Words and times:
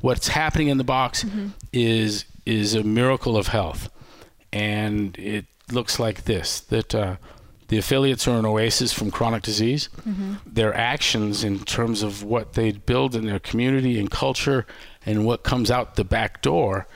what's 0.00 0.28
happening 0.28 0.68
in 0.68 0.78
the 0.78 0.84
box 0.84 1.24
is 1.72 2.24
is 2.46 2.74
a 2.74 2.82
miracle 2.82 3.36
of 3.36 3.48
health, 3.48 3.90
and 4.52 5.16
it 5.18 5.46
looks 5.70 5.98
like 5.98 6.24
this: 6.24 6.60
that 6.60 6.94
uh, 6.94 7.16
the 7.68 7.78
affiliates 7.78 8.26
are 8.26 8.38
an 8.38 8.46
oasis 8.46 8.92
from 8.92 9.10
chronic 9.10 9.42
disease. 9.42 9.88
Their 10.46 10.74
actions, 10.74 11.44
in 11.44 11.58
terms 11.60 12.02
of 12.02 12.22
what 12.22 12.54
they 12.54 12.72
build 12.72 13.14
in 13.14 13.26
their 13.26 13.38
community 13.40 13.98
and 13.98 14.10
culture, 14.10 14.66
and 15.04 15.26
what 15.26 15.42
comes 15.42 15.70
out 15.70 15.96
the 15.96 16.04
back 16.04 16.40
door, 16.42 16.86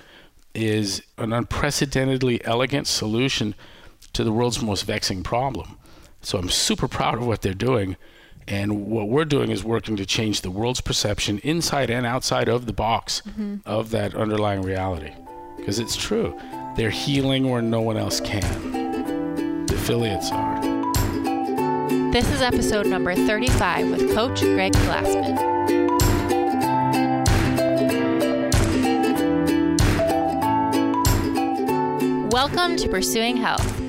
is 0.54 1.02
an 1.18 1.32
unprecedentedly 1.32 2.44
elegant 2.44 2.86
solution 2.86 3.54
to 4.12 4.24
the 4.24 4.32
world's 4.32 4.62
most 4.62 4.82
vexing 4.82 5.22
problem. 5.22 5.76
So 6.22 6.38
I'm 6.38 6.50
super 6.50 6.88
proud 6.88 7.14
of 7.14 7.26
what 7.26 7.42
they're 7.42 7.54
doing. 7.54 7.96
And 8.48 8.86
what 8.86 9.08
we're 9.08 9.24
doing 9.24 9.50
is 9.50 9.62
working 9.62 9.96
to 9.96 10.04
change 10.04 10.40
the 10.40 10.50
world's 10.50 10.80
perception 10.80 11.38
inside 11.38 11.90
and 11.90 12.04
outside 12.04 12.48
of 12.48 12.66
the 12.66 12.72
box 12.72 13.22
mm-hmm. 13.26 13.56
of 13.64 13.90
that 13.90 14.14
underlying 14.14 14.62
reality. 14.62 15.12
Because 15.56 15.78
it's 15.78 15.94
true. 15.94 16.36
They're 16.76 16.90
healing 16.90 17.48
where 17.50 17.62
no 17.62 17.80
one 17.82 17.96
else 17.96 18.20
can. 18.20 19.66
The 19.66 19.74
affiliates 19.74 20.32
are. 20.32 20.60
This 22.10 22.28
is 22.30 22.42
episode 22.42 22.86
number 22.86 23.14
35 23.14 23.90
with 23.90 24.12
Coach 24.12 24.40
Greg 24.40 24.72
Glassman. 24.72 25.50
Welcome 32.32 32.76
to 32.76 32.88
Pursuing 32.88 33.36
Health. 33.36 33.80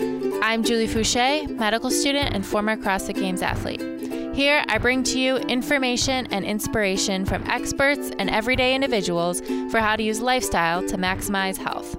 I'm 0.43 0.63
Julie 0.63 0.87
Foucher, 0.87 1.49
medical 1.49 1.89
student 1.89 2.35
and 2.35 2.45
former 2.45 2.75
CrossFit 2.75 3.15
Games 3.15 3.41
athlete. 3.41 3.92
Here, 4.33 4.63
I 4.67 4.79
bring 4.79 5.03
to 5.03 5.19
you 5.19 5.37
information 5.37 6.25
and 6.31 6.43
inspiration 6.43 7.23
from 7.23 7.43
experts 7.47 8.09
and 8.17 8.31
everyday 8.31 8.73
individuals 8.73 9.41
for 9.69 9.77
how 9.77 9.95
to 9.95 10.01
use 10.01 10.21
lifestyle 10.21 10.81
to 10.87 10.97
maximize 10.97 11.55
health. 11.55 11.95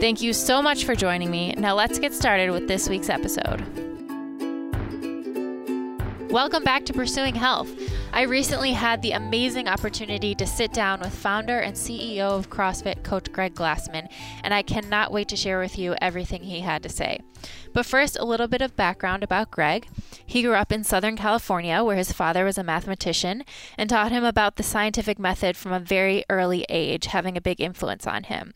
Thank 0.00 0.22
you 0.22 0.32
so 0.32 0.62
much 0.62 0.86
for 0.86 0.94
joining 0.94 1.30
me. 1.30 1.52
Now, 1.58 1.74
let's 1.74 1.98
get 1.98 2.14
started 2.14 2.52
with 2.52 2.68
this 2.68 2.88
week's 2.88 3.10
episode. 3.10 3.62
Welcome 6.30 6.64
back 6.64 6.86
to 6.86 6.94
Pursuing 6.94 7.34
Health. 7.34 7.68
I 8.12 8.22
recently 8.22 8.72
had 8.72 9.02
the 9.02 9.12
amazing 9.12 9.68
opportunity 9.68 10.34
to 10.34 10.46
sit 10.46 10.72
down 10.72 11.00
with 11.00 11.14
founder 11.14 11.58
and 11.58 11.76
CEO 11.76 12.30
of 12.30 12.50
CrossFit, 12.50 13.04
Coach 13.04 13.30
Greg 13.30 13.54
Glassman, 13.54 14.08
and 14.42 14.54
I 14.54 14.62
cannot 14.62 15.12
wait 15.12 15.28
to 15.28 15.36
share 15.36 15.60
with 15.60 15.78
you 15.78 15.94
everything 16.00 16.42
he 16.42 16.60
had 16.60 16.82
to 16.82 16.88
say. 16.88 17.20
But 17.72 17.86
first, 17.86 18.18
a 18.18 18.24
little 18.24 18.48
bit 18.48 18.62
of 18.62 18.76
background 18.76 19.22
about 19.22 19.50
Greg. 19.50 19.88
He 20.26 20.42
grew 20.42 20.54
up 20.54 20.72
in 20.72 20.84
Southern 20.84 21.16
California, 21.16 21.84
where 21.84 21.96
his 21.96 22.12
father 22.12 22.44
was 22.44 22.58
a 22.58 22.64
mathematician 22.64 23.44
and 23.76 23.88
taught 23.90 24.10
him 24.10 24.24
about 24.24 24.56
the 24.56 24.62
scientific 24.62 25.18
method 25.18 25.56
from 25.56 25.72
a 25.72 25.80
very 25.80 26.24
early 26.30 26.64
age, 26.68 27.06
having 27.06 27.36
a 27.36 27.42
big 27.42 27.60
influence 27.60 28.06
on 28.06 28.24
him. 28.24 28.54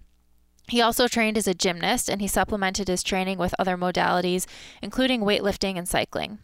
He 0.69 0.81
also 0.81 1.07
trained 1.07 1.37
as 1.37 1.47
a 1.47 1.55
gymnast 1.55 2.09
and 2.09 2.21
he 2.21 2.29
supplemented 2.29 2.89
his 2.89 3.03
training 3.03 3.39
with 3.39 3.55
other 3.59 3.77
modalities, 3.77 4.47
including 4.81 5.21
weightlifting 5.21 5.77
and 5.77 5.87
cycling. 5.87 6.39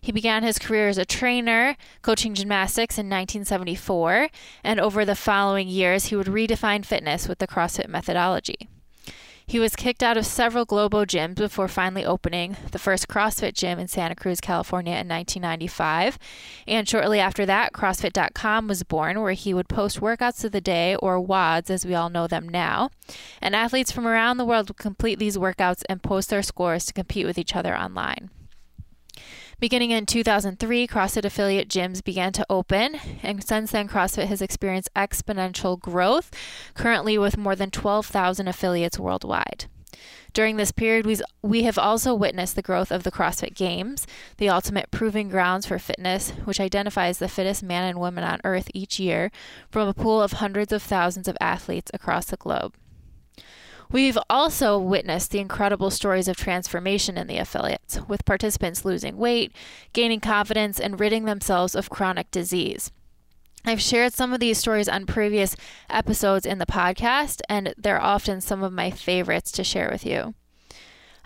He 0.00 0.12
began 0.12 0.42
his 0.42 0.58
career 0.58 0.88
as 0.88 0.98
a 0.98 1.04
trainer, 1.04 1.76
coaching 2.02 2.34
gymnastics 2.34 2.98
in 2.98 3.06
1974, 3.06 4.28
and 4.64 4.80
over 4.80 5.04
the 5.04 5.14
following 5.14 5.68
years, 5.68 6.06
he 6.06 6.16
would 6.16 6.26
redefine 6.26 6.84
fitness 6.84 7.28
with 7.28 7.38
the 7.38 7.46
CrossFit 7.46 7.88
methodology. 7.88 8.68
He 9.48 9.58
was 9.58 9.74
kicked 9.74 10.02
out 10.02 10.18
of 10.18 10.26
several 10.26 10.66
Globo 10.66 11.06
gyms 11.06 11.36
before 11.36 11.68
finally 11.68 12.04
opening 12.04 12.58
the 12.70 12.78
first 12.78 13.08
CrossFit 13.08 13.54
gym 13.54 13.78
in 13.78 13.88
Santa 13.88 14.14
Cruz, 14.14 14.42
California 14.42 14.92
in 14.92 15.08
1995. 15.08 16.18
And 16.66 16.86
shortly 16.86 17.18
after 17.18 17.46
that, 17.46 17.72
CrossFit.com 17.72 18.68
was 18.68 18.82
born, 18.82 19.22
where 19.22 19.32
he 19.32 19.54
would 19.54 19.70
post 19.70 20.02
workouts 20.02 20.44
of 20.44 20.52
the 20.52 20.60
day, 20.60 20.96
or 20.96 21.18
WODs 21.18 21.70
as 21.70 21.86
we 21.86 21.94
all 21.94 22.10
know 22.10 22.26
them 22.26 22.46
now. 22.46 22.90
And 23.40 23.56
athletes 23.56 23.90
from 23.90 24.06
around 24.06 24.36
the 24.36 24.44
world 24.44 24.68
would 24.68 24.76
complete 24.76 25.18
these 25.18 25.38
workouts 25.38 25.82
and 25.88 26.02
post 26.02 26.28
their 26.28 26.42
scores 26.42 26.84
to 26.84 26.92
compete 26.92 27.24
with 27.24 27.38
each 27.38 27.56
other 27.56 27.74
online. 27.74 28.28
Beginning 29.60 29.90
in 29.90 30.06
2003, 30.06 30.86
CrossFit 30.86 31.24
affiliate 31.24 31.68
gyms 31.68 32.04
began 32.04 32.32
to 32.32 32.46
open, 32.48 32.94
and 33.24 33.42
since 33.42 33.72
then, 33.72 33.88
CrossFit 33.88 34.26
has 34.28 34.40
experienced 34.40 34.88
exponential 34.94 35.80
growth, 35.80 36.30
currently 36.74 37.18
with 37.18 37.36
more 37.36 37.56
than 37.56 37.72
12,000 37.72 38.46
affiliates 38.46 39.00
worldwide. 39.00 39.64
During 40.32 40.58
this 40.58 40.70
period, 40.70 41.06
we, 41.06 41.16
we 41.42 41.64
have 41.64 41.76
also 41.76 42.14
witnessed 42.14 42.54
the 42.54 42.62
growth 42.62 42.92
of 42.92 43.02
the 43.02 43.10
CrossFit 43.10 43.56
Games, 43.56 44.06
the 44.36 44.48
ultimate 44.48 44.92
proving 44.92 45.28
grounds 45.28 45.66
for 45.66 45.80
fitness, 45.80 46.30
which 46.44 46.60
identifies 46.60 47.18
the 47.18 47.26
fittest 47.26 47.64
man 47.64 47.82
and 47.82 47.98
woman 47.98 48.22
on 48.22 48.40
earth 48.44 48.70
each 48.74 49.00
year 49.00 49.32
from 49.72 49.88
a 49.88 49.94
pool 49.94 50.22
of 50.22 50.34
hundreds 50.34 50.72
of 50.72 50.84
thousands 50.84 51.26
of 51.26 51.36
athletes 51.40 51.90
across 51.92 52.26
the 52.26 52.36
globe. 52.36 52.76
We've 53.90 54.18
also 54.28 54.78
witnessed 54.78 55.30
the 55.30 55.38
incredible 55.38 55.90
stories 55.90 56.28
of 56.28 56.36
transformation 56.36 57.16
in 57.16 57.26
the 57.26 57.38
affiliates, 57.38 58.00
with 58.06 58.26
participants 58.26 58.84
losing 58.84 59.16
weight, 59.16 59.52
gaining 59.94 60.20
confidence, 60.20 60.78
and 60.78 61.00
ridding 61.00 61.24
themselves 61.24 61.74
of 61.74 61.88
chronic 61.88 62.30
disease. 62.30 62.90
I've 63.64 63.80
shared 63.80 64.12
some 64.12 64.32
of 64.32 64.40
these 64.40 64.58
stories 64.58 64.88
on 64.88 65.06
previous 65.06 65.56
episodes 65.88 66.44
in 66.44 66.58
the 66.58 66.66
podcast, 66.66 67.40
and 67.48 67.74
they're 67.78 68.00
often 68.00 68.40
some 68.40 68.62
of 68.62 68.72
my 68.72 68.90
favorites 68.90 69.50
to 69.52 69.64
share 69.64 69.88
with 69.90 70.04
you. 70.04 70.34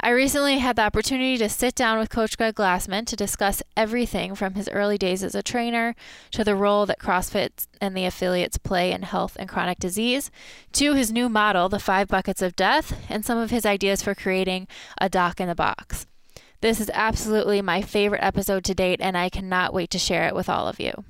I 0.04 0.10
recently 0.10 0.58
had 0.58 0.74
the 0.74 0.82
opportunity 0.82 1.38
to 1.38 1.48
sit 1.48 1.76
down 1.76 2.00
with 2.00 2.10
Coach 2.10 2.36
Greg 2.36 2.56
Glassman 2.56 3.06
to 3.06 3.14
discuss 3.14 3.62
everything 3.76 4.34
from 4.34 4.54
his 4.54 4.68
early 4.70 4.98
days 4.98 5.22
as 5.22 5.36
a 5.36 5.44
trainer 5.44 5.94
to 6.32 6.42
the 6.42 6.56
role 6.56 6.86
that 6.86 6.98
CrossFit 6.98 7.68
and 7.80 7.96
the 7.96 8.04
affiliates 8.04 8.58
play 8.58 8.90
in 8.90 9.02
health 9.02 9.36
and 9.38 9.48
chronic 9.48 9.78
disease, 9.78 10.32
to 10.72 10.94
his 10.94 11.12
new 11.12 11.28
model, 11.28 11.68
the 11.68 11.78
five 11.78 12.08
buckets 12.08 12.42
of 12.42 12.56
death, 12.56 13.00
and 13.08 13.24
some 13.24 13.38
of 13.38 13.52
his 13.52 13.64
ideas 13.64 14.02
for 14.02 14.12
creating 14.12 14.66
a 15.00 15.08
doc 15.08 15.40
in 15.40 15.46
the 15.46 15.54
box. 15.54 16.04
This 16.62 16.80
is 16.80 16.90
absolutely 16.92 17.62
my 17.62 17.80
favorite 17.80 18.24
episode 18.24 18.64
to 18.64 18.74
date, 18.74 19.00
and 19.00 19.16
I 19.16 19.28
cannot 19.28 19.72
wait 19.72 19.90
to 19.90 20.00
share 20.00 20.26
it 20.26 20.34
with 20.34 20.48
all 20.48 20.66
of 20.66 20.80
you. 20.80 21.04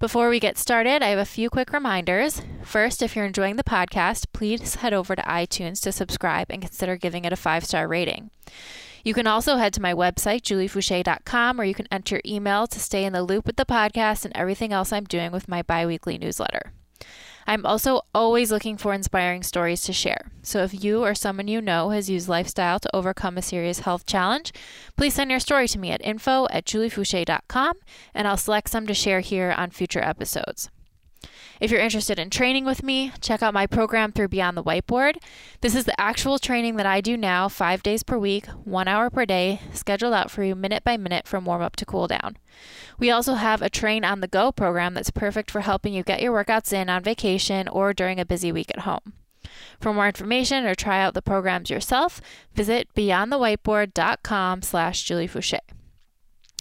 Before 0.00 0.30
we 0.30 0.40
get 0.40 0.56
started, 0.56 1.02
I 1.02 1.08
have 1.08 1.18
a 1.18 1.26
few 1.26 1.50
quick 1.50 1.74
reminders. 1.74 2.40
First, 2.62 3.02
if 3.02 3.14
you're 3.14 3.26
enjoying 3.26 3.56
the 3.56 3.62
podcast, 3.62 4.28
please 4.32 4.76
head 4.76 4.94
over 4.94 5.14
to 5.14 5.20
iTunes 5.20 5.82
to 5.82 5.92
subscribe 5.92 6.46
and 6.48 6.62
consider 6.62 6.96
giving 6.96 7.26
it 7.26 7.34
a 7.34 7.36
five 7.36 7.66
star 7.66 7.86
rating. 7.86 8.30
You 9.04 9.12
can 9.12 9.26
also 9.26 9.56
head 9.56 9.74
to 9.74 9.82
my 9.82 9.92
website, 9.92 10.40
juliefoucher.com, 10.40 11.58
where 11.58 11.66
you 11.66 11.74
can 11.74 11.86
enter 11.92 12.14
your 12.14 12.22
email 12.24 12.66
to 12.68 12.80
stay 12.80 13.04
in 13.04 13.12
the 13.12 13.22
loop 13.22 13.44
with 13.44 13.56
the 13.56 13.66
podcast 13.66 14.24
and 14.24 14.34
everything 14.34 14.72
else 14.72 14.90
I'm 14.90 15.04
doing 15.04 15.32
with 15.32 15.48
my 15.48 15.60
bi 15.60 15.84
weekly 15.84 16.16
newsletter. 16.16 16.72
I'm 17.46 17.66
also 17.66 18.02
always 18.14 18.50
looking 18.50 18.76
for 18.76 18.94
inspiring 18.94 19.42
stories 19.42 19.82
to 19.82 19.92
share. 19.92 20.30
So 20.42 20.62
if 20.62 20.82
you 20.84 21.04
or 21.04 21.14
someone 21.14 21.48
you 21.48 21.60
know 21.60 21.90
has 21.90 22.10
used 22.10 22.28
lifestyle 22.28 22.78
to 22.80 22.96
overcome 22.96 23.38
a 23.38 23.42
serious 23.42 23.80
health 23.80 24.06
challenge, 24.06 24.52
please 24.96 25.14
send 25.14 25.30
your 25.30 25.40
story 25.40 25.68
to 25.68 25.78
me 25.78 25.90
at 25.90 26.04
info 26.04 26.46
at 26.50 26.64
juliefoucher.com 26.64 27.74
and 28.14 28.28
I'll 28.28 28.36
select 28.36 28.70
some 28.70 28.86
to 28.86 28.94
share 28.94 29.20
here 29.20 29.54
on 29.56 29.70
future 29.70 30.02
episodes. 30.02 30.70
If 31.60 31.70
you're 31.70 31.80
interested 31.80 32.18
in 32.18 32.30
training 32.30 32.64
with 32.64 32.82
me, 32.82 33.12
check 33.20 33.42
out 33.42 33.52
my 33.52 33.66
program 33.66 34.12
through 34.12 34.28
Beyond 34.28 34.56
the 34.56 34.64
Whiteboard. 34.64 35.16
This 35.60 35.74
is 35.74 35.84
the 35.84 36.00
actual 36.00 36.38
training 36.38 36.76
that 36.76 36.86
I 36.86 37.02
do 37.02 37.18
now, 37.18 37.50
five 37.50 37.82
days 37.82 38.02
per 38.02 38.16
week, 38.16 38.46
one 38.64 38.88
hour 38.88 39.10
per 39.10 39.26
day, 39.26 39.60
scheduled 39.74 40.14
out 40.14 40.30
for 40.30 40.42
you 40.42 40.54
minute 40.54 40.84
by 40.84 40.96
minute 40.96 41.28
from 41.28 41.44
warm 41.44 41.60
up 41.60 41.76
to 41.76 41.84
cool 41.84 42.08
down. 42.08 42.38
We 42.98 43.10
also 43.10 43.34
have 43.34 43.60
a 43.60 43.68
Train 43.68 44.06
on 44.06 44.20
the 44.20 44.26
Go 44.26 44.50
program 44.50 44.94
that's 44.94 45.10
perfect 45.10 45.50
for 45.50 45.60
helping 45.60 45.92
you 45.92 46.02
get 46.02 46.22
your 46.22 46.32
workouts 46.32 46.72
in 46.72 46.88
on 46.88 47.02
vacation 47.02 47.68
or 47.68 47.92
during 47.92 48.18
a 48.18 48.24
busy 48.24 48.50
week 48.50 48.70
at 48.70 48.84
home. 48.84 49.12
For 49.80 49.92
more 49.92 50.06
information 50.06 50.64
or 50.64 50.74
try 50.74 51.02
out 51.02 51.12
the 51.12 51.20
programs 51.20 51.68
yourself, 51.68 52.22
visit 52.54 52.88
beyondthewhiteboard.com 52.94 54.62
slash 54.62 55.02
Julie 55.02 55.28
Foucher. 55.28 55.60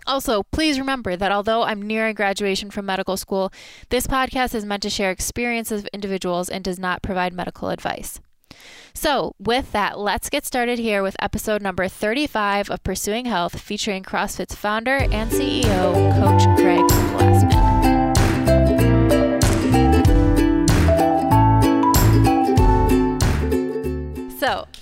Also, 0.09 0.42
please 0.52 0.80
remember 0.80 1.16
that 1.16 1.31
although 1.31 1.62
I'm 1.62 1.84
nearing 1.84 2.16
graduation 2.16 2.72
from 2.72 2.88
medical 2.88 3.16
school, 3.16 3.53
this 3.90 4.08
podcast 4.08 4.56
is 4.56 4.66
meant 4.66 4.81
to 4.81 4.90
share 4.90 5.12
experiences 5.12 5.82
of 5.82 5.90
individuals 5.94 6.50
and 6.50 6.64
does 6.64 6.79
not 6.79 7.03
provide 7.03 7.32
medical 7.32 7.70
advice. 7.70 8.20
So, 8.96 9.35
with 9.38 9.72
that, 9.72 10.00
let's 10.00 10.32
get 10.32 10.47
started 10.47 10.79
here 10.79 11.03
with 11.03 11.16
episode 11.20 11.61
number 11.61 11.88
35 11.88 12.72
of 12.72 12.84
Pursuing 12.84 13.26
Health 13.26 13.61
featuring 13.61 14.02
CrossFit's 14.02 14.56
founder 14.56 14.97
and 15.11 15.29
CEO, 15.29 15.94
Coach 16.20 16.58
Greg 16.58 16.89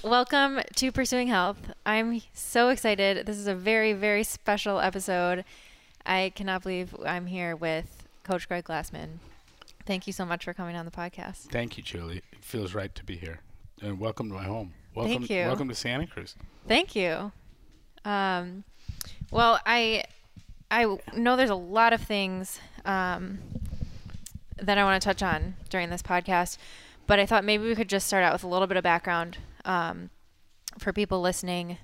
welcome 0.08 0.62
to 0.74 0.90
Pursuing 0.90 1.28
Health. 1.28 1.58
I'm 1.86 2.22
so 2.34 2.70
excited. 2.70 3.26
This 3.26 3.36
is 3.36 3.46
a 3.46 3.54
very, 3.54 3.92
very 3.92 4.24
special 4.24 4.80
episode. 4.80 5.44
I 6.06 6.32
cannot 6.34 6.64
believe 6.64 6.96
I'm 7.06 7.26
here 7.26 7.58
with 7.58 8.08
Coach 8.24 8.48
Greg 8.48 8.64
Glassman. 8.64 9.18
Thank 9.86 10.08
you 10.08 10.14
so 10.14 10.26
much 10.26 10.46
for 10.46 10.54
coming 10.54 10.78
on 10.78 10.86
the 10.86 10.92
podcast. 10.92 11.50
Thank 11.52 11.78
you, 11.78 11.84
Julie. 11.84 12.22
It 12.32 12.42
feels 12.42 12.74
right 12.74 12.96
to 12.96 13.04
be 13.04 13.18
here. 13.18 13.42
And 13.82 14.00
welcome 14.00 14.30
to 14.30 14.36
my 14.36 14.46
home. 14.46 14.74
Welcome, 14.96 15.14
Thank 15.14 15.30
you. 15.30 15.46
Welcome 15.46 15.68
to 15.68 15.76
Santa 15.76 16.08
Cruz. 16.08 16.36
Thank 16.70 16.96
you. 16.96 17.34
Um, 18.06 18.64
well, 19.30 19.60
I 19.66 20.06
I 20.72 20.98
know 21.18 21.36
there's 21.36 21.50
a 21.50 21.56
lot 21.56 21.92
of 21.92 22.02
things 22.02 22.62
um, 22.86 23.40
that 24.56 24.78
I 24.78 24.86
want 24.86 25.02
to 25.02 25.06
touch 25.06 25.22
on 25.22 25.56
during 25.70 25.90
this 25.90 26.02
podcast. 26.02 26.58
But 27.08 27.20
I 27.20 27.26
thought 27.26 27.44
maybe 27.44 27.66
we 27.66 27.76
could 27.76 27.90
just 27.90 28.08
start 28.08 28.24
out 28.24 28.32
with 28.32 28.46
a 28.46 28.48
little 28.48 28.68
bit 28.68 28.78
of 28.78 28.84
background 28.84 29.38
um, 29.68 30.10
for 30.80 30.92
people 30.92 31.22
listening 31.22 31.78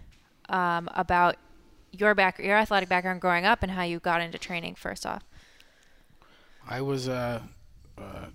um, 0.49 0.89
about 0.95 1.35
your 1.91 2.15
back, 2.15 2.39
your 2.39 2.57
athletic 2.57 2.89
background 2.89 3.21
growing 3.21 3.45
up, 3.45 3.61
and 3.61 3.71
how 3.71 3.83
you 3.83 3.99
got 3.99 4.21
into 4.21 4.39
training. 4.39 4.73
First 4.73 5.05
off, 5.05 5.23
I 6.67 6.81
was 6.81 7.07
a, 7.07 7.43
a 7.97 8.27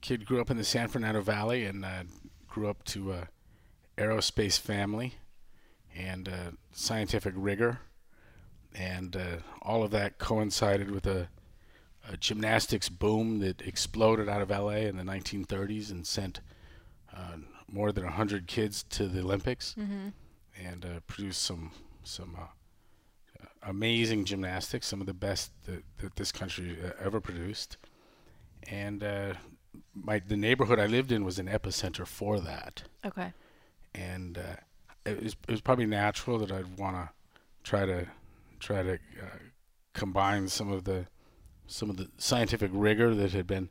kid 0.00 0.26
grew 0.26 0.40
up 0.40 0.50
in 0.50 0.56
the 0.56 0.64
San 0.64 0.88
Fernando 0.88 1.22
Valley 1.22 1.64
and 1.64 1.84
uh, 1.84 2.04
grew 2.46 2.68
up 2.68 2.84
to 2.84 3.12
a 3.12 3.28
aerospace 3.96 4.58
family 4.58 5.14
and 5.96 6.28
uh, 6.28 6.50
scientific 6.72 7.34
rigor, 7.36 7.80
and 8.74 9.16
uh, 9.16 9.36
all 9.60 9.82
of 9.82 9.90
that 9.90 10.18
coincided 10.18 10.90
with 10.90 11.06
a, 11.06 11.28
a, 12.08 12.16
gymnastics 12.16 12.88
boom 12.88 13.40
that 13.40 13.60
exploded 13.60 14.28
out 14.28 14.40
of 14.40 14.50
LA 14.50 14.86
in 14.86 14.96
the 14.96 15.02
1930s 15.02 15.90
and 15.90 16.06
sent 16.06 16.40
uh, 17.16 17.36
more 17.70 17.92
than 17.92 18.04
100 18.04 18.46
kids 18.46 18.82
to 18.90 19.06
the 19.06 19.20
Olympics 19.20 19.74
mm-hmm. 19.78 20.08
and 20.62 20.84
uh, 20.84 21.00
produced 21.06 21.42
some 21.42 21.72
some 22.04 22.36
uh, 22.36 23.46
amazing 23.62 24.24
gymnastics, 24.24 24.88
some 24.88 25.00
of 25.00 25.06
the 25.06 25.14
best 25.14 25.52
that, 25.66 25.84
that 25.98 26.16
this 26.16 26.32
country 26.32 26.76
ever 27.00 27.20
produced, 27.20 27.76
and 28.68 29.04
my 29.94 30.20
the 30.26 30.36
neighborhood 30.36 30.78
I 30.78 30.86
lived 30.86 31.12
in 31.12 31.24
was 31.24 31.38
an 31.38 31.46
epicenter 31.46 32.06
for 32.06 32.40
that. 32.40 32.82
Okay. 33.04 33.32
And 33.94 34.38
uh, 34.38 34.56
it, 35.04 35.22
was, 35.22 35.36
it 35.48 35.50
was 35.50 35.60
probably 35.60 35.86
natural 35.86 36.38
that 36.38 36.52
I'd 36.52 36.78
want 36.78 36.96
to 36.96 37.10
try 37.62 37.86
to 37.86 38.06
try 38.58 38.82
to 38.82 38.94
uh, 38.94 39.38
combine 39.92 40.48
some 40.48 40.70
of 40.72 40.84
the 40.84 41.06
some 41.66 41.90
of 41.90 41.96
the 41.96 42.08
scientific 42.18 42.70
rigor 42.72 43.14
that 43.14 43.32
had 43.32 43.46
been 43.46 43.70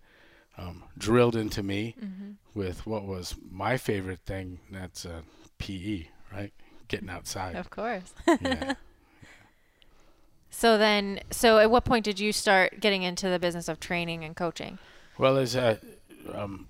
um, 0.57 0.83
drilled 0.97 1.35
into 1.35 1.63
me 1.63 1.95
mm-hmm. 1.99 2.31
with 2.53 2.85
what 2.85 3.05
was 3.05 3.35
my 3.49 3.77
favorite 3.77 4.21
thing. 4.25 4.59
That's 4.71 5.05
uh, 5.05 5.21
PE, 5.57 6.07
right? 6.31 6.53
Getting 6.87 7.09
outside. 7.09 7.55
Of 7.55 7.69
course. 7.69 8.13
yeah. 8.41 8.73
So 10.53 10.77
then, 10.77 11.21
so 11.31 11.59
at 11.59 11.71
what 11.71 11.85
point 11.85 12.03
did 12.03 12.19
you 12.19 12.33
start 12.33 12.81
getting 12.81 13.03
into 13.03 13.29
the 13.29 13.39
business 13.39 13.69
of 13.69 13.79
training 13.79 14.25
and 14.25 14.35
coaching? 14.35 14.77
Well, 15.17 15.37
as 15.37 15.55
a, 15.55 15.79
um, 16.33 16.67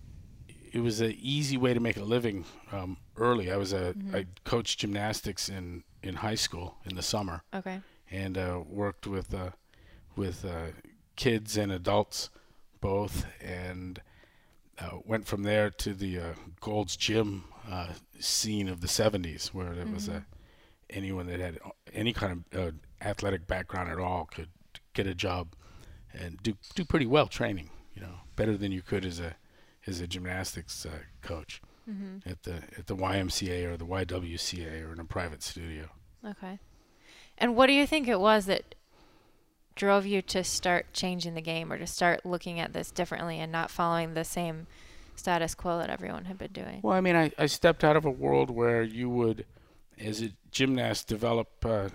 it 0.72 0.81
was 0.81 1.01
an 1.01 1.16
easy 1.19 1.57
way 1.57 1.74
to 1.74 1.80
make 1.80 1.98
a 1.98 2.04
living 2.04 2.45
um, 2.72 2.98
early. 3.18 3.51
I 3.51 3.57
was 3.57 3.74
a 3.74 3.94
mm-hmm. 3.94 4.16
I 4.16 4.27
coached 4.45 4.80
gymnastics 4.80 5.50
in 5.50 5.84
in 6.04 6.16
high 6.16 6.36
school 6.36 6.77
in 6.86 6.95
the 6.95 7.01
summer. 7.01 7.44
Okay. 7.54 7.81
And 8.10 8.38
uh, 8.38 8.62
worked 8.68 9.07
with 9.07 9.34
uh, 9.34 9.50
with 10.16 10.45
uh, 10.45 10.68
kids 11.16 11.57
and 11.57 11.72
adults 11.72 12.30
both, 12.81 13.25
and 13.42 14.01
uh, 14.80 14.98
went 15.06 15.28
from 15.28 15.44
there 15.44 15.69
to 15.69 15.94
the 15.94 16.19
uh, 16.19 16.33
Gold's 16.60 16.98
Gym 16.98 17.45
uh, 17.69 17.89
scene 18.19 18.68
of 18.68 18.81
the 18.81 18.88
'70s, 18.88 19.48
where 19.48 19.74
there 19.74 19.86
mm-hmm. 19.86 19.94
was 19.94 20.07
a 20.10 20.25
anyone 20.89 21.28
that 21.28 21.39
had 21.39 21.57
any 21.94 22.12
kind 22.12 22.44
of 22.51 22.74
athletic 23.01 23.48
background 23.48 23.89
at 23.89 23.98
all 23.98 24.25
could 24.25 24.50
get 24.94 25.07
a 25.07 25.16
job 25.16 25.54
and 26.13 26.38
do 26.44 26.56
do 26.75 26.83
pretty 26.83 27.06
well 27.06 27.28
training 27.28 27.69
you 27.94 28.01
know, 28.01 28.13
better 28.36 28.57
than 28.57 28.72
you 28.72 28.81
could 28.81 29.06
as 29.06 29.19
a 29.19 29.36
as 29.88 30.00
a 30.00 30.07
gymnastics 30.07 30.86
uh, 30.86 31.00
coach 31.22 31.62
mm-hmm. 31.89 32.27
at 32.30 32.44
the 32.44 32.56
at 32.77 32.88
the 32.88 32.95
YMCA 32.95 33.66
or 33.66 33.77
the 33.77 33.86
YWCA 33.86 34.88
or 34.88 34.94
in 34.94 35.00
a 35.00 35.06
private 35.06 35.44
studio. 35.44 35.89
Okay. 36.25 36.60
And 37.38 37.56
what 37.56 37.68
do 37.68 37.74
you 37.74 37.88
think 37.88 38.07
it 38.07 38.19
was 38.19 38.45
that 38.45 38.75
drove 39.76 40.06
you 40.06 40.22
to 40.24 40.44
start 40.44 40.94
changing 40.94 41.34
the 41.34 41.42
game 41.42 41.72
or 41.72 41.78
to 41.78 41.88
start 41.88 42.26
looking 42.26 42.60
at 42.60 42.74
this 42.74 42.92
differently 42.92 43.40
and 43.40 43.52
not 43.52 43.72
following 43.72 44.14
the 44.14 44.24
same 44.24 44.68
status 45.16 45.56
quo 45.56 45.78
that 45.78 45.90
everyone 45.90 46.26
had 46.26 46.38
been 46.38 46.52
doing? 46.52 46.80
Well, 46.84 46.96
I 46.96 47.02
mean, 47.02 47.16
I, 47.16 47.32
I 47.38 47.46
stepped 47.46 47.84
out 47.84 47.96
of 47.96 48.06
a 48.06 48.12
world 48.12 48.50
where 48.50 48.84
you 48.84 49.10
would, 49.10 49.46
as 50.00 50.22
a 50.22 50.32
gymnast, 50.52 51.08
develop 51.08 51.50
uh, 51.66 51.90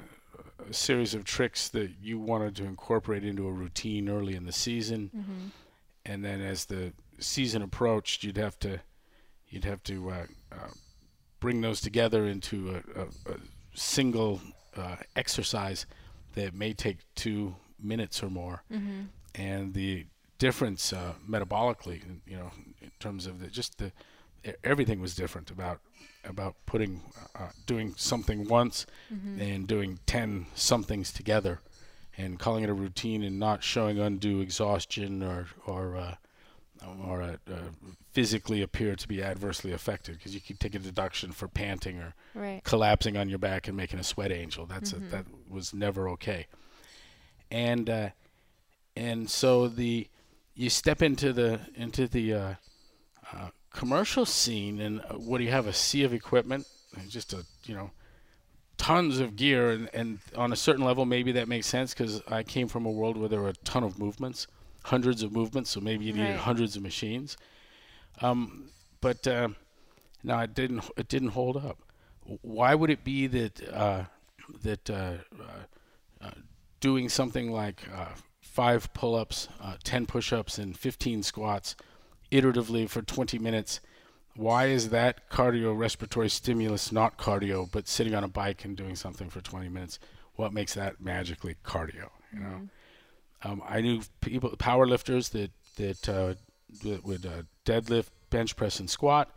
a 0.69 0.73
series 0.73 1.15
of 1.15 1.25
tricks 1.25 1.69
that 1.71 1.91
you 2.01 2.19
wanted 2.19 2.57
to 2.57 2.65
incorporate 2.65 3.25
into 3.25 3.47
a 3.47 3.53
routine 3.53 4.09
early 4.09 4.35
in 4.35 4.47
the 4.47 4.53
season. 4.53 5.11
Mm-hmm 5.17 5.49
and 6.07 6.25
then 6.25 6.41
as 6.41 6.67
the 6.67 6.93
season 7.19 7.63
approached, 7.63 8.23
you'd 8.23 8.37
have 8.37 8.59
to 8.61 8.81
you'd 9.49 9.65
have 9.65 9.83
to 9.85 10.11
uh, 10.11 10.27
uh, 10.53 10.69
bring 11.41 11.61
those 11.61 11.81
together 11.81 12.27
into 12.27 12.71
a, 12.71 13.01
a, 13.01 13.35
a 13.35 13.37
single 13.75 14.41
uh, 14.77 14.97
exercise 15.15 15.87
that 16.35 16.55
may 16.55 16.73
take 16.73 16.99
two 17.15 17.55
minutes 17.83 18.23
or 18.23 18.31
more, 18.31 18.63
mm-hmm. 18.73 19.03
and 19.35 19.75
the 19.75 20.07
difference 20.39 20.93
uh, 20.93 21.15
metabolically, 21.29 22.03
you 22.27 22.37
know, 22.37 22.51
in 22.83 22.91
terms 23.01 23.27
of 23.27 23.41
the, 23.41 23.47
just 23.49 23.79
the 23.79 23.93
everything 24.63 25.01
was 25.01 25.15
different 25.15 25.51
about 25.51 25.81
about 26.25 26.55
putting 26.67 27.01
uh, 27.35 27.49
doing 27.67 27.95
something 27.97 28.49
once 28.49 28.87
mm-hmm. 29.13 29.41
and 29.41 29.67
doing 29.67 29.99
ten 30.07 30.47
somethings 30.55 31.13
together 31.13 31.61
and 32.19 32.39
calling 32.39 32.65
it 32.65 32.71
a 32.71 32.75
routine 32.75 33.23
and 33.23 33.39
not 33.39 33.63
showing 33.63 33.99
undue 33.99 34.41
exhaustion 34.41 35.23
or 35.23 35.47
or 35.67 35.97
uh, 35.97 36.15
or 37.07 37.23
uh, 37.23 37.37
uh, 37.51 37.57
physically 38.13 38.63
appear 38.63 38.95
to 38.97 39.09
be 39.09 39.23
adversely 39.23 39.73
affected 39.73 40.17
because 40.17 40.35
you 40.35 40.41
could 40.41 40.61
take 40.61 40.75
a 40.75 40.79
deduction 40.79 41.33
for 41.33 41.49
panting 41.49 41.99
or 41.99 42.15
right. 42.35 42.63
collapsing 42.65 43.17
on 43.17 43.29
your 43.29 43.39
back 43.39 43.69
and 43.69 43.77
making 43.77 43.99
a 43.99 44.05
sweat 44.05 44.33
angel. 44.33 44.67
That's 44.67 44.93
mm-hmm. 44.93 45.07
a, 45.07 45.11
that 45.11 45.27
was 45.49 45.75
never 45.75 46.09
okay. 46.11 46.47
And 47.51 47.89
uh, 47.89 48.09
and 48.97 49.31
so 49.31 49.69
the 49.69 50.09
you 50.55 50.71
step 50.71 51.03
into 51.03 51.33
the 51.33 51.61
into 51.75 52.09
the 52.09 52.35
uh, 52.35 52.55
uh, 53.33 53.49
commercial 53.73 54.25
scene 54.25 54.81
and 54.81 55.03
what 55.15 55.39
do 55.39 55.45
you 55.45 55.51
have 55.51 55.67
a 55.67 55.73
sea 55.73 56.03
of 56.03 56.15
equipment 56.15 56.67
just 57.09 57.35
a 57.35 57.45
you 57.65 57.75
know 57.75 57.91
tons 58.79 59.21
of 59.21 59.37
gear, 59.37 59.71
and, 59.71 59.91
and 59.93 60.19
on 60.37 60.53
a 60.53 60.57
certain 60.57 60.85
level, 60.85 61.05
maybe 61.05 61.33
that 61.33 61.49
makes 61.49 61.67
sense 61.67 61.95
because 61.95 62.23
I 62.29 62.43
came 62.43 62.69
from 62.69 62.87
a 62.87 62.91
world 62.91 63.17
where 63.17 63.29
there 63.29 63.41
were 63.41 63.49
a 63.49 63.65
ton 63.65 63.83
of 63.83 63.99
movements, 63.99 64.47
hundreds 64.85 65.23
of 65.23 65.33
movements, 65.33 65.71
so 65.71 65.81
maybe 65.81 66.05
you 66.05 66.13
needed 66.13 66.31
right. 66.31 66.39
hundreds 66.39 66.77
of 66.77 66.83
machines. 66.83 67.37
Um, 68.21 68.71
but 69.01 69.27
uh, 69.27 69.49
no, 70.23 70.39
it 70.41 70.55
didn't. 70.55 70.85
It 70.97 71.09
didn't 71.09 71.31
hold 71.31 71.57
up. 71.57 71.79
Why 72.43 72.75
would 72.75 72.91
it 72.91 73.05
be 73.05 73.27
that 73.27 73.73
uh, 73.73 74.05
that 74.63 74.91
uh, 74.91 75.15
uh, 75.41 76.25
uh 76.25 76.31
doing 76.81 77.09
something 77.09 77.51
like 77.51 77.83
uh, 77.95 78.09
five 78.41 78.93
pull-ups, 78.95 79.49
ten 79.85 80.07
push-ups, 80.07 80.59
and 80.59 80.77
15 80.77 81.23
squats 81.23 81.77
iteratively 82.31 82.89
for 82.89 83.03
20 83.03 83.39
minutes? 83.39 83.81
why 84.37 84.67
is 84.67 84.91
that 84.91 85.29
cardiorespiratory 85.31 86.31
stimulus 86.31 86.93
not 86.93 87.19
cardio, 87.19 87.71
but 87.71 87.89
sitting 87.89 88.15
on 88.15 88.25
a 88.25 88.29
bike 88.29 88.65
and 88.65 88.77
doing 88.77 88.95
something 88.95 89.31
for 89.31 89.41
20 89.41 89.69
minutes? 89.69 89.99
What 90.35 90.53
makes 90.53 90.75
that 90.75 91.01
magically 91.01 91.57
cardio? 91.65 92.11
You 92.33 92.41
know, 92.41 92.47
mm-hmm. 92.47 93.51
um, 93.51 93.63
I 93.67 93.81
knew 93.81 94.03
people, 94.21 94.55
power 94.57 94.87
lifters 94.87 95.31
that 95.31 95.51
that, 95.77 96.09
uh, 96.09 96.35
that 96.83 97.05
would 97.05 97.27
uh, 97.27 97.43
deadlift, 97.65 98.09
bench 98.31 98.57
press, 98.57 98.81
and 98.81 98.89
squat. 98.89 99.35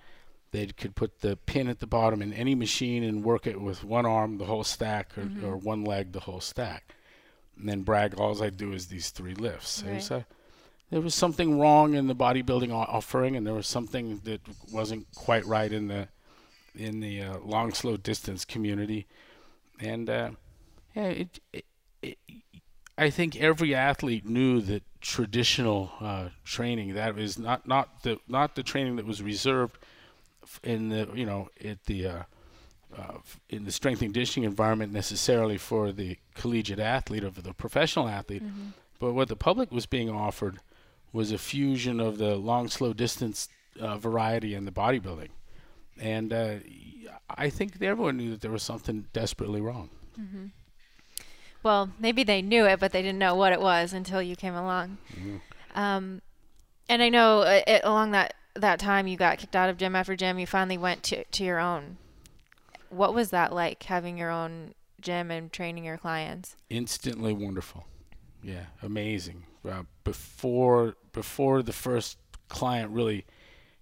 They 0.52 0.68
could 0.68 0.96
put 0.96 1.20
the 1.20 1.36
pin 1.36 1.68
at 1.68 1.80
the 1.80 1.88
bottom 1.88 2.22
in 2.22 2.34
any 2.34 2.56
machine 2.56 3.04
and 3.04 3.24
work 3.24 3.46
it 3.46 3.62
with 3.62 3.84
one 3.84 4.06
arm 4.06 4.38
the 4.38 4.46
whole 4.46 4.64
stack, 4.64 5.18
or, 5.18 5.24
mm-hmm. 5.24 5.46
or 5.46 5.58
one 5.58 5.84
leg 5.84 6.12
the 6.12 6.22
whole 6.22 6.42
stack, 6.42 6.96
and 7.60 7.70
then 7.70 7.82
brag. 7.82 8.16
All 8.16 8.42
I 8.42 8.50
do 8.50 8.74
is 8.74 8.88
these 8.88 9.10
three 9.10 9.36
lifts. 9.36 9.84
Right 9.84 9.94
there 10.90 11.02
was 11.02 11.14
something 11.14 11.60
wrong 11.60 11.94
in 11.94 12.08
the 12.08 12.16
bodybuilding 12.16 12.74
offering, 12.74 13.36
and 13.36 13.46
there 13.46 13.54
was 13.54 13.68
something 13.68 14.22
that 14.24 14.42
wasn't 14.72 15.08
quite 15.16 15.46
right 15.46 15.72
in 15.72 15.88
the 15.88 16.08
in 16.76 17.00
the 17.00 17.22
uh, 17.22 17.40
long 17.40 17.74
slow 17.74 17.98
distance 17.98 18.46
community, 18.46 19.08
and 19.80 20.10
uh, 20.10 20.32
yeah, 20.96 21.04
it, 21.04 21.40
it, 21.54 21.66
it, 22.02 22.18
I 22.98 23.10
think 23.10 23.36
every 23.36 23.76
athlete 23.76 24.26
knew 24.26 24.62
that 24.62 24.84
traditional 25.02 25.92
uh, 26.00 26.30
training 26.44 26.94
that 26.96 27.16
was 27.16 27.38
not 27.38 27.68
not 27.68 28.04
the 28.04 28.20
not 28.28 28.56
the 28.56 28.64
training 28.64 28.96
that 28.96 29.06
was 29.06 29.22
reserved 29.22 29.78
in 30.64 30.90
the 30.90 31.08
you 31.14 31.26
know 31.26 31.50
at 31.64 31.84
the 31.86 32.08
uh, 33.00 33.20
in 33.50 33.66
the 33.66 33.72
strength 33.72 34.02
and 34.02 34.14
conditioning 34.14 34.48
environment 34.48 34.92
necessarily 34.92 35.58
for 35.58 35.92
the 35.92 36.18
collegiate 36.36 36.80
athlete 36.80 37.24
or 37.24 37.30
the 37.30 37.54
professional 37.54 38.08
athlete, 38.08 38.44
mm-hmm. 38.44 38.70
but 39.00 39.14
what 39.14 39.28
the 39.28 39.36
public 39.36 39.72
was 39.72 39.86
being 39.86 40.10
offered 40.10 40.60
was 41.14 41.32
a 41.32 41.38
fusion 41.38 42.00
of 42.00 42.18
the 42.18 42.36
long, 42.36 42.68
slow 42.68 42.94
distance 42.94 43.48
uh, 43.80 43.98
variety 43.98 44.54
and 44.54 44.68
the 44.68 44.72
bodybuilding. 44.72 45.30
And 46.00 46.32
uh, 46.32 46.56
I 47.30 47.50
think 47.50 47.82
everyone 47.82 48.18
knew 48.18 48.32
that 48.32 48.42
there 48.42 48.52
was 48.52 48.64
something 48.64 49.08
desperately 49.14 49.62
wrong. 49.62 49.90
Mm-hmm. 50.20 50.46
Well, 51.62 51.92
maybe 52.00 52.24
they 52.24 52.42
knew 52.42 52.66
it, 52.66 52.80
but 52.80 52.92
they 52.92 53.02
didn't 53.02 53.20
know 53.20 53.36
what 53.36 53.52
it 53.52 53.60
was 53.60 53.92
until 53.94 54.22
you 54.22 54.36
came 54.36 54.56
along. 54.56 54.98
Mm-hmm. 55.14 55.38
Um, 55.76 56.22
and 56.88 57.02
I 57.02 57.10
know 57.10 57.42
uh, 57.42 57.62
it, 57.68 57.82
along 57.84 58.12
that, 58.12 58.34
that 58.56 58.80
time 58.80 59.08
you 59.08 59.18
got 59.18 59.38
kicked 59.38 59.56
out 59.56 59.70
of 59.70 59.78
gym 59.78 59.96
after 59.96 60.16
gym. 60.16 60.40
You 60.40 60.48
finally 60.48 60.78
went 60.78 61.04
to, 61.04 61.24
to 61.24 61.44
your 61.44 61.60
own. 61.60 61.98
What 62.90 63.14
was 63.14 63.30
that 63.32 63.54
like, 63.54 63.84
having 63.84 64.18
your 64.18 64.30
own 64.30 64.74
gym 65.02 65.32
and 65.32 65.52
training 65.52 65.86
your 65.86 65.98
clients? 65.98 66.56
Instantly 66.70 67.34
wonderful. 67.34 67.86
Yeah, 68.42 68.66
amazing 68.82 69.46
uh, 69.68 69.84
before 70.04 70.96
before 71.12 71.62
the 71.62 71.74
first 71.74 72.18
client 72.48 72.92
really, 72.92 73.26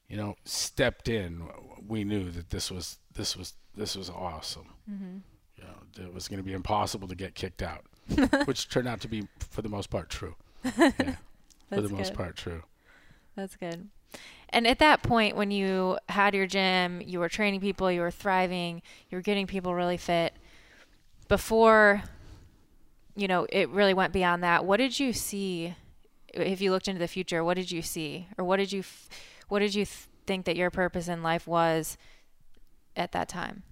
you 0.07 0.17
know, 0.17 0.35
stepped 0.45 1.07
in, 1.07 1.47
we 1.85 2.03
knew 2.03 2.29
that 2.31 2.49
this 2.49 2.71
was 2.71 2.99
this 3.13 3.35
was 3.35 3.53
this 3.75 3.95
was 3.95 4.09
awesome. 4.09 4.73
Mm-hmm. 4.89 5.17
You 5.57 5.63
know, 5.63 6.07
it 6.07 6.13
was 6.13 6.27
going 6.27 6.37
to 6.37 6.43
be 6.43 6.53
impossible 6.53 7.07
to 7.07 7.15
get 7.15 7.35
kicked 7.35 7.61
out, 7.61 7.85
which 8.45 8.69
turned 8.69 8.87
out 8.87 9.01
to 9.01 9.07
be, 9.07 9.27
for 9.51 9.61
the 9.61 9.69
most 9.69 9.89
part, 9.89 10.09
true. 10.09 10.35
Yeah, 11.69 11.75
for 11.75 11.81
the 11.81 11.89
most 11.89 12.13
part, 12.13 12.37
true. 12.37 12.63
That's 13.35 13.57
good. 13.57 13.89
And 14.49 14.65
at 14.65 14.79
that 14.79 15.03
point, 15.03 15.35
when 15.35 15.51
you 15.51 15.97
had 16.07 16.33
your 16.33 16.47
gym, 16.47 17.01
you 17.01 17.19
were 17.19 17.29
training 17.29 17.59
people, 17.59 17.91
you 17.91 18.01
were 18.01 18.11
thriving, 18.11 18.81
you 19.09 19.17
were 19.17 19.21
getting 19.21 19.45
people 19.45 19.75
really 19.75 19.97
fit. 19.97 20.33
Before, 21.27 22.03
you 23.15 23.27
know, 23.27 23.45
it 23.49 23.69
really 23.69 23.93
went 23.93 24.13
beyond 24.13 24.43
that. 24.43 24.63
What 24.63 24.77
did 24.77 24.99
you 24.99 25.11
see? 25.11 25.75
If 26.33 26.61
you 26.61 26.71
looked 26.71 26.87
into 26.87 26.99
the 26.99 27.07
future, 27.07 27.43
what 27.43 27.55
did 27.55 27.71
you 27.71 27.81
see, 27.81 28.27
or 28.37 28.45
what 28.45 28.57
did 28.57 28.71
you, 28.71 28.83
what 29.49 29.59
did 29.59 29.75
you 29.75 29.85
th- 29.85 30.07
think 30.25 30.45
that 30.45 30.55
your 30.55 30.69
purpose 30.69 31.07
in 31.07 31.23
life 31.23 31.47
was 31.47 31.97
at 32.95 33.11
that 33.13 33.27
time? 33.27 33.63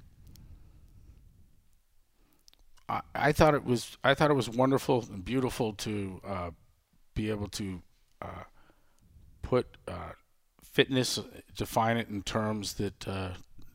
I, 2.89 3.01
I 3.13 3.31
thought 3.31 3.55
it 3.55 3.65
was 3.65 3.97
I 4.03 4.13
thought 4.13 4.31
it 4.31 4.35
was 4.35 4.49
wonderful 4.49 5.05
and 5.11 5.23
beautiful 5.23 5.73
to 5.73 6.21
uh, 6.25 6.51
be 7.13 7.29
able 7.29 7.47
to 7.49 7.81
uh, 8.21 8.43
put 9.41 9.67
uh, 9.87 10.11
fitness, 10.75 11.19
define 11.55 11.95
it 11.95 12.09
in 12.09 12.21
terms 12.21 12.73
that 12.73 13.07
uh, 13.07 13.29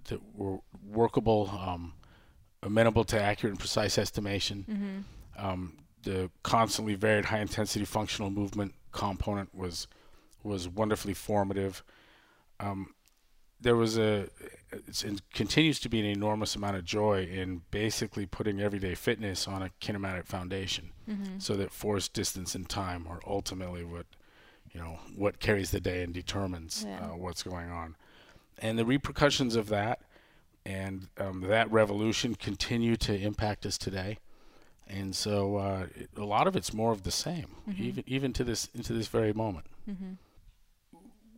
that 0.09 0.21
were 0.37 0.59
workable, 0.87 1.51
um, 1.67 1.95
amenable 2.63 3.05
to 3.05 3.21
accurate 3.21 3.53
and 3.53 3.59
precise 3.59 3.97
estimation. 3.97 4.67
Mm-hmm. 4.69 5.47
Um, 5.47 5.79
the 6.03 6.31
constantly 6.43 6.95
varied 6.95 7.27
high 7.27 7.41
intensity 7.41 7.87
functional 7.87 8.31
movement 8.31 8.75
component 8.93 9.55
was 9.55 9.89
was 10.43 10.69
wonderfully 10.69 11.15
formative. 11.15 11.83
Um, 12.59 12.95
there 13.61 13.77
was 13.77 13.97
a 13.97 14.29
it 14.71 15.23
continues 15.33 15.81
to 15.81 15.89
be 15.89 16.01
an 16.01 16.07
enormous 16.07 16.55
amount 16.55 16.77
of 16.77 16.85
joy 16.85 17.25
in 17.25 17.63
basically 17.71 18.27
putting 18.27 18.61
everyday 18.61 18.95
fitness 18.95 19.49
on 19.49 19.63
a 19.63 19.71
kinematic 19.81 20.27
foundation, 20.27 20.91
mm-hmm. 21.09 21.39
so 21.39 21.55
that 21.55 21.73
force, 21.73 22.09
distance, 22.09 22.55
and 22.55 22.69
time 22.69 23.07
are 23.09 23.21
ultimately 23.27 23.85
what 23.85 24.07
you 24.73 24.81
know 24.81 24.99
what 25.17 25.41
carries 25.41 25.71
the 25.71 25.81
day 25.81 26.03
and 26.03 26.15
determines 26.15 26.85
yeah. 26.87 27.07
uh, 27.07 27.17
what's 27.17 27.43
going 27.43 27.71
on, 27.71 27.97
and 28.59 28.79
the 28.79 28.85
repercussions 28.85 29.57
of 29.57 29.69
that 29.69 30.01
and 30.67 31.09
um, 31.19 31.41
that 31.43 31.71
revolution 31.71 32.35
continue 32.35 32.97
to 32.97 33.17
impact 33.17 33.65
us 33.65 33.79
today. 33.79 34.19
And 34.87 35.15
so 35.15 35.57
uh, 35.57 35.87
it, 35.95 36.11
a 36.17 36.25
lot 36.25 36.47
of 36.47 36.57
it's 36.57 36.75
more 36.75 36.93
of 36.93 37.05
the 37.05 37.11
same, 37.11 37.47
mm-hmm. 37.69 37.83
even 37.83 38.05
even 38.07 38.33
to 38.35 38.45
this 38.45 38.69
into 38.75 38.93
this 38.93 39.07
very 39.07 39.33
moment. 39.33 39.67
Mm-hmm. 39.89 40.13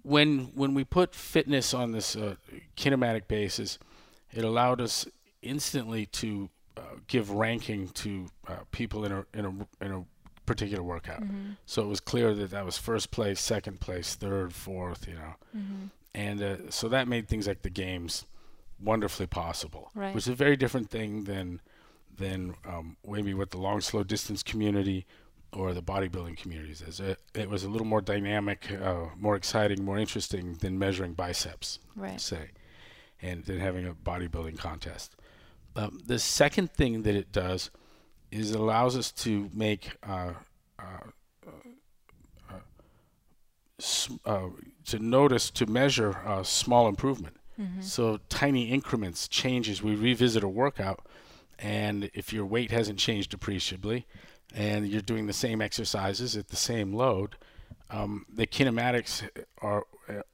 When 0.03 0.51
when 0.55 0.75
we 0.75 0.85
put 0.85 1.15
fitness 1.15 1.75
on 1.75 1.93
this 1.93 2.17
uh, 2.17 2.37
kinematic 2.77 3.29
basis, 3.29 3.79
it 4.33 4.43
allowed 4.43 4.81
us 4.81 5.07
instantly 5.43 6.07
to 6.07 6.49
uh, 6.77 6.81
give 7.07 7.31
ranking 7.31 7.89
to 7.89 8.29
uh, 8.49 8.57
people 8.71 9.05
in 9.05 9.13
a 9.13 9.27
in 9.35 9.45
a 9.45 9.85
in 9.85 9.93
a 9.93 10.05
particular 10.53 10.83
workout. 10.83 11.23
Mm-hmm. 11.23 11.53
So 11.65 11.83
it 11.83 11.89
was 11.89 12.01
clear 12.01 12.35
that 12.35 12.51
that 12.51 12.65
was 12.65 12.77
first 12.77 13.11
place, 13.11 13.41
second 13.41 13.81
place, 13.81 14.15
third, 14.15 14.53
fourth, 14.53 15.09
you 15.09 15.15
know. 15.15 15.35
Mm-hmm. 15.57 15.85
And 16.15 16.43
uh, 16.43 16.57
so 16.71 16.89
that 16.89 17.09
made 17.09 17.27
things 17.27 17.47
like 17.47 17.63
the 17.63 17.71
games 17.71 18.27
wonderfully 18.79 19.27
possible, 19.27 19.91
right. 19.95 20.15
which 20.15 20.25
is 20.25 20.29
a 20.29 20.35
very 20.35 20.57
different 20.57 20.91
thing 20.91 21.25
than 21.25 21.61
than 22.19 22.55
um, 22.69 22.97
maybe 23.09 23.33
what 23.33 23.51
the 23.51 23.59
long, 23.59 23.81
slow 23.81 24.03
distance 24.03 24.43
community 24.43 25.07
or 25.55 25.73
the 25.73 25.83
bodybuilding 25.83 26.37
communities 26.37 26.83
is. 26.83 27.01
It, 27.01 27.19
it 27.35 27.49
was 27.49 27.65
a 27.65 27.69
little 27.69 27.87
more 27.87 28.03
dynamic, 28.03 28.71
uh, 28.71 29.07
more 29.19 29.37
exciting, 29.37 29.83
more 29.83 29.99
interesting 29.99 30.55
than 30.61 30.79
measuring 30.79 31.15
biceps, 31.15 31.79
right. 31.97 32.21
say, 32.21 32.51
and 33.23 33.45
than 33.45 33.61
having 33.61 33.87
a 33.87 33.95
bodybuilding 33.95 34.59
contest. 34.59 35.17
Um, 35.75 36.01
the 36.05 36.19
second 36.19 36.73
thing 36.73 37.03
that 37.03 37.15
it 37.15 37.33
does 37.33 37.71
is 38.33 38.53
it 38.53 38.61
allows 38.61 38.97
us 38.97 39.13
to 39.13 39.51
make 39.55 39.91
uh, 40.03 40.33
uh, 40.79 40.85
uh, 42.49 42.59
uh 44.25 44.49
to 44.87 44.99
notice 44.99 45.51
to 45.51 45.67
measure 45.67 46.17
small 46.43 46.89
improvement. 46.89 47.37
Mm-hmm. 47.61 47.83
So 47.83 48.19
tiny 48.29 48.71
increments, 48.71 49.29
changes. 49.29 49.83
We 49.83 49.95
revisit 49.95 50.43
a 50.43 50.49
workout, 50.49 51.07
and 51.59 52.11
if 52.15 52.33
your 52.33 52.47
weight 52.47 52.71
hasn't 52.71 52.99
changed 52.99 53.35
appreciably, 53.35 54.07
and 54.55 54.89
you're 54.89 55.03
doing 55.03 55.27
the 55.27 55.33
same 55.33 55.61
exercises 55.61 56.37
at 56.37 56.49
the 56.49 56.57
same 56.57 56.95
load, 56.95 57.37
um, 57.91 58.25
the 58.33 58.47
kinematics 58.47 59.29
are, 59.61 59.85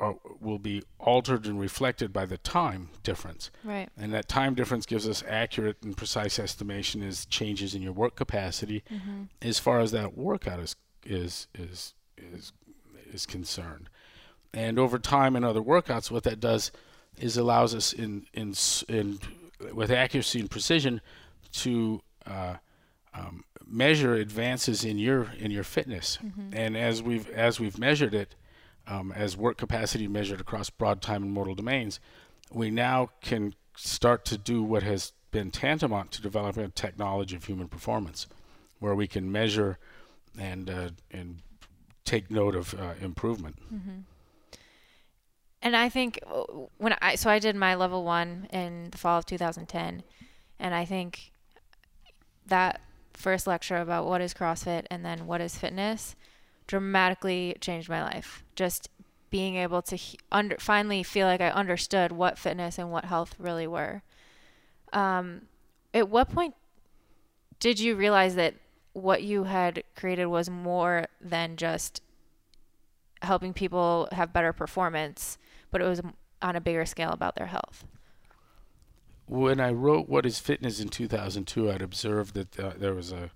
are, 0.00 0.16
will 0.40 0.58
be 0.58 0.82
altered 0.98 1.46
and 1.46 1.60
reflected 1.60 2.12
by 2.12 2.26
the 2.26 2.38
time 2.38 2.90
difference. 3.02 3.50
Right. 3.64 3.88
And 3.96 4.12
that 4.12 4.28
time 4.28 4.54
difference 4.54 4.86
gives 4.86 5.08
us 5.08 5.22
accurate 5.28 5.76
and 5.82 5.96
precise 5.96 6.38
estimation 6.38 7.02
as 7.02 7.26
changes 7.26 7.74
in 7.74 7.82
your 7.82 7.92
work 7.92 8.16
capacity, 8.16 8.82
mm-hmm. 8.90 9.24
as 9.42 9.58
far 9.58 9.80
as 9.80 9.90
that 9.92 10.16
workout 10.16 10.60
is 10.60 10.76
is 11.04 11.46
is 11.54 11.94
is 12.16 12.52
is 13.12 13.26
concerned. 13.26 13.88
And 14.52 14.78
over 14.78 14.98
time 14.98 15.36
in 15.36 15.44
other 15.44 15.60
workouts, 15.60 16.10
what 16.10 16.24
that 16.24 16.40
does 16.40 16.72
is 17.16 17.36
allows 17.36 17.74
us 17.74 17.92
in 17.92 18.26
in 18.32 18.54
in 18.88 19.18
with 19.72 19.90
accuracy 19.90 20.40
and 20.40 20.50
precision 20.50 21.00
to 21.52 22.00
uh, 22.26 22.56
um, 23.14 23.44
measure 23.66 24.14
advances 24.14 24.84
in 24.84 24.98
your 24.98 25.28
in 25.38 25.50
your 25.50 25.64
fitness. 25.64 26.18
Mm-hmm. 26.22 26.50
And 26.52 26.76
as 26.76 27.02
we've 27.02 27.28
as 27.30 27.60
we've 27.60 27.78
measured 27.78 28.14
it, 28.14 28.34
um, 28.88 29.12
as 29.12 29.36
work 29.36 29.58
capacity 29.58 30.08
measured 30.08 30.40
across 30.40 30.70
broad 30.70 31.02
time 31.02 31.22
and 31.22 31.32
modal 31.32 31.54
domains, 31.54 32.00
we 32.50 32.70
now 32.70 33.10
can 33.20 33.54
start 33.76 34.24
to 34.26 34.38
do 34.38 34.62
what 34.62 34.82
has 34.82 35.12
been 35.30 35.50
tantamount 35.50 36.10
to 36.12 36.22
developing 36.22 36.64
a 36.64 36.68
technology 36.68 37.36
of 37.36 37.44
human 37.44 37.68
performance, 37.68 38.26
where 38.78 38.94
we 38.94 39.06
can 39.06 39.30
measure 39.30 39.78
and 40.38 40.70
uh, 40.70 40.90
and 41.10 41.42
take 42.04 42.30
note 42.30 42.54
of 42.54 42.74
uh, 42.74 42.94
improvement. 43.00 43.56
Mm-hmm. 43.72 43.98
And 45.60 45.76
I 45.76 45.88
think 45.88 46.20
uh, 46.26 46.44
when 46.78 46.96
I 47.02 47.16
so 47.16 47.28
I 47.30 47.38
did 47.38 47.56
my 47.56 47.74
level 47.74 48.04
one 48.04 48.48
in 48.50 48.90
the 48.90 48.98
fall 48.98 49.18
of 49.18 49.26
2010, 49.26 50.02
and 50.58 50.74
I 50.74 50.84
think 50.84 51.32
that 52.46 52.80
first 53.12 53.46
lecture 53.46 53.76
about 53.76 54.06
what 54.06 54.20
is 54.20 54.32
CrossFit 54.32 54.86
and 54.90 55.04
then 55.04 55.26
what 55.26 55.40
is 55.40 55.58
fitness 55.58 56.14
dramatically 56.68 57.56
changed 57.60 57.88
my 57.88 58.02
life. 58.02 58.44
Just 58.54 58.88
being 59.30 59.56
able 59.56 59.82
to 59.82 59.98
under 60.30 60.56
finally 60.58 61.02
feel 61.02 61.26
like 61.26 61.40
I 61.40 61.50
understood 61.50 62.12
what 62.12 62.38
fitness 62.38 62.78
and 62.78 62.92
what 62.92 63.06
health 63.06 63.34
really 63.38 63.66
were. 63.66 64.02
Um, 64.92 65.42
at 65.92 66.08
what 66.08 66.30
point 66.30 66.54
did 67.58 67.80
you 67.80 67.96
realize 67.96 68.36
that 68.36 68.54
what 68.92 69.24
you 69.24 69.44
had 69.44 69.82
created 69.96 70.26
was 70.26 70.48
more 70.48 71.08
than 71.20 71.56
just 71.56 72.00
helping 73.22 73.52
people 73.52 74.08
have 74.12 74.32
better 74.32 74.52
performance, 74.52 75.36
but 75.72 75.80
it 75.80 75.84
was 75.84 76.00
on 76.40 76.54
a 76.54 76.60
bigger 76.60 76.86
scale 76.86 77.10
about 77.10 77.34
their 77.34 77.46
health? 77.46 77.84
when 79.28 79.60
I 79.60 79.70
wrote 79.70 80.08
What 80.08 80.26
is 80.26 80.38
Fitness 80.38 80.80
in 80.80 80.88
2002, 80.88 81.70
I'd 81.70 81.82
observed 81.82 82.34
that 82.34 82.58
uh, 82.58 82.72
there 82.76 82.94
was 82.94 83.12
a 83.12 83.30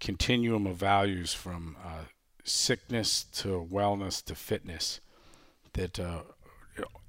continuum 0.00 0.66
of 0.66 0.76
values 0.76 1.34
from 1.34 1.76
uh, 1.84 2.04
sickness 2.44 3.24
to 3.24 3.66
wellness 3.70 4.24
to 4.24 4.34
fitness. 4.34 5.00
That 5.72 5.98
uh, 5.98 6.20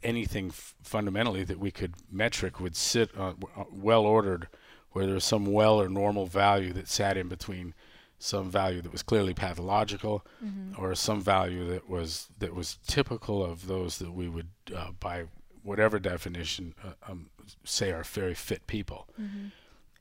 anything 0.02 0.48
f- 0.48 0.74
fundamentally 0.82 1.44
that 1.44 1.60
we 1.60 1.72
could 1.72 1.94
metric 2.12 2.60
would 2.60 2.76
sit 2.76 3.12
uh, 3.18 3.34
well 3.72 4.06
ordered, 4.06 4.48
where 4.92 5.06
there 5.06 5.16
was 5.16 5.26
some 5.26 5.46
well 5.46 5.80
or 5.80 5.90
normal 5.90 6.26
value 6.26 6.74
that 6.74 6.88
sat 6.88 7.18
in 7.18 7.28
between 7.28 7.74
some 8.18 8.50
value 8.50 8.82
that 8.82 8.92
was 8.92 9.04
clearly 9.04 9.34
pathological 9.34 10.26
mm-hmm. 10.44 10.82
or 10.82 10.96
some 10.96 11.22
value 11.22 11.68
that 11.68 11.90
was 11.90 12.30
that 12.40 12.56
was 12.56 12.80
typical 12.88 13.44
of 13.44 13.68
those 13.68 14.00
that 14.00 14.14
we 14.14 14.28
would 14.28 14.48
uh, 14.76 14.92
by 15.00 15.26
whatever 15.64 16.00
definition 16.00 16.74
uh, 16.84 17.12
um, 17.12 17.30
say 17.64 17.92
are 17.92 18.04
very 18.04 18.34
fit 18.34 18.66
people. 18.68 19.08
Mm-hmm. 19.20 19.48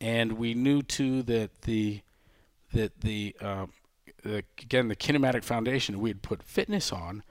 And 0.01 0.33
we 0.33 0.55
knew 0.55 0.83
too 0.83 1.23
that 1.23 1.63
the 1.63 2.03
that 2.73 3.01
the, 3.01 3.35
uh, 3.41 3.67
the 4.25 4.43
again 4.61 4.89
the 4.89 4.97
kinematic 4.97 5.45
foundation 5.45 6.01
we 6.01 6.11
had 6.11 6.23
put 6.23 6.43
fitness 6.43 6.93
on 6.93 7.23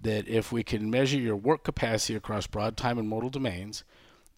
that 0.00 0.28
if 0.28 0.52
we 0.52 0.62
can 0.62 0.90
measure 0.90 1.18
your 1.18 1.36
work 1.36 1.64
capacity 1.64 2.14
across 2.14 2.46
broad 2.46 2.76
time 2.76 2.98
and 2.98 3.08
modal 3.08 3.30
domains 3.30 3.84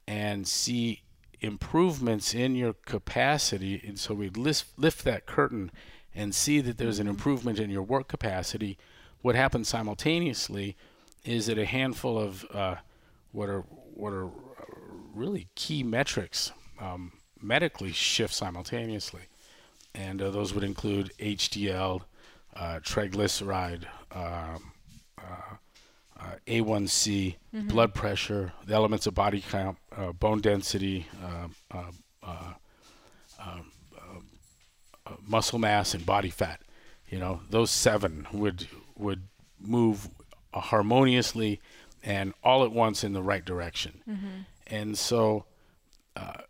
and 0.07 0.47
see 0.47 1.02
improvements 1.40 2.35
in 2.35 2.55
your 2.55 2.75
capacity 2.75 3.83
and 3.87 3.99
so 3.99 4.12
we 4.12 4.29
lift, 4.29 4.79
lift 4.79 5.05
that 5.05 5.26
curtain 5.26 5.71
and 6.14 6.35
see 6.35 6.61
that 6.61 6.76
there's 6.76 6.99
an 6.99 7.07
improvement 7.07 7.59
in 7.59 7.71
your 7.71 7.83
work 7.83 8.09
capacity 8.09 8.76
what 9.23 9.35
happens 9.35 9.69
simultaneously 9.69 10.76
is 11.25 11.47
that 11.47 11.59
a 11.59 11.67
handful 11.67 12.19
of 12.19 12.45
uh, 12.52 12.76
what 13.33 13.49
are 13.49 13.61
what 13.95 14.12
are 14.12 14.31
really 15.14 15.49
key 15.55 15.83
metrics 15.83 16.52
um, 16.81 17.12
medically 17.40 17.93
shift 17.93 18.35
simultaneously, 18.35 19.23
and 19.94 20.20
uh, 20.23 20.30
those 20.30 20.54
would 20.54 20.64
include 20.64 21.12
HDL, 21.18 22.02
uh, 22.56 22.80
triglyceride, 22.82 23.85
um, 24.12 24.73
uh, 25.18 25.56
uh, 26.18 26.35
A1C, 26.47 27.37
blood 27.68 27.94
pressure, 27.94 28.52
the 28.66 28.75
elements 28.75 29.06
of 29.06 29.14
body 29.14 29.40
count, 29.40 29.78
uh, 29.97 30.12
bone 30.12 30.40
density, 30.40 31.06
um, 31.25 31.54
uh, 31.70 31.90
uh, 32.23 32.52
um, 33.40 33.73
uh, 35.06 35.12
muscle 35.26 35.59
mass, 35.59 35.94
and 35.94 36.04
body 36.04 36.30
fat. 36.30 36.61
You 37.09 37.18
know, 37.18 37.40
those 37.50 37.70
seven 37.70 38.26
would 38.32 38.68
would 38.97 39.23
move 39.59 40.09
harmoniously 40.54 41.61
and 42.02 42.32
all 42.44 42.64
at 42.64 42.73
once 42.73 43.02
in 43.04 43.12
the 43.12 43.23
right 43.23 43.44
direction. 43.44 44.02
And 44.66 44.97
so 44.97 45.44
uh, 46.16 46.42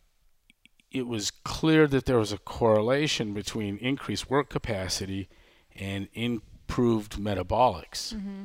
it 0.91 1.07
was 1.07 1.31
clear 1.31 1.87
that 1.87 2.07
there 2.07 2.19
was 2.19 2.33
a 2.33 2.39
correlation 2.39 3.33
between 3.33 3.79
increased 3.79 4.29
work 4.29 4.51
capacity 4.51 5.29
and 5.77 6.09
improved 6.15 7.19
metabolics. 7.19 8.15
Mm-hmm. 8.15 8.45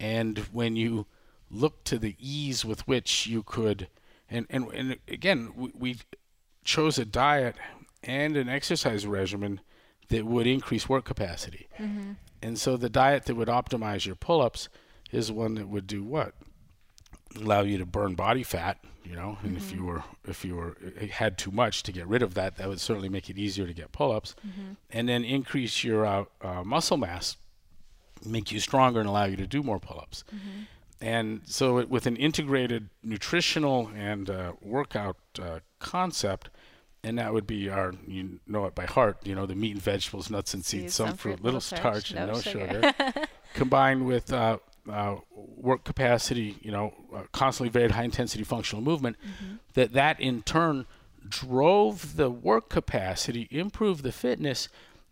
And 0.00 0.38
when 0.52 0.74
you 0.74 1.06
look 1.50 1.84
to 1.84 1.98
the 1.98 2.16
ease 2.18 2.64
with 2.64 2.86
which 2.88 3.26
you 3.26 3.42
could, 3.42 3.88
and, 4.30 4.46
and, 4.48 4.68
and 4.72 4.98
again, 5.06 5.52
we, 5.54 5.72
we 5.78 5.96
chose 6.64 6.98
a 6.98 7.04
diet 7.04 7.56
and 8.02 8.36
an 8.36 8.48
exercise 8.48 9.06
regimen 9.06 9.60
that 10.08 10.24
would 10.24 10.46
increase 10.46 10.88
work 10.88 11.04
capacity. 11.04 11.68
Mm-hmm. 11.78 12.12
And 12.42 12.58
so 12.58 12.76
the 12.76 12.90
diet 12.90 13.26
that 13.26 13.36
would 13.36 13.48
optimize 13.48 14.06
your 14.06 14.16
pull 14.16 14.40
ups 14.40 14.68
is 15.10 15.30
one 15.30 15.54
that 15.54 15.68
would 15.68 15.86
do 15.86 16.02
what? 16.02 16.34
Allow 17.40 17.62
you 17.62 17.78
to 17.78 17.86
burn 17.86 18.14
body 18.14 18.42
fat, 18.42 18.78
you 19.04 19.16
know, 19.16 19.38
and 19.42 19.56
if 19.56 19.72
you 19.72 19.84
were 19.84 20.02
if 20.26 20.44
you 20.44 20.54
were 20.56 20.76
had 21.10 21.38
too 21.38 21.50
much 21.50 21.82
to 21.84 21.92
get 21.92 22.06
rid 22.06 22.22
of 22.22 22.34
that, 22.34 22.56
that 22.56 22.68
would 22.68 22.80
certainly 22.80 23.08
make 23.08 23.30
it 23.30 23.38
easier 23.38 23.66
to 23.66 23.72
get 23.74 23.90
pull 23.92 24.12
ups. 24.12 24.34
And 24.90 25.08
then 25.08 25.24
increase 25.24 25.82
your 25.82 26.04
uh, 26.06 26.24
uh, 26.42 26.62
muscle 26.64 26.96
mass, 26.96 27.36
make 28.24 28.52
you 28.52 28.60
stronger 28.60 29.00
and 29.00 29.08
allow 29.08 29.24
you 29.24 29.36
to 29.36 29.46
do 29.46 29.62
more 29.62 29.78
pull 29.80 29.98
ups. 29.98 30.24
And 31.00 31.40
so, 31.46 31.78
it, 31.78 31.88
with 31.90 32.06
an 32.06 32.14
integrated 32.16 32.88
nutritional 33.02 33.90
and 33.96 34.30
uh, 34.30 34.52
workout 34.62 35.16
uh, 35.40 35.58
concept, 35.80 36.48
and 37.02 37.18
that 37.18 37.32
would 37.32 37.46
be 37.46 37.68
our, 37.68 37.92
you 38.06 38.38
know 38.46 38.66
it 38.66 38.76
by 38.76 38.86
heart, 38.86 39.16
you 39.24 39.34
know, 39.34 39.44
the 39.44 39.56
meat 39.56 39.72
and 39.72 39.82
vegetables, 39.82 40.30
nuts 40.30 40.54
and 40.54 40.64
seeds, 40.64 40.94
some, 40.94 41.08
fruit, 41.16 41.42
little 41.42 41.60
starch, 41.60 42.12
and 42.12 42.30
no 42.30 42.34
sugar, 42.40 42.92
combined 43.54 44.06
with 44.06 44.32
uh, 44.90 45.16
work 45.34 45.84
capacity, 45.84 46.56
you 46.62 46.70
know, 46.70 46.92
uh, 47.14 47.22
constantly 47.32 47.70
varied 47.70 47.92
high 47.92 48.04
intensity 48.04 48.44
functional 48.44 48.82
movement, 48.82 49.16
that 49.74 49.92
that 49.92 50.20
in 50.20 50.42
turn 50.42 50.86
drove 51.28 52.16
the 52.16 52.28
work 52.30 52.68
capacity, 52.68 53.46
improved 53.50 54.02
the 54.02 54.12
fitness, 54.12 54.68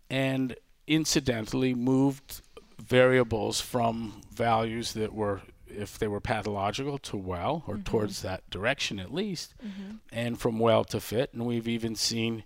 and 0.09 0.55
incidentally 0.87 1.73
moved 1.73 2.41
variables 2.79 3.61
from 3.61 4.21
values 4.33 4.93
that 4.93 5.13
were 5.13 5.41
if 5.67 5.97
they 5.97 6.07
were 6.07 6.19
pathological 6.19 6.97
to 6.97 7.15
well 7.15 7.63
or 7.65 7.77
towards 7.77 8.21
that 8.23 8.47
direction 8.49 8.99
at 8.99 9.13
least 9.13 9.53
and 10.11 10.37
from 10.37 10.59
well 10.59 10.83
to 10.83 10.99
fit. 10.99 11.33
And 11.33 11.45
we've 11.45 11.67
even 11.67 11.95
seen 11.95 12.43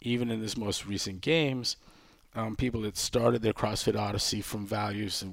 even 0.00 0.30
in 0.30 0.40
this 0.40 0.56
most 0.56 0.86
recent 0.86 1.20
games 1.20 1.76
um, 2.34 2.56
people 2.56 2.80
that 2.82 2.96
started 2.96 3.42
their 3.42 3.52
CrossFit 3.52 3.96
Odyssey 3.98 4.40
from 4.40 4.66
values 4.66 5.24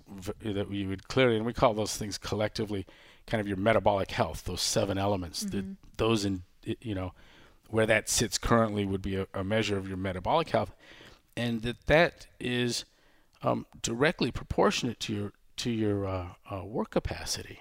that 0.43 0.69
we 0.69 0.85
would 0.85 1.07
clearly, 1.07 1.37
and 1.37 1.45
we 1.45 1.53
call 1.53 1.73
those 1.73 1.95
things 1.95 2.17
collectively 2.17 2.85
kind 3.25 3.39
of 3.39 3.47
your 3.47 3.57
metabolic 3.57 4.11
health, 4.11 4.43
those 4.45 4.61
seven 4.61 4.97
elements, 4.97 5.41
that 5.41 5.65
those 5.97 6.25
in, 6.25 6.43
you 6.81 6.95
know, 6.95 7.13
where 7.69 7.85
that 7.85 8.09
sits 8.09 8.37
currently 8.37 8.85
would 8.85 9.01
be 9.01 9.15
a, 9.15 9.27
a 9.33 9.43
measure 9.43 9.77
of 9.77 9.87
your 9.87 9.97
metabolic 9.97 10.49
health, 10.49 10.75
and 11.37 11.61
that 11.61 11.85
that 11.85 12.27
is 12.39 12.85
um, 13.43 13.65
directly 13.81 14.31
proportionate 14.31 14.99
to 14.99 15.13
your 15.13 15.33
to 15.57 15.69
your 15.69 16.05
uh, 16.05 16.27
uh, 16.51 16.65
work 16.65 16.89
capacity. 16.89 17.59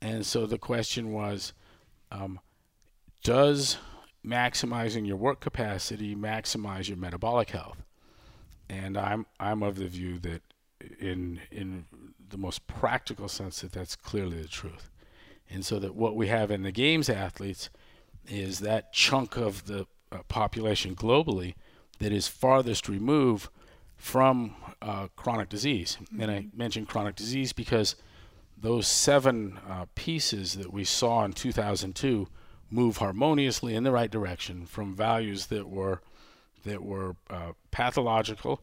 And 0.00 0.24
so 0.24 0.46
the 0.46 0.58
question 0.58 1.12
was, 1.12 1.52
um, 2.10 2.40
does 3.22 3.76
maximizing 4.24 5.06
your 5.06 5.16
work 5.16 5.40
capacity 5.40 6.16
maximize 6.16 6.88
your 6.88 6.96
metabolic 6.96 7.50
health? 7.50 7.82
And 8.70 8.96
I'm 8.96 9.26
I'm 9.40 9.62
of 9.62 9.76
the 9.76 9.88
view 9.88 10.18
that 10.20 10.42
in 10.98 11.40
in 11.50 11.86
the 12.30 12.38
most 12.38 12.66
practical 12.66 13.28
sense 13.28 13.60
that 13.62 13.72
that's 13.72 13.96
clearly 13.96 14.40
the 14.40 14.48
truth. 14.48 14.88
And 15.50 15.64
so 15.64 15.80
that 15.80 15.96
what 15.96 16.14
we 16.14 16.28
have 16.28 16.52
in 16.52 16.62
the 16.62 16.70
games 16.70 17.10
athletes 17.10 17.70
is 18.28 18.60
that 18.60 18.92
chunk 18.92 19.36
of 19.36 19.66
the 19.66 19.86
uh, 20.12 20.18
population 20.28 20.94
globally 20.94 21.54
that 21.98 22.12
is 22.12 22.28
farthest 22.28 22.88
removed 22.88 23.48
from 23.96 24.54
uh, 24.80 25.08
chronic 25.16 25.48
disease. 25.48 25.98
And 26.18 26.30
I 26.30 26.46
mention 26.54 26.86
chronic 26.86 27.16
disease 27.16 27.52
because 27.52 27.96
those 28.56 28.86
seven 28.86 29.58
uh, 29.68 29.86
pieces 29.94 30.54
that 30.54 30.72
we 30.72 30.84
saw 30.84 31.24
in 31.24 31.32
2002 31.32 32.28
move 32.70 32.98
harmoniously 32.98 33.74
in 33.74 33.82
the 33.82 33.90
right 33.90 34.10
direction 34.10 34.66
from 34.66 34.94
values 34.94 35.46
that 35.46 35.68
were 35.68 36.00
that 36.64 36.82
were 36.82 37.16
uh, 37.28 37.52
pathological 37.70 38.60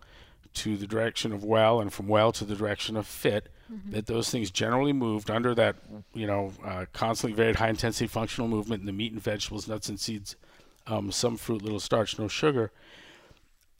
to 0.56 0.76
the 0.78 0.88
direction 0.88 1.32
of 1.32 1.44
well, 1.44 1.80
and 1.80 1.94
from 1.94 2.08
well 2.08 2.32
to 2.32 2.46
the 2.46 2.56
direction 2.56 2.98
of 2.98 3.06
fit. 3.08 3.50
That 3.92 4.06
those 4.08 4.30
things 4.30 4.50
generally 4.50 4.94
moved 4.94 5.30
under 5.30 5.54
that, 5.56 5.76
you 6.14 6.26
know, 6.26 6.54
uh, 6.64 6.86
constantly 6.94 7.36
varied 7.36 7.58
high 7.58 7.68
intensity 7.70 8.08
functional 8.08 8.48
movement 8.48 8.80
in 8.80 8.86
the 8.86 8.94
meat 8.94 9.12
and 9.12 9.22
vegetables, 9.22 9.68
nuts 9.68 9.90
and 9.90 10.00
seeds, 10.00 10.38
um, 10.88 11.12
some 11.12 11.36
fruit, 11.36 11.62
little 11.62 11.82
starch, 11.82 12.18
no 12.18 12.30
sugar. 12.30 12.72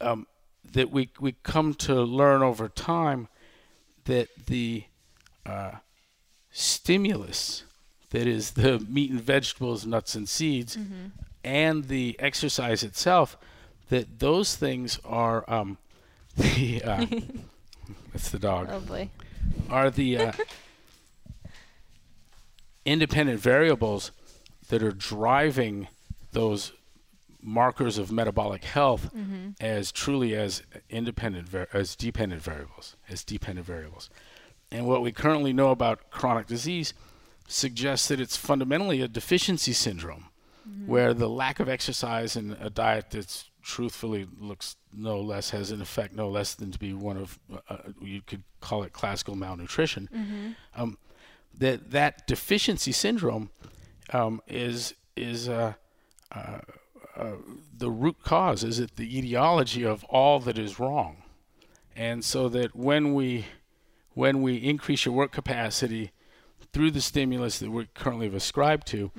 Um, 0.02 0.28
that 0.74 0.92
we 0.92 1.10
we 1.20 1.36
come 1.44 1.74
to 1.76 1.96
learn 2.04 2.44
over 2.44 2.68
time 2.68 3.30
that 4.04 4.28
the 4.48 4.84
uh, 5.46 5.72
stimulus 6.52 7.64
that 8.10 8.28
is 8.28 8.52
the 8.52 8.80
meat 8.80 9.12
and 9.12 9.22
vegetables, 9.22 9.86
nuts 9.86 10.16
and 10.16 10.28
seeds, 10.28 10.78
and 11.44 11.86
the 11.88 12.16
exercise 12.20 12.84
itself, 12.84 13.38
that 13.90 14.20
those 14.20 14.56
things 14.56 15.00
are 15.06 15.50
um, 15.50 15.78
the 16.38 16.82
uh, 16.84 17.06
that's 18.14 18.30
the 18.30 18.40
dog. 18.40 18.70
Oh 18.72 18.80
boy. 18.80 19.10
are 19.70 19.90
the 19.90 20.18
uh, 20.18 20.32
independent 22.86 23.40
variables 23.40 24.12
that 24.70 24.84
are 24.84 24.92
driving 24.92 25.88
those 26.32 26.74
markers 27.42 27.98
of 27.98 28.12
metabolic 28.12 28.66
health 28.66 29.10
as 29.62 29.92
truly 29.92 30.36
as 30.36 30.62
independent 30.90 31.48
var- 31.48 31.68
as 31.72 31.96
dependent 31.96 32.42
variables 32.42 32.96
as 33.10 33.24
dependent 33.24 33.66
variables. 33.66 34.10
And 34.70 34.86
what 34.86 35.02
we 35.02 35.14
currently 35.14 35.54
know 35.54 35.72
about 35.72 36.10
chronic 36.12 36.48
disease 36.48 36.94
suggests 37.48 38.10
that 38.10 38.20
it's 38.20 38.36
fundamentally 38.36 39.02
a 39.02 39.08
deficiency 39.08 39.72
syndrome 39.72 40.26
where 40.86 41.14
the 41.14 41.30
lack 41.30 41.62
of 41.62 41.70
exercise 41.70 42.36
and 42.36 42.58
a 42.60 42.70
diet 42.70 43.06
that's 43.12 43.50
truthfully 43.68 44.26
looks 44.40 44.78
no 44.94 45.20
less 45.20 45.50
has 45.50 45.72
an 45.72 45.82
effect 45.82 46.16
no 46.16 46.30
less 46.30 46.56
than 46.56 46.72
to 46.72 46.80
be 46.80 46.94
one 46.94 47.18
of 47.18 47.38
uh, 47.70 47.78
you 48.02 48.22
could 48.22 48.44
call 48.62 48.82
it 48.84 48.94
classical 48.94 49.36
malnutrition. 49.36 50.56
Um, 50.74 50.98
that 51.54 51.92
that 51.92 52.26
deficiency 52.28 52.94
syndrome 52.94 53.50
um, 54.14 54.42
is 54.48 54.94
is 55.18 55.50
uh, 55.50 55.74
uh, 56.34 56.60
uh, 57.18 57.32
the 57.78 57.92
root 57.92 58.16
cause 58.24 58.64
is 58.64 58.80
it 58.80 58.96
the 58.96 59.18
etiology 59.18 59.84
of 59.84 60.06
all 60.06 60.40
that 60.40 60.58
is 60.58 60.80
wrong? 60.80 61.24
And 61.94 62.24
so 62.24 62.48
that 62.48 62.74
when 62.74 63.14
we 63.14 63.48
when 64.14 64.42
we 64.42 64.56
increase 64.56 65.04
your 65.06 65.14
work 65.14 65.34
capacity 65.34 66.12
through 66.74 66.92
the 66.92 67.02
stimulus 67.02 67.60
that 67.60 67.72
we 67.72 67.88
currently 67.96 68.26
have 68.28 68.36
ascribed 68.36 68.88
to, 68.88 69.12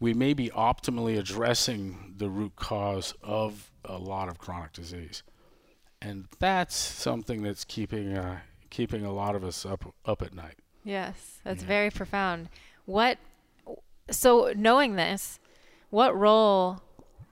we 0.00 0.12
may 0.14 0.34
be 0.34 0.50
optimally 0.50 1.18
addressing 1.18 2.14
the 2.16 2.28
root 2.28 2.56
cause 2.56 3.14
of 3.22 3.70
a 3.84 3.96
lot 3.98 4.28
of 4.28 4.38
chronic 4.38 4.72
disease, 4.72 5.22
and 6.02 6.26
that's 6.38 6.74
something 6.76 7.42
that's 7.42 7.64
keeping 7.64 8.16
uh, 8.16 8.40
keeping 8.70 9.04
a 9.04 9.12
lot 9.12 9.34
of 9.34 9.44
us 9.44 9.64
up 9.64 9.94
up 10.04 10.22
at 10.22 10.34
night. 10.34 10.56
Yes, 10.84 11.38
that's 11.44 11.62
Yeah. 11.62 11.68
very 11.68 11.90
profound. 11.90 12.48
What 12.84 13.18
so 14.10 14.52
knowing 14.56 14.96
this, 14.96 15.38
what 15.90 16.16
role 16.16 16.80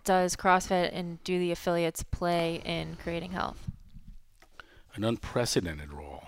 does 0.04 0.36
CrossFit 0.36 0.90
and 0.92 1.22
do 1.24 1.38
the 1.38 1.50
affiliates 1.52 2.02
play 2.02 2.60
in 2.64 2.96
creating 2.96 3.32
health? 3.32 3.70
An 4.94 5.02
unprecedented 5.04 5.92
role, 5.92 6.22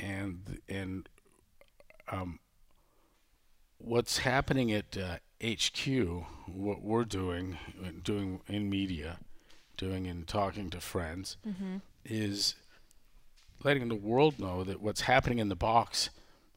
and 0.00 0.60
and 0.68 1.08
um, 2.10 2.38
what's 3.86 4.18
happening 4.18 4.72
at 4.72 4.96
uh, 4.98 5.16
HQ, 5.42 6.24
what 6.46 6.82
we're 6.82 7.04
doing, 7.04 7.56
doing 8.02 8.40
in 8.48 8.68
media, 8.68 9.18
doing 9.76 10.06
and 10.06 10.26
talking 10.26 10.70
to 10.70 10.80
friends, 10.80 11.36
is 12.04 12.54
letting 13.62 13.88
the 13.88 13.94
world 13.94 14.38
know 14.40 14.64
that 14.64 14.80
what's 14.82 15.02
happening 15.02 15.38
in 15.38 15.48
the 15.48 15.54
box 15.56 16.10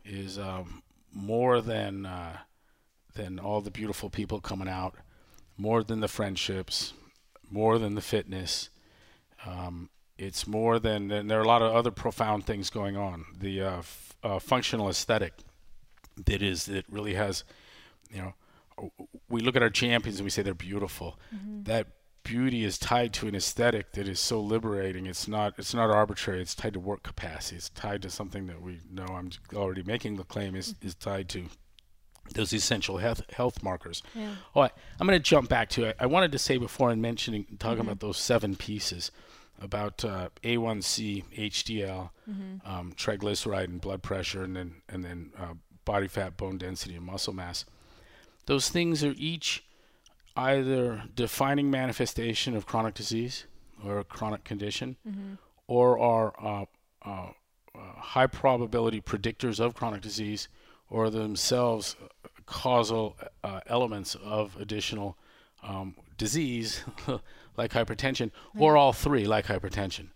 is 0.03 0.37
um, 0.39 0.81
more 1.13 1.61
than 1.61 2.05
uh, 2.05 2.37
than 3.15 3.39
all 3.39 3.61
the 3.61 3.71
beautiful 3.71 4.09
people 4.09 4.39
coming 4.39 4.67
out, 4.69 4.95
more 5.57 5.83
than 5.83 5.99
the 5.99 6.07
friendships, 6.07 6.93
more 7.49 7.77
than 7.77 7.95
the 7.95 8.01
fitness. 8.01 8.69
Um, 9.45 9.89
it's 10.17 10.45
more 10.47 10.79
than, 10.79 11.11
and 11.11 11.29
there 11.29 11.39
are 11.39 11.43
a 11.43 11.47
lot 11.47 11.61
of 11.61 11.73
other 11.73 11.91
profound 11.91 12.45
things 12.45 12.69
going 12.69 12.97
on. 12.97 13.25
The 13.39 13.61
uh, 13.61 13.77
f- 13.77 14.15
uh, 14.21 14.39
functional 14.39 14.89
aesthetic 14.89 15.33
that 16.25 16.41
is, 16.41 16.65
that 16.65 16.85
really 16.89 17.13
has, 17.13 17.43
you 18.11 18.21
know, 18.21 18.33
we 19.29 19.41
look 19.41 19.55
at 19.55 19.63
our 19.63 19.69
champions 19.69 20.19
and 20.19 20.25
we 20.25 20.29
say 20.29 20.41
they're 20.41 20.53
beautiful. 20.53 21.19
Mm-hmm. 21.35 21.63
That 21.63 21.87
beauty 22.23 22.63
is 22.63 22.77
tied 22.77 23.13
to 23.13 23.27
an 23.27 23.35
aesthetic 23.35 23.93
that 23.93 24.07
is 24.07 24.19
so 24.19 24.39
liberating. 24.39 25.05
It's 25.05 25.27
not 25.27 25.53
it's 25.57 25.73
not 25.73 25.89
arbitrary. 25.89 26.41
It's 26.41 26.55
tied 26.55 26.73
to 26.73 26.79
work 26.79 27.03
capacity. 27.03 27.57
It's 27.57 27.69
tied 27.69 28.01
to 28.03 28.09
something 28.09 28.47
that 28.47 28.61
we 28.61 28.79
know. 28.89 29.05
I'm 29.05 29.31
already 29.53 29.83
making 29.83 30.15
the 30.15 30.23
claim 30.23 30.55
is, 30.55 30.75
is 30.81 30.95
tied 30.95 31.29
to 31.29 31.45
those 32.33 32.53
essential 32.53 32.97
health 32.97 33.23
health 33.31 33.63
markers. 33.63 34.03
Yeah. 34.13 34.35
Oh, 34.55 34.61
I, 34.61 34.71
am 34.99 35.07
going 35.07 35.17
to 35.17 35.19
jump 35.19 35.49
back 35.49 35.69
to 35.69 35.85
it. 35.85 35.95
I 35.99 36.05
wanted 36.05 36.31
to 36.33 36.39
say 36.39 36.57
before 36.57 36.91
in 36.91 37.01
mentioning 37.01 37.45
talking 37.59 37.79
mm-hmm. 37.79 37.87
about 37.87 37.99
those 37.99 38.17
seven 38.17 38.55
pieces 38.55 39.11
about 39.61 40.05
uh, 40.05 40.29
A1C, 40.43 41.25
HDL, 41.35 42.09
mm-hmm. 42.29 42.71
um, 42.71 42.93
triglyceride, 42.93 43.65
and 43.65 43.81
blood 43.81 44.01
pressure, 44.01 44.43
and 44.43 44.55
then 44.55 44.75
and 44.87 45.03
then 45.03 45.31
uh, 45.37 45.53
body 45.89 46.07
fat, 46.07 46.37
bone 46.37 46.59
density, 46.59 46.95
and 46.95 47.03
muscle 47.03 47.33
mass. 47.33 47.65
Those 48.45 48.69
things 48.69 49.03
are 49.03 49.15
each 49.17 49.63
either 50.35 51.01
defining 51.15 51.71
manifestation 51.71 52.55
of 52.55 52.67
chronic 52.67 52.93
disease 52.93 53.45
or 53.83 53.97
a 53.97 54.03
chronic 54.03 54.43
condition, 54.43 54.97
mm-hmm. 55.07 55.33
or 55.65 55.97
are 55.97 56.35
uh, 56.39 56.65
uh, 57.03 57.29
uh, 57.73 57.79
high 58.13 58.27
probability 58.27 59.01
predictors 59.01 59.59
of 59.59 59.73
chronic 59.73 60.01
disease, 60.01 60.47
or 60.91 61.09
themselves 61.09 61.95
causal 62.45 63.17
uh, 63.43 63.61
elements 63.65 64.13
of 64.23 64.55
additional 64.57 65.17
um, 65.63 65.95
disease, 66.19 66.83
like 67.57 67.71
hypertension, 67.71 68.29
or 68.59 68.77
all 68.77 68.93
three, 68.93 69.25
like 69.25 69.47
hypertension. 69.47 70.09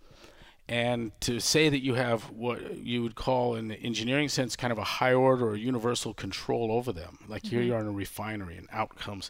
And 0.69 1.11
to 1.21 1.41
say 1.41 1.67
that 1.67 1.83
you 1.83 1.95
have 1.95 2.31
what 2.31 2.77
you 2.77 3.03
would 3.03 3.15
call, 3.15 3.55
in 3.55 3.67
the 3.67 3.75
engineering 3.75 4.29
sense, 4.29 4.55
kind 4.55 4.71
of 4.71 4.77
a 4.77 4.83
high 4.83 5.13
order 5.13 5.45
or 5.45 5.55
universal 5.57 6.13
control 6.13 6.71
over 6.71 6.93
them, 6.93 7.19
like 7.27 7.43
mm-hmm. 7.43 7.55
here 7.57 7.65
you 7.65 7.73
are 7.75 7.81
in 7.81 7.87
a 7.87 7.91
refinery 7.91 8.55
and 8.55 8.67
out 8.71 8.95
comes 8.95 9.29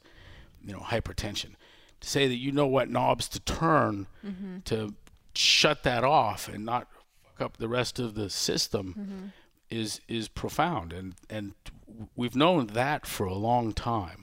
you 0.64 0.74
know 0.74 0.80
hypertension 0.80 1.56
to 2.00 2.10
say 2.10 2.28
that 2.28 2.38
you 2.38 2.52
know 2.52 2.68
what 2.68 2.90
knobs 2.90 3.28
to 3.30 3.40
turn 3.40 4.08
mm-hmm. 4.26 4.60
to 4.66 4.94
shut 5.36 5.84
that 5.84 6.04
off 6.04 6.48
and 6.48 6.66
not 6.66 6.88
fuck 7.24 7.42
up 7.42 7.58
the 7.58 7.68
rest 7.68 8.00
of 8.00 8.16
the 8.16 8.30
system 8.30 8.96
mm-hmm. 8.98 9.26
is 9.70 10.02
is 10.08 10.28
profound 10.28 10.94
and 10.94 11.16
and 11.30 11.54
we've 12.16 12.36
known 12.36 12.68
that 12.68 13.06
for 13.06 13.26
a 13.26 13.34
long 13.34 13.74
time 13.74 14.23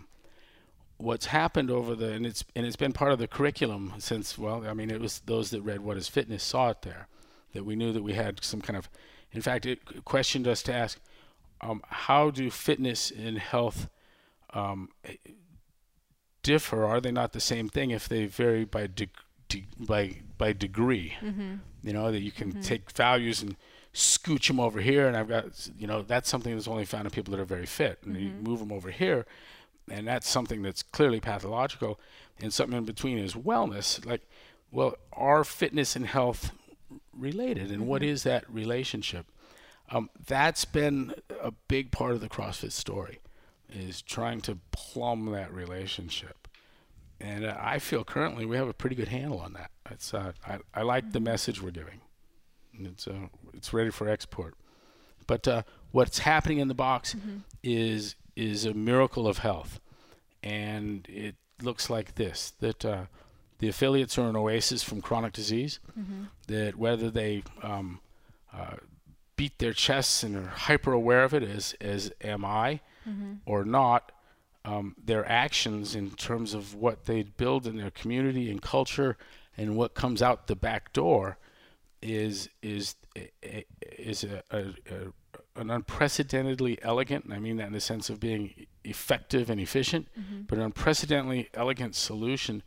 what's 1.00 1.26
happened 1.26 1.70
over 1.70 1.94
the 1.94 2.12
and 2.12 2.26
it's 2.26 2.44
and 2.54 2.66
it's 2.66 2.76
been 2.76 2.92
part 2.92 3.12
of 3.12 3.18
the 3.18 3.28
curriculum 3.28 3.94
since 3.98 4.36
well 4.36 4.66
I 4.66 4.74
mean 4.74 4.90
it 4.90 5.00
was 5.00 5.20
those 5.26 5.50
that 5.50 5.62
read 5.62 5.80
what 5.80 5.96
is 5.96 6.08
fitness 6.08 6.42
saw 6.42 6.70
it 6.70 6.82
there 6.82 7.08
that 7.54 7.64
we 7.64 7.74
knew 7.76 7.92
that 7.92 8.02
we 8.02 8.12
had 8.12 8.44
some 8.44 8.60
kind 8.60 8.76
of 8.76 8.88
in 9.32 9.40
fact 9.40 9.66
it 9.66 10.04
questioned 10.04 10.46
us 10.46 10.62
to 10.64 10.74
ask 10.74 11.00
um, 11.60 11.82
how 11.88 12.30
do 12.30 12.50
fitness 12.50 13.10
and 13.10 13.38
health 13.38 13.88
um, 14.52 14.88
differ? 16.42 16.84
Are 16.84 17.00
they 17.00 17.12
not 17.12 17.32
the 17.32 17.40
same 17.40 17.68
thing 17.68 17.90
if 17.90 18.08
they 18.08 18.26
vary 18.26 18.64
by 18.64 18.86
de- 18.86 19.08
de- 19.48 19.66
by 19.78 20.20
by 20.38 20.52
degree? 20.52 21.14
Mm-hmm. 21.20 21.56
You 21.82 21.92
know 21.92 22.10
that 22.10 22.20
you 22.20 22.32
can 22.32 22.50
mm-hmm. 22.50 22.60
take 22.60 22.90
values 22.90 23.42
and 23.42 23.56
scooch 23.92 24.46
them 24.48 24.60
over 24.60 24.80
here, 24.80 25.06
and 25.06 25.16
I've 25.16 25.28
got 25.28 25.70
you 25.78 25.86
know 25.86 26.02
that's 26.02 26.28
something 26.28 26.54
that's 26.54 26.68
only 26.68 26.84
found 26.84 27.04
in 27.06 27.10
people 27.10 27.32
that 27.32 27.40
are 27.40 27.46
very 27.46 27.66
fit, 27.66 27.98
and 28.04 28.16
mm-hmm. 28.16 28.24
you 28.24 28.32
move 28.42 28.60
them 28.60 28.72
over 28.72 28.90
here, 28.90 29.26
and 29.90 30.07
that's 30.07 30.29
something 30.29 30.62
that's 30.62 30.83
clearly 30.83 31.20
pathological, 31.20 32.00
and 32.40 32.53
something 32.53 32.79
in 32.79 32.85
between 32.85 33.18
is 33.18 33.35
wellness. 33.35 34.05
Like, 34.05 34.22
well, 34.70 34.96
are 35.12 35.44
fitness 35.44 35.96
and 35.96 36.07
health 36.07 36.53
related, 37.12 37.70
and 37.70 37.87
what 37.87 38.03
mm-hmm. 38.03 38.12
is 38.12 38.22
that 38.22 38.50
relationship? 38.53 39.26
Um, 39.90 40.09
that's 40.24 40.64
been 40.64 41.14
a 41.42 41.53
big 41.68 41.90
part 41.90 42.12
of 42.12 42.20
the 42.20 42.29
CrossFit 42.29 42.72
story 42.72 43.18
is 43.72 44.03
trying 44.03 44.40
to 44.42 44.59
plumb 44.72 45.26
that 45.33 45.53
relationship. 45.53 46.48
And 47.20 47.44
uh, 47.44 47.57
I 47.61 47.79
feel 47.79 48.05
currently 48.05 48.46
we 48.46 48.57
have 48.57 48.68
a 48.68 48.72
pretty 48.72 48.96
good 48.96 49.09
handle 49.09 49.40
on 49.40 49.53
that. 49.55 49.70
It's 49.90 50.14
uh, 50.14 50.33
I, 50.46 50.59
I 50.74 50.83
like 50.83 51.05
mm-hmm. 51.05 51.12
the 51.12 51.20
message 51.20 51.61
we're 51.61 51.70
giving. 51.70 52.00
It's 52.79 53.07
uh, 53.07 53.29
it's 53.53 53.72
ready 53.72 53.90
for 53.90 54.09
export. 54.09 54.55
But 55.26 55.46
uh, 55.46 55.62
what's 55.90 56.20
happening 56.20 56.59
in 56.59 56.68
the 56.68 56.74
box 56.74 57.14
mm-hmm. 57.14 57.38
is 57.62 58.14
is 58.40 58.64
a 58.64 58.74
miracle 58.74 59.26
of 59.26 59.38
health, 59.38 59.81
and 60.42 61.07
it 61.09 61.37
looks 61.62 61.90
like 61.90 62.14
this: 62.14 62.53
that 62.61 62.85
uh, 62.85 63.05
the 63.59 63.68
affiliates 63.68 64.18
are 64.18 64.29
an 64.29 64.37
oasis 64.37 64.83
from 64.83 65.00
chronic 65.00 65.33
disease. 65.33 65.79
Mm-hmm. 65.98 66.24
That 66.48 66.76
whether 66.76 67.11
they 67.11 67.42
um, 67.62 68.00
uh, 68.53 68.76
beat 69.37 69.59
their 69.59 69.72
chests 69.72 70.22
and 70.22 70.37
are 70.37 70.48
hyper 70.48 70.92
aware 70.92 71.24
of 71.24 71.35
it, 71.35 71.42
as 71.42 71.74
as 71.81 72.12
am 72.22 72.44
I, 72.44 72.81
mm-hmm. 73.09 73.35
or 73.46 73.64
not, 73.64 74.12
um, 74.64 74.96
their 75.03 75.26
actions 75.29 75.94
in 75.94 76.11
terms 76.11 76.55
of 76.55 76.74
what 76.74 77.05
they 77.05 77.22
build 77.22 77.66
in 77.66 77.76
their 77.76 77.90
community 77.90 78.50
and 78.50 78.61
culture 78.61 79.16
and 79.57 79.76
what 79.76 79.94
comes 79.94 80.22
out 80.22 80.46
the 80.46 80.57
back 80.57 80.92
door 80.92 81.38
is 82.03 82.48
is 82.62 82.94
is 83.92 84.24
a, 84.24 84.42
a, 84.50 84.61
a, 84.61 85.12
an 85.56 85.70
unprecedentedly 85.70 86.78
elegant, 86.82 87.24
and 87.24 87.34
I 87.34 87.38
mean 87.38 87.56
that 87.56 87.66
in 87.66 87.72
the 87.72 87.80
sense 87.80 88.08
of 88.08 88.20
being 88.20 88.66
effective 88.84 89.50
and 89.50 89.60
efficient, 89.60 90.08
mm-hmm. 90.18 90.42
but 90.42 90.58
an 90.58 90.64
unprecedentedly 90.64 91.48
elegant 91.54 91.94
solution 91.94 92.62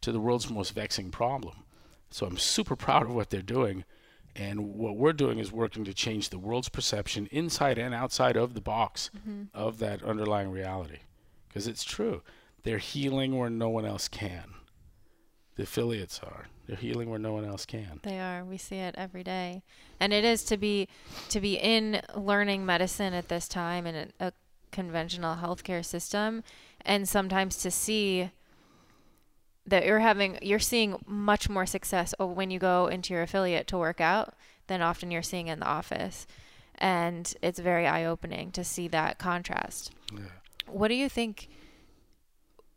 to 0.00 0.12
the 0.12 0.20
world's 0.20 0.50
most 0.50 0.72
vexing 0.72 1.10
problem. 1.10 1.64
So 2.10 2.26
I'm 2.26 2.38
super 2.38 2.76
proud 2.76 3.02
of 3.02 3.14
what 3.14 3.30
they're 3.30 3.42
doing. 3.42 3.84
And 4.36 4.74
what 4.74 4.96
we're 4.96 5.12
doing 5.12 5.38
is 5.38 5.50
working 5.50 5.84
to 5.84 5.92
change 5.92 6.28
the 6.28 6.38
world's 6.38 6.68
perception 6.68 7.28
inside 7.32 7.78
and 7.78 7.92
outside 7.92 8.36
of 8.36 8.54
the 8.54 8.60
box 8.60 9.10
mm-hmm. 9.16 9.44
of 9.52 9.78
that 9.80 10.02
underlying 10.02 10.50
reality. 10.50 10.98
Because 11.48 11.66
it's 11.66 11.82
true. 11.82 12.22
They're 12.62 12.78
healing 12.78 13.36
where 13.36 13.50
no 13.50 13.68
one 13.68 13.84
else 13.84 14.06
can. 14.06 14.54
The 15.60 15.64
affiliates 15.64 16.20
are. 16.20 16.46
They're 16.66 16.76
healing 16.76 17.10
where 17.10 17.18
no 17.18 17.34
one 17.34 17.44
else 17.44 17.66
can. 17.66 18.00
They 18.02 18.18
are. 18.18 18.42
We 18.46 18.56
see 18.56 18.76
it 18.76 18.94
every 18.96 19.22
day. 19.22 19.62
And 20.00 20.10
it 20.10 20.24
is 20.24 20.42
to 20.44 20.56
be 20.56 20.88
to 21.28 21.38
be 21.38 21.56
in 21.56 22.00
learning 22.16 22.64
medicine 22.64 23.12
at 23.12 23.28
this 23.28 23.46
time 23.46 23.86
in 23.86 23.94
a, 23.94 24.28
a 24.28 24.32
conventional 24.72 25.36
healthcare 25.36 25.84
system 25.84 26.42
and 26.80 27.06
sometimes 27.06 27.58
to 27.58 27.70
see 27.70 28.30
that 29.66 29.84
you're 29.84 29.98
having 29.98 30.38
you're 30.40 30.58
seeing 30.58 30.96
much 31.06 31.50
more 31.50 31.66
success 31.66 32.14
when 32.18 32.50
you 32.50 32.58
go 32.58 32.86
into 32.86 33.12
your 33.12 33.22
affiliate 33.22 33.66
to 33.66 33.76
work 33.76 34.00
out 34.00 34.32
than 34.66 34.80
often 34.80 35.10
you're 35.10 35.20
seeing 35.20 35.48
in 35.48 35.60
the 35.60 35.66
office 35.66 36.26
and 36.76 37.34
it's 37.42 37.58
very 37.58 37.86
eye-opening 37.86 38.50
to 38.50 38.64
see 38.64 38.88
that 38.88 39.18
contrast 39.18 39.92
yeah. 40.14 40.20
what 40.66 40.88
do 40.88 40.94
you 40.94 41.10
think 41.10 41.48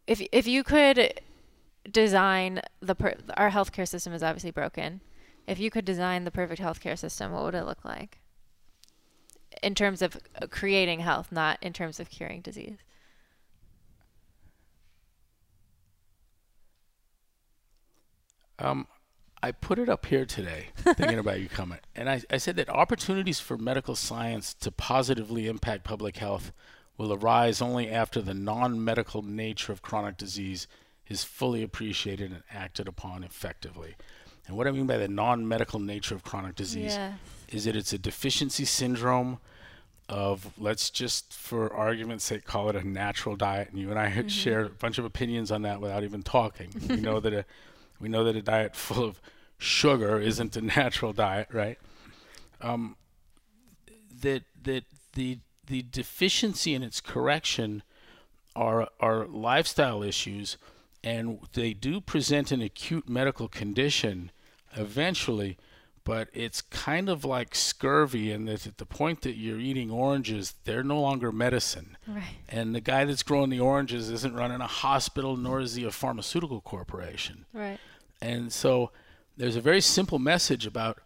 if 0.06 0.22
if 0.34 0.46
you 0.46 0.66
could 0.66 1.22
design 1.90 2.62
the 2.82 2.96
per, 2.96 3.16
our 3.36 3.52
healthcare 3.52 3.88
system 3.88 4.14
is 4.14 4.24
obviously 4.24 4.52
broken. 4.52 5.02
If 5.48 5.60
you 5.60 5.70
could 5.70 5.86
design 5.86 6.24
the 6.24 6.32
perfect 6.32 6.62
healthcare 6.62 6.98
system 6.98 7.32
what 7.32 7.44
would 7.44 7.56
it 7.56 7.66
look 7.66 7.84
like? 7.84 8.20
In 9.62 9.76
terms 9.76 10.02
of 10.02 10.18
creating 10.50 11.02
health 11.02 11.32
not 11.32 11.58
in 11.62 11.74
terms 11.74 12.00
of 12.00 12.10
curing 12.10 12.42
disease. 12.42 12.78
Um, 18.60 18.88
I 19.42 19.52
put 19.52 19.78
it 19.78 19.90
up 19.90 20.06
here 20.06 20.26
today, 20.26 20.68
thinking 20.78 21.20
about 21.20 21.42
you 21.42 21.50
coming, 21.50 21.80
and 21.96 22.10
I, 22.10 22.22
I 22.30 22.38
said 22.38 22.56
that 22.56 22.70
opportunities 22.70 23.42
for 23.42 23.58
medical 23.58 23.96
science 23.96 24.54
to 24.56 24.72
positively 24.72 25.48
impact 25.48 25.84
public 25.84 26.18
health 26.18 26.54
will 26.98 27.12
arise 27.12 27.62
only 27.62 27.90
after 27.90 28.22
the 28.22 28.34
non-medical 28.34 29.22
nature 29.22 29.72
of 29.74 29.82
chronic 29.82 30.16
disease 30.16 30.68
is 31.08 31.24
fully 31.24 31.64
appreciated 31.64 32.32
and 32.32 32.44
acted 32.52 32.88
upon 32.88 33.24
effectively. 33.24 33.96
And 34.48 34.58
what 34.58 34.68
I 34.68 34.72
mean 34.72 34.88
by 34.88 34.98
the 34.98 35.08
non-medical 35.08 35.80
nature 35.80 36.16
of 36.16 36.24
chronic 36.24 36.56
disease 36.56 36.96
yes. 36.96 37.14
is 37.50 37.66
that 37.66 37.76
it's 37.76 37.94
a 37.94 37.98
deficiency 37.98 38.66
syndrome 38.66 39.40
of 40.10 40.52
let's 40.58 40.90
just 40.90 41.34
for 41.34 41.74
argument's 41.74 42.26
sake 42.26 42.44
call 42.44 42.70
it 42.70 42.76
a 42.76 42.86
natural 42.86 43.38
diet 43.38 43.70
and 43.70 43.80
you 43.80 43.90
and 43.90 43.98
I 43.98 44.10
mm-hmm. 44.10 44.28
share 44.28 44.66
a 44.66 44.70
bunch 44.70 44.98
of 44.98 45.06
opinions 45.06 45.50
on 45.50 45.62
that 45.62 45.80
without 45.80 46.04
even 46.04 46.24
talking. 46.24 46.70
we 46.90 46.96
know 46.98 47.22
that 47.22 47.34
a 47.34 47.46
we 48.00 48.10
know 48.10 48.24
that 48.26 48.36
a 48.36 48.42
diet 48.42 48.76
full 48.76 49.04
of 49.04 49.22
sugar 49.58 50.20
isn't 50.20 50.58
a 50.58 50.62
natural 50.62 51.14
diet, 51.14 51.48
right? 51.52 51.80
Um, 52.62 52.98
that 54.22 54.44
that 54.64 54.84
the 55.14 55.40
the 55.66 55.84
deficiency 55.84 56.74
and 56.74 56.84
its 56.84 57.00
correction 57.00 57.82
are 58.56 58.90
are 59.00 59.26
lifestyle 59.26 60.04
issues, 60.04 60.58
and 61.04 61.40
they 61.54 61.74
do 61.74 62.00
present 62.00 62.52
an 62.52 62.62
acute 62.62 63.10
medical 63.10 63.48
condition 63.48 64.32
eventually. 64.76 65.58
But 66.06 66.28
it's 66.34 66.62
kind 66.62 67.08
of 67.08 67.24
like 67.24 67.56
scurvy, 67.56 68.30
and 68.32 68.46
that 68.50 68.68
at 68.68 68.78
the 68.78 68.86
point 68.86 69.22
that 69.22 69.38
you're 69.38 69.60
eating 69.60 69.90
oranges, 69.90 70.56
they're 70.66 70.84
no 70.84 71.00
longer 71.00 71.32
medicine. 71.32 71.96
Right. 72.06 72.36
And 72.50 72.76
the 72.76 72.82
guy 72.82 73.06
that's 73.06 73.24
growing 73.24 73.50
the 73.50 73.62
oranges 73.62 74.10
isn't 74.10 74.36
running 74.36 74.60
a 74.60 74.68
hospital, 74.68 75.38
nor 75.38 75.62
is 75.62 75.76
he 75.76 75.86
a 75.86 75.92
pharmaceutical 75.92 76.60
corporation. 76.60 77.46
Right. 77.54 77.80
And 78.22 78.52
so 78.52 78.92
there's 79.38 79.56
a 79.56 79.62
very 79.62 79.80
simple 79.80 80.20
message 80.20 80.66
about 80.66 81.00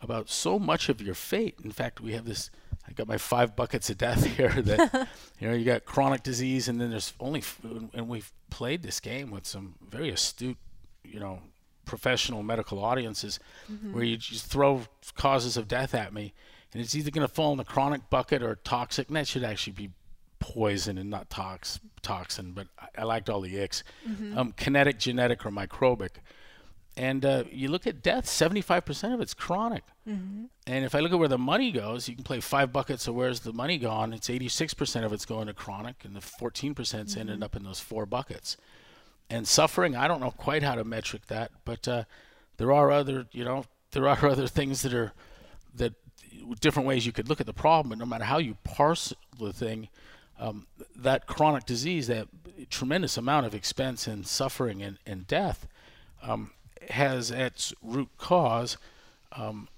about 0.00 0.30
so 0.30 0.58
much 0.58 0.88
of 0.88 1.00
your 1.00 1.14
fate. 1.14 1.56
In 1.64 1.72
fact, 1.72 2.00
we 2.00 2.12
have 2.12 2.24
this. 2.24 2.50
I 2.94 2.96
got 2.96 3.08
my 3.08 3.18
five 3.18 3.56
buckets 3.56 3.90
of 3.90 3.98
death 3.98 4.24
here. 4.36 4.50
That 4.50 5.08
you 5.40 5.48
know, 5.48 5.54
you 5.54 5.64
got 5.64 5.84
chronic 5.84 6.22
disease, 6.22 6.68
and 6.68 6.80
then 6.80 6.90
there's 6.90 7.12
only, 7.18 7.42
and 7.92 8.08
we've 8.08 8.30
played 8.50 8.82
this 8.82 9.00
game 9.00 9.30
with 9.30 9.46
some 9.46 9.74
very 9.86 10.10
astute, 10.10 10.58
you 11.04 11.18
know, 11.18 11.40
professional 11.84 12.42
medical 12.42 12.82
audiences, 12.82 13.40
mm-hmm. 13.70 13.92
where 13.92 14.04
you 14.04 14.16
just 14.16 14.46
throw 14.46 14.82
causes 15.16 15.56
of 15.56 15.66
death 15.66 15.94
at 15.94 16.12
me, 16.12 16.32
and 16.72 16.80
it's 16.80 16.94
either 16.94 17.10
going 17.10 17.26
to 17.26 17.32
fall 17.32 17.52
in 17.52 17.58
the 17.58 17.64
chronic 17.64 18.08
bucket 18.10 18.42
or 18.42 18.56
toxic, 18.56 19.08
and 19.08 19.16
that 19.16 19.26
should 19.26 19.44
actually 19.44 19.72
be 19.72 19.90
poison 20.38 20.98
and 20.98 21.10
not 21.10 21.30
tox 21.30 21.80
toxin. 22.02 22.52
But 22.52 22.68
I, 22.78 23.02
I 23.02 23.04
liked 23.04 23.28
all 23.28 23.40
the 23.40 23.58
icks. 23.58 23.82
Mm-hmm. 24.08 24.38
Um, 24.38 24.52
kinetic, 24.52 24.98
genetic, 24.98 25.44
or 25.44 25.50
microbic. 25.50 26.10
And 26.96 27.24
uh, 27.24 27.44
you 27.50 27.68
look 27.68 27.86
at 27.86 28.02
death, 28.02 28.26
75% 28.26 29.14
of 29.14 29.20
it's 29.20 29.34
chronic. 29.34 29.82
Mm-hmm. 30.08 30.44
And 30.66 30.84
if 30.84 30.94
I 30.94 31.00
look 31.00 31.12
at 31.12 31.18
where 31.18 31.28
the 31.28 31.38
money 31.38 31.72
goes, 31.72 32.08
you 32.08 32.14
can 32.14 32.22
play 32.22 32.38
five 32.38 32.72
buckets 32.72 33.08
of 33.08 33.16
where's 33.16 33.40
the 33.40 33.52
money 33.52 33.78
gone. 33.78 34.12
It's 34.12 34.28
86% 34.28 35.04
of 35.04 35.12
it's 35.12 35.24
going 35.24 35.48
to 35.48 35.54
chronic, 35.54 36.04
and 36.04 36.14
the 36.14 36.20
14% 36.20 36.74
mm-hmm. 36.74 37.20
ended 37.20 37.42
up 37.42 37.56
in 37.56 37.64
those 37.64 37.80
four 37.80 38.06
buckets. 38.06 38.56
And 39.28 39.48
suffering, 39.48 39.96
I 39.96 40.06
don't 40.06 40.20
know 40.20 40.30
quite 40.30 40.62
how 40.62 40.76
to 40.76 40.84
metric 40.84 41.26
that, 41.26 41.50
but 41.64 41.88
uh, 41.88 42.04
there 42.58 42.72
are 42.72 42.92
other, 42.92 43.26
you 43.32 43.44
know, 43.44 43.64
there 43.90 44.08
are 44.08 44.26
other 44.28 44.46
things 44.46 44.82
that 44.82 44.94
are 44.94 45.12
that 45.74 45.94
different 46.60 46.86
ways 46.86 47.06
you 47.06 47.12
could 47.12 47.28
look 47.28 47.40
at 47.40 47.46
the 47.46 47.52
problem. 47.52 47.88
But 47.88 47.98
no 47.98 48.06
matter 48.06 48.24
how 48.24 48.38
you 48.38 48.56
parse 48.62 49.12
the 49.40 49.52
thing, 49.52 49.88
um, 50.38 50.66
that 50.94 51.26
chronic 51.26 51.64
disease, 51.64 52.06
that 52.06 52.28
tremendous 52.70 53.16
amount 53.16 53.46
of 53.46 53.54
expense 53.54 54.06
and 54.06 54.26
suffering 54.26 54.82
and, 54.82 54.98
and 55.06 55.26
death. 55.26 55.66
Um, 56.22 56.52
has 56.90 57.30
its 57.30 57.72
root 57.82 58.08
cause. 58.18 58.76
Um, 59.32 59.68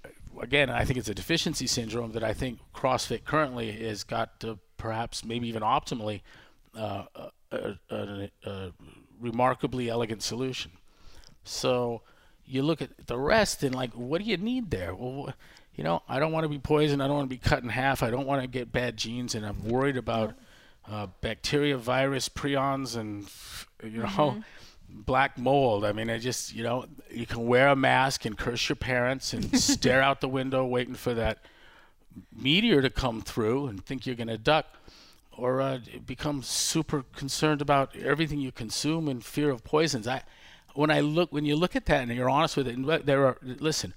again, 0.41 0.71
I 0.71 0.85
think 0.85 0.99
it's 0.99 1.09
a 1.09 1.15
deficiency 1.15 1.67
syndrome 1.67 2.13
that 2.13 2.25
I 2.25 2.33
think 2.33 2.61
CrossFit 2.75 3.25
currently 3.25 3.73
has 3.73 4.05
got 4.05 4.41
to 4.41 4.59
perhaps 4.77 5.25
maybe 5.25 5.49
even 5.49 5.63
optimally 5.63 6.21
uh, 6.77 7.05
a, 7.51 7.79
a, 7.91 8.31
a, 8.45 8.73
remarkably 9.19 9.89
elegant 9.89 10.23
solution. 10.23 10.73
So 11.45 12.03
you 12.45 12.63
look 12.63 12.83
at 12.83 13.07
the 13.07 13.17
rest 13.17 13.63
and 13.63 13.75
like, 13.75 13.93
what 13.95 14.21
do 14.21 14.29
you 14.29 14.37
need 14.37 14.71
there? 14.71 14.95
Well, 14.95 15.33
you 15.75 15.85
know, 15.85 16.03
I 16.09 16.19
don't 16.19 16.33
want 16.33 16.45
to 16.45 16.49
be 16.49 16.59
poisoned. 16.59 17.03
I 17.03 17.07
don't 17.07 17.17
want 17.17 17.31
to 17.31 17.35
be 17.35 17.39
cut 17.39 17.63
in 17.63 17.71
half. 17.71 18.03
I 18.03 18.11
don't 18.11 18.27
want 18.27 18.43
to 18.43 18.49
get 18.49 18.73
bad 18.73 18.97
genes, 18.97 19.35
and 19.35 19.45
I'm 19.45 19.65
worried 19.65 19.97
about 19.97 20.35
uh, 20.91 21.09
bacteria, 21.21 21.77
virus, 21.77 22.29
prions, 22.29 22.97
and 22.97 23.27
you 23.83 24.03
know. 24.03 24.07
Mm-hmm 24.07 24.41
black 24.89 25.39
mold. 25.39 25.85
I 25.85 25.93
mean, 25.93 26.11
I 26.11 26.19
just, 26.19 26.55
you 26.55 26.63
know, 26.63 26.87
you 27.11 27.27
can 27.27 27.47
wear 27.47 27.69
a 27.69 27.77
mask 27.77 28.25
and 28.25 28.37
curse 28.37 28.69
your 28.69 28.77
parents 28.77 29.33
and 29.33 29.59
stare 29.61 30.03
out 30.03 30.21
the 30.21 30.29
window 30.29 30.65
waiting 30.65 30.95
for 30.95 31.15
that 31.15 31.39
meteor 32.35 32.83
to 32.83 32.91
come 32.91 33.23
through 33.23 33.67
and 33.67 33.85
think 33.85 34.07
you're 34.07 34.17
going 34.17 34.29
to 34.29 34.39
duck, 34.39 34.67
or 35.37 35.61
uh, 35.61 35.79
become 36.07 36.43
super 36.43 37.05
concerned 37.15 37.61
about 37.61 37.95
everything 37.97 38.41
you 38.41 38.51
consume 38.51 39.07
and 39.07 39.25
fear 39.25 39.51
of 39.51 39.63
poisons. 39.65 40.09
I, 40.09 40.23
when 40.75 40.91
I 40.91 41.01
look, 41.01 41.31
when 41.33 41.45
you 41.45 41.57
look 41.57 41.77
at 41.77 41.87
that 41.87 42.03
and 42.03 42.13
you're 42.13 42.31
honest 42.31 42.57
with 42.57 42.69
it, 42.69 43.07
there 43.07 43.27
are, 43.27 43.37
listen, 43.43 43.93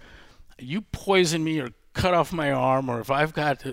you 0.57 0.81
poison 0.81 1.43
me 1.43 1.59
or 1.59 1.69
cut 1.93 2.13
off 2.13 2.33
my 2.33 2.51
arm, 2.51 2.89
or 2.89 2.99
if 2.99 3.09
I've 3.09 3.33
got, 3.33 3.65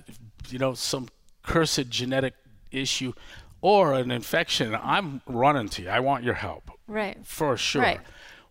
you 0.49 0.59
know, 0.59 0.75
some 0.75 1.09
cursed 1.43 1.89
genetic 1.89 2.35
issue 2.71 3.13
or 3.61 3.95
an 3.95 4.11
infection, 4.11 4.77
I'm 4.81 5.23
running 5.27 5.69
to 5.71 5.83
you. 5.83 5.89
I 5.89 6.01
want 6.01 6.25
your 6.25 6.35
help. 6.35 6.71
Right. 6.87 7.19
For 7.25 7.57
sure. 7.57 7.83
Right. 7.83 8.01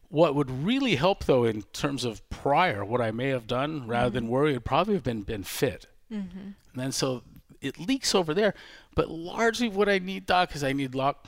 What 0.09 0.35
would 0.35 0.49
really 0.49 0.95
help, 0.95 1.25
though, 1.25 1.43
in 1.43 1.63
terms 1.73 2.05
of 2.05 2.27
prior, 2.29 2.85
what 2.85 3.01
I 3.01 3.11
may 3.11 3.29
have 3.29 3.47
done 3.47 3.87
rather 3.87 4.07
mm-hmm. 4.07 4.15
than 4.15 4.27
worry, 4.27 4.53
would 4.53 4.65
probably 4.65 4.93
have 4.93 5.03
been 5.03 5.23
been 5.23 5.43
fit. 5.43 5.87
Mm-hmm. 6.11 6.39
And 6.39 6.55
then 6.73 6.91
so 6.91 7.23
it 7.61 7.79
leaks 7.79 8.13
over 8.13 8.33
there. 8.33 8.53
But 8.95 9.09
largely, 9.09 9.67
what 9.67 9.89
I 9.89 9.99
need, 9.99 10.25
Doc, 10.25 10.55
is 10.55 10.63
I 10.63 10.73
need 10.73 10.95
luck. 10.95 11.27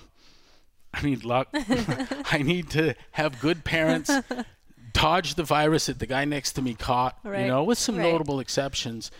I 0.93 1.01
need 1.01 1.23
luck. 1.23 1.49
I 1.53 2.41
need 2.43 2.69
to 2.71 2.95
have 3.11 3.41
good 3.41 3.63
parents. 3.63 4.11
dodge 4.93 5.35
the 5.35 5.43
virus 5.43 5.85
that 5.87 5.99
the 5.99 6.05
guy 6.07 6.25
next 6.25 6.53
to 6.53 6.61
me 6.61 6.73
caught. 6.73 7.17
Right. 7.23 7.41
You 7.41 7.47
know, 7.47 7.63
with 7.63 7.77
some 7.77 7.97
right. 7.97 8.03
notable 8.03 8.39
exceptions. 8.39 9.11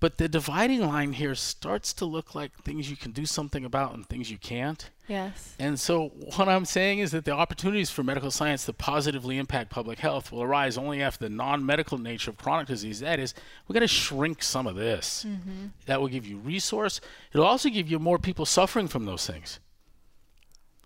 But 0.00 0.18
the 0.18 0.28
dividing 0.28 0.86
line 0.86 1.14
here 1.14 1.34
starts 1.34 1.92
to 1.94 2.04
look 2.04 2.34
like 2.34 2.52
things 2.62 2.90
you 2.90 2.96
can 2.96 3.12
do 3.12 3.24
something 3.24 3.64
about 3.64 3.94
and 3.94 4.06
things 4.06 4.30
you 4.30 4.38
can't. 4.38 4.90
Yes. 5.08 5.54
And 5.58 5.78
so 5.78 6.08
what 6.36 6.48
I'm 6.48 6.64
saying 6.64 6.98
is 6.98 7.12
that 7.12 7.24
the 7.24 7.30
opportunities 7.30 7.90
for 7.90 8.02
medical 8.02 8.30
science 8.30 8.66
to 8.66 8.72
positively 8.72 9.38
impact 9.38 9.70
public 9.70 10.00
health 10.00 10.32
will 10.32 10.42
arise 10.42 10.76
only 10.76 11.00
after 11.00 11.24
the 11.24 11.34
non-medical 11.34 11.98
nature 11.98 12.30
of 12.30 12.38
chronic 12.38 12.66
disease. 12.66 13.00
That 13.00 13.18
is, 13.20 13.32
we 13.68 13.72
got 13.72 13.80
to 13.80 13.88
shrink 13.88 14.42
some 14.42 14.66
of 14.66 14.74
this. 14.74 15.24
Mm-hmm. 15.26 15.66
That 15.86 16.00
will 16.00 16.08
give 16.08 16.26
you 16.26 16.38
resource. 16.38 17.00
It'll 17.32 17.46
also 17.46 17.68
give 17.68 17.88
you 17.88 17.98
more 17.98 18.18
people 18.18 18.44
suffering 18.44 18.88
from 18.88 19.06
those 19.06 19.26
things. 19.26 19.60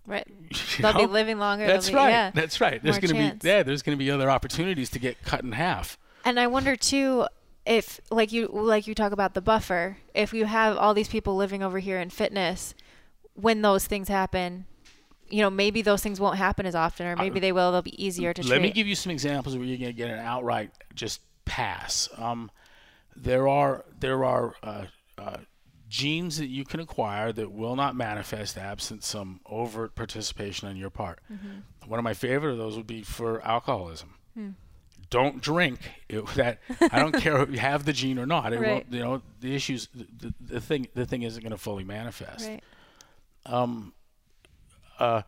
Right. 0.07 0.27
You 0.77 0.83
They'll 0.83 0.95
know? 0.95 1.07
be 1.07 1.13
living 1.13 1.39
longer. 1.39 1.67
That's 1.67 1.91
be, 1.91 1.95
right. 1.95 2.11
Yeah, 2.11 2.31
That's 2.35 2.61
right. 2.61 2.83
There's 2.83 2.99
going 2.99 3.15
to 3.15 3.37
be 3.37 3.49
yeah. 3.49 3.63
There's 3.63 3.83
going 3.83 3.97
to 3.97 4.03
be 4.03 4.11
other 4.11 4.31
opportunities 4.31 4.89
to 4.91 4.99
get 4.99 5.23
cut 5.23 5.43
in 5.43 5.53
half. 5.53 5.99
And 6.25 6.41
I 6.41 6.47
wonder 6.47 6.75
too 6.75 7.27
if 7.67 8.01
like 8.11 8.33
you 8.33 8.49
like 8.49 8.87
you 8.87 8.95
talk 8.95 9.13
about 9.13 9.35
the 9.35 9.41
buffer 9.41 9.99
if 10.15 10.33
you 10.33 10.47
have 10.47 10.77
all 10.77 10.95
these 10.95 11.09
people 11.09 11.37
living 11.37 11.63
over 11.63 11.79
here 11.79 12.01
in 12.01 12.11
fitness 12.11 12.75
when 13.35 13.63
those 13.63 13.87
things 13.87 14.09
happen 14.09 14.67
you 15.29 15.43
know 15.43 15.51
maybe 15.51 15.83
those 15.83 16.03
things 16.03 16.19
won't 16.19 16.37
happen 16.37 16.67
as 16.67 16.75
often 16.75 17.07
or 17.07 17.17
maybe 17.17 17.39
they 17.39 17.53
will 17.53 17.71
they'll 17.71 17.83
be 17.83 18.03
easier 18.03 18.33
to 18.33 18.43
let 18.43 18.59
treat. 18.59 18.63
me 18.63 18.71
give 18.71 18.87
you 18.87 18.95
some 18.95 19.13
examples 19.13 19.57
where 19.57 19.65
you're 19.65 19.79
going 19.79 19.91
to 19.91 19.97
get 19.97 20.11
an 20.11 20.19
outright 20.19 20.71
just 20.95 21.21
pass 21.45 22.09
um, 22.17 22.51
there 23.15 23.47
are 23.47 23.85
there 23.99 24.25
are 24.25 24.55
uh, 24.63 24.85
uh, 25.19 25.37
genes 25.89 26.39
that 26.39 26.47
you 26.47 26.65
can 26.65 26.81
acquire 26.81 27.33
that 27.33 27.53
will 27.53 27.77
not 27.77 27.95
manifest 27.95 28.57
absent 28.57 29.05
some 29.05 29.41
overt 29.47 29.95
participation 29.95 30.67
on 30.67 30.77
your 30.77 30.91
part 30.91 31.21
mm-hmm. 31.31 31.59
one 31.89 31.99
of 31.99 32.05
my 32.05 32.15
favorite 32.15 32.53
of 32.53 32.59
those 32.59 32.77
would 32.77 32.87
be 32.87 33.03
for 33.03 33.43
alcoholism 33.43 34.15
hmm 34.35 34.51
don't 35.11 35.43
drink. 35.43 35.81
It, 36.09 36.27
that 36.35 36.59
I 36.81 36.99
don't 36.99 37.13
care 37.13 37.41
if 37.43 37.51
you 37.51 37.59
have 37.59 37.85
the 37.85 37.93
gene 37.93 38.19
or 38.19 38.27
not. 38.27 38.53
It 38.53 38.61
right. 38.61 38.69
won't, 38.69 38.93
you 38.93 39.01
know, 39.01 39.23
the 39.41 39.55
issues, 39.55 39.89
the, 39.95 40.33
the 40.41 40.61
thing, 40.61 40.89
the 40.95 41.05
thing 41.05 41.23
isn't 41.23 41.43
going 41.43 41.53
to 41.53 41.59
fully 41.59 41.85
manifest. 41.85 42.49
Right. 42.49 42.63
Um, 43.47 43.93
uh, 44.99 45.23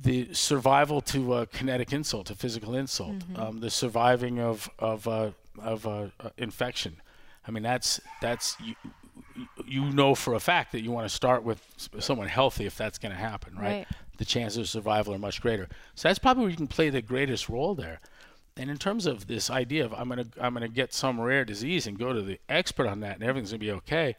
the 0.00 0.32
survival 0.32 1.00
to 1.00 1.32
uh, 1.32 1.44
kinetic 1.46 1.92
insult, 1.92 2.26
to 2.26 2.34
physical 2.34 2.74
insult, 2.74 3.18
mm-hmm. 3.18 3.40
um, 3.40 3.60
the 3.60 3.70
surviving 3.70 4.40
of 4.40 4.68
of 4.78 5.06
uh, 5.06 5.30
of 5.60 5.86
uh, 5.86 6.08
uh, 6.20 6.30
infection. 6.38 6.96
I 7.46 7.50
mean, 7.50 7.62
that's 7.62 8.00
that's 8.20 8.56
you, 8.60 8.74
you 9.66 9.90
know 9.90 10.14
for 10.14 10.34
a 10.34 10.40
fact 10.40 10.72
that 10.72 10.82
you 10.82 10.90
want 10.90 11.08
to 11.08 11.14
start 11.14 11.44
with 11.44 11.60
someone 11.98 12.28
healthy 12.28 12.66
if 12.66 12.76
that's 12.76 12.98
going 12.98 13.12
to 13.12 13.18
happen, 13.18 13.54
right? 13.54 13.62
right? 13.62 13.86
The 14.18 14.24
chances 14.24 14.58
of 14.58 14.68
survival 14.68 15.14
are 15.14 15.18
much 15.18 15.40
greater. 15.40 15.68
So 15.94 16.08
that's 16.08 16.18
probably 16.18 16.42
where 16.42 16.50
you 16.50 16.56
can 16.56 16.68
play 16.68 16.90
the 16.90 17.02
greatest 17.02 17.48
role 17.48 17.74
there. 17.74 18.00
And 18.56 18.70
in 18.70 18.76
terms 18.76 19.06
of 19.06 19.26
this 19.26 19.50
idea 19.50 19.84
of 19.84 19.94
I'm 19.94 20.08
gonna 20.08 20.26
I'm 20.40 20.54
gonna 20.54 20.68
get 20.68 20.92
some 20.92 21.20
rare 21.20 21.44
disease 21.44 21.86
and 21.86 21.98
go 21.98 22.12
to 22.12 22.22
the 22.22 22.38
expert 22.48 22.86
on 22.86 23.00
that 23.00 23.14
and 23.14 23.24
everything's 23.24 23.50
gonna 23.50 23.58
be 23.60 23.72
okay, 23.72 24.16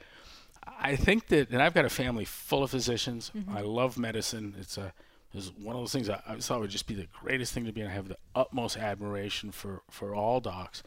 I 0.79 0.95
think 0.95 1.27
that 1.27 1.49
and 1.51 1.61
I've 1.61 1.73
got 1.73 1.85
a 1.85 1.89
family 1.89 2.25
full 2.25 2.63
of 2.63 2.71
physicians. 2.71 3.31
Mm-hmm. 3.35 3.55
I 3.55 3.61
love 3.61 3.97
medicine. 3.97 4.55
It's 4.59 4.77
a 4.77 4.93
it's 5.33 5.51
one 5.61 5.75
of 5.75 5.81
those 5.81 5.91
things 5.91 6.09
I, 6.09 6.21
I 6.27 6.35
thought 6.37 6.59
would 6.59 6.69
just 6.69 6.87
be 6.87 6.93
the 6.93 7.07
greatest 7.21 7.53
thing 7.53 7.65
to 7.65 7.71
be, 7.71 7.81
and 7.81 7.89
I 7.89 7.93
have 7.93 8.07
the 8.07 8.17
utmost 8.35 8.77
admiration 8.77 9.51
for 9.51 9.81
for 9.89 10.15
all 10.15 10.39
docs. 10.39 10.83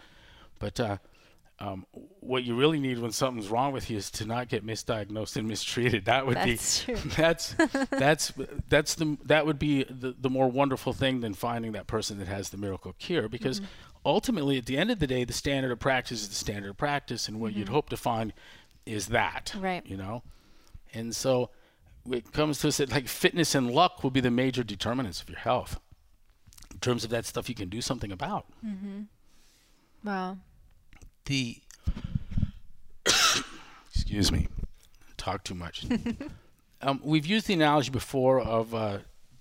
But 0.59 0.81
uh, 0.81 0.99
um, 1.59 1.87
what 2.21 2.45
you 2.45 2.55
really 2.55 2.79
need 2.79 2.99
when 2.99 3.13
something's 3.13 3.49
wrong 3.49 3.73
with 3.73 3.89
you 3.89 3.97
is 3.97 4.11
to 4.13 4.27
not 4.27 4.49
get 4.49 4.67
misdiagnosed 4.67 5.37
and 5.37 5.49
mistreated. 5.49 6.05
That 6.05 6.27
would 6.27 6.37
that's 6.37 6.85
be 6.85 6.95
true. 6.95 7.11
that's 7.17 7.55
that's 7.91 8.33
that's 8.69 8.95
the 8.95 9.17
that 9.25 9.47
would 9.47 9.59
be 9.59 9.85
the, 9.85 10.15
the 10.19 10.29
more 10.29 10.49
wonderful 10.49 10.93
thing 10.93 11.21
than 11.21 11.33
finding 11.33 11.73
that 11.73 11.87
person 11.87 12.19
that 12.19 12.29
has 12.29 12.51
the 12.51 12.59
miracle 12.59 12.95
cure 12.99 13.29
because 13.29 13.61
mm-hmm. 13.61 13.71
ultimately 14.05 14.59
at 14.59 14.67
the 14.67 14.77
end 14.77 14.91
of 14.91 14.99
the 14.99 15.07
day 15.07 15.25
the 15.25 15.33
standard 15.33 15.73
of 15.73 15.79
practice 15.79 16.23
is 16.23 16.29
the 16.29 16.35
standard 16.35 16.71
of 16.71 16.77
practice 16.77 17.27
and 17.27 17.41
what 17.41 17.53
mm-hmm. 17.53 17.61
you'd 17.61 17.69
hope 17.71 17.89
to 17.89 17.97
find 17.97 18.35
is 18.85 19.07
that 19.07 19.55
right 19.59 19.87
you 19.87 19.97
know 19.97 20.23
and 20.93 21.17
so 21.17 21.51
it 22.11 22.33
comes 22.33 22.59
to 22.61 22.69
us 22.69 22.77
that 22.77 22.91
like 22.91 23.09
fitness 23.09 23.55
and 23.55 23.71
luck 23.71 24.05
will 24.05 24.11
be 24.11 24.21
the 24.21 24.31
major 24.31 24.63
determinants 24.63 25.23
of 25.23 25.31
your 25.31 25.39
health 25.39 25.81
in 26.71 26.79
terms 26.81 27.03
of 27.03 27.11
that 27.11 27.25
stuff 27.25 27.49
you 27.49 27.55
can 27.55 27.69
do 27.69 27.81
something 27.81 28.13
about 28.13 28.47
mm-hmm. 28.65 29.03
wow 30.05 30.37
the 31.27 31.59
excuse 33.95 34.33
me, 34.33 34.49
talk 35.17 35.45
too 35.45 35.55
much. 35.55 35.87
um, 36.83 37.01
we've 37.05 37.27
used 37.27 37.47
the 37.47 37.55
analogy 37.55 37.91
before 37.91 38.41
of 38.41 38.75
uh, 38.75 38.99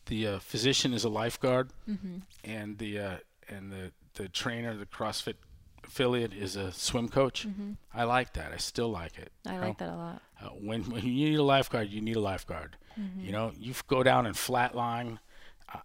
the 0.08 0.28
uh, 0.28 0.40
physician 0.40 0.94
is 0.94 1.04
a 1.04 1.10
lifeguard, 1.10 1.72
mm-hmm. 1.90 2.18
and 2.44 2.78
the 2.78 3.00
uh, 3.00 3.18
and 3.50 3.72
the 3.72 3.92
the 4.16 4.30
trainer, 4.30 4.76
the 4.76 4.86
CrossFit 4.86 5.36
affiliate, 5.84 6.34
is 6.34 6.56
a 6.56 6.72
swim 6.72 7.10
coach. 7.10 7.48
Mm-hmm. 7.48 7.74
I 7.94 8.04
like 8.04 8.34
that. 8.34 8.52
I 8.52 8.58
still 8.58 8.90
like 8.90 9.18
it. 9.18 9.32
I 9.48 9.58
like 9.58 9.78
that 9.80 9.90
a 9.90 9.96
lot. 9.96 10.22
Uh, 10.42 10.50
when 10.50 10.84
when 10.90 11.04
you 11.04 11.30
need 11.30 11.40
a 11.40 11.44
lifeguard, 11.44 11.90
you 11.90 12.02
need 12.02 12.16
a 12.16 12.22
lifeguard. 12.22 12.78
Mm-hmm. 13.00 13.26
You 13.26 13.32
know, 13.32 13.52
you 13.58 13.74
go 13.88 14.04
down 14.04 14.26
and 14.26 14.36
flatline 14.36 15.20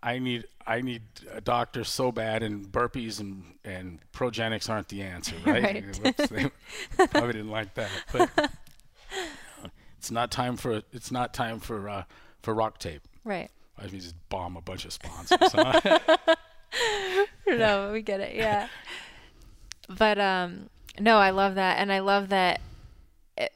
I 0.03 0.19
need 0.19 0.45
I 0.66 0.81
need 0.83 1.03
a 1.33 1.40
doctor 1.40 1.85
so 1.85 2.12
bad, 2.12 2.43
and 2.43 2.66
burpees 2.66 3.21
and 3.21 3.43
and 3.64 3.99
Progenex 4.12 4.69
aren't 4.69 4.88
the 4.88 5.03
answer, 5.03 5.37
right? 5.47 5.85
Right. 6.03 6.53
Probably 7.11 7.33
didn't 7.33 7.51
like 7.51 7.75
that, 7.75 7.90
but 8.12 8.31
it's 9.99 10.11
not 10.11 10.31
time 10.31 10.57
for 10.57 10.83
it's 10.93 11.11
not 11.11 11.35
time 11.35 11.61
for 11.61 11.88
uh, 11.88 12.05
for 12.43 12.55
rock 12.55 12.79
tape. 12.79 13.03
Right. 13.25 13.51
I 13.79 13.87
mean, 13.87 14.01
just 14.01 14.14
bomb 14.29 14.57
a 14.57 14.61
bunch 14.61 14.85
of 14.85 14.93
sponsors. 14.93 15.55
no, 17.47 17.93
we 17.93 18.03
get 18.03 18.21
it. 18.21 18.37
Yeah. 18.37 18.69
But 19.88 20.19
um 20.19 20.69
no, 20.99 21.16
I 21.19 21.31
love 21.31 21.55
that 21.55 21.79
and 21.79 21.90
I 21.93 22.01
love 22.01 22.29
that 22.29 22.61
eh, 23.38 23.49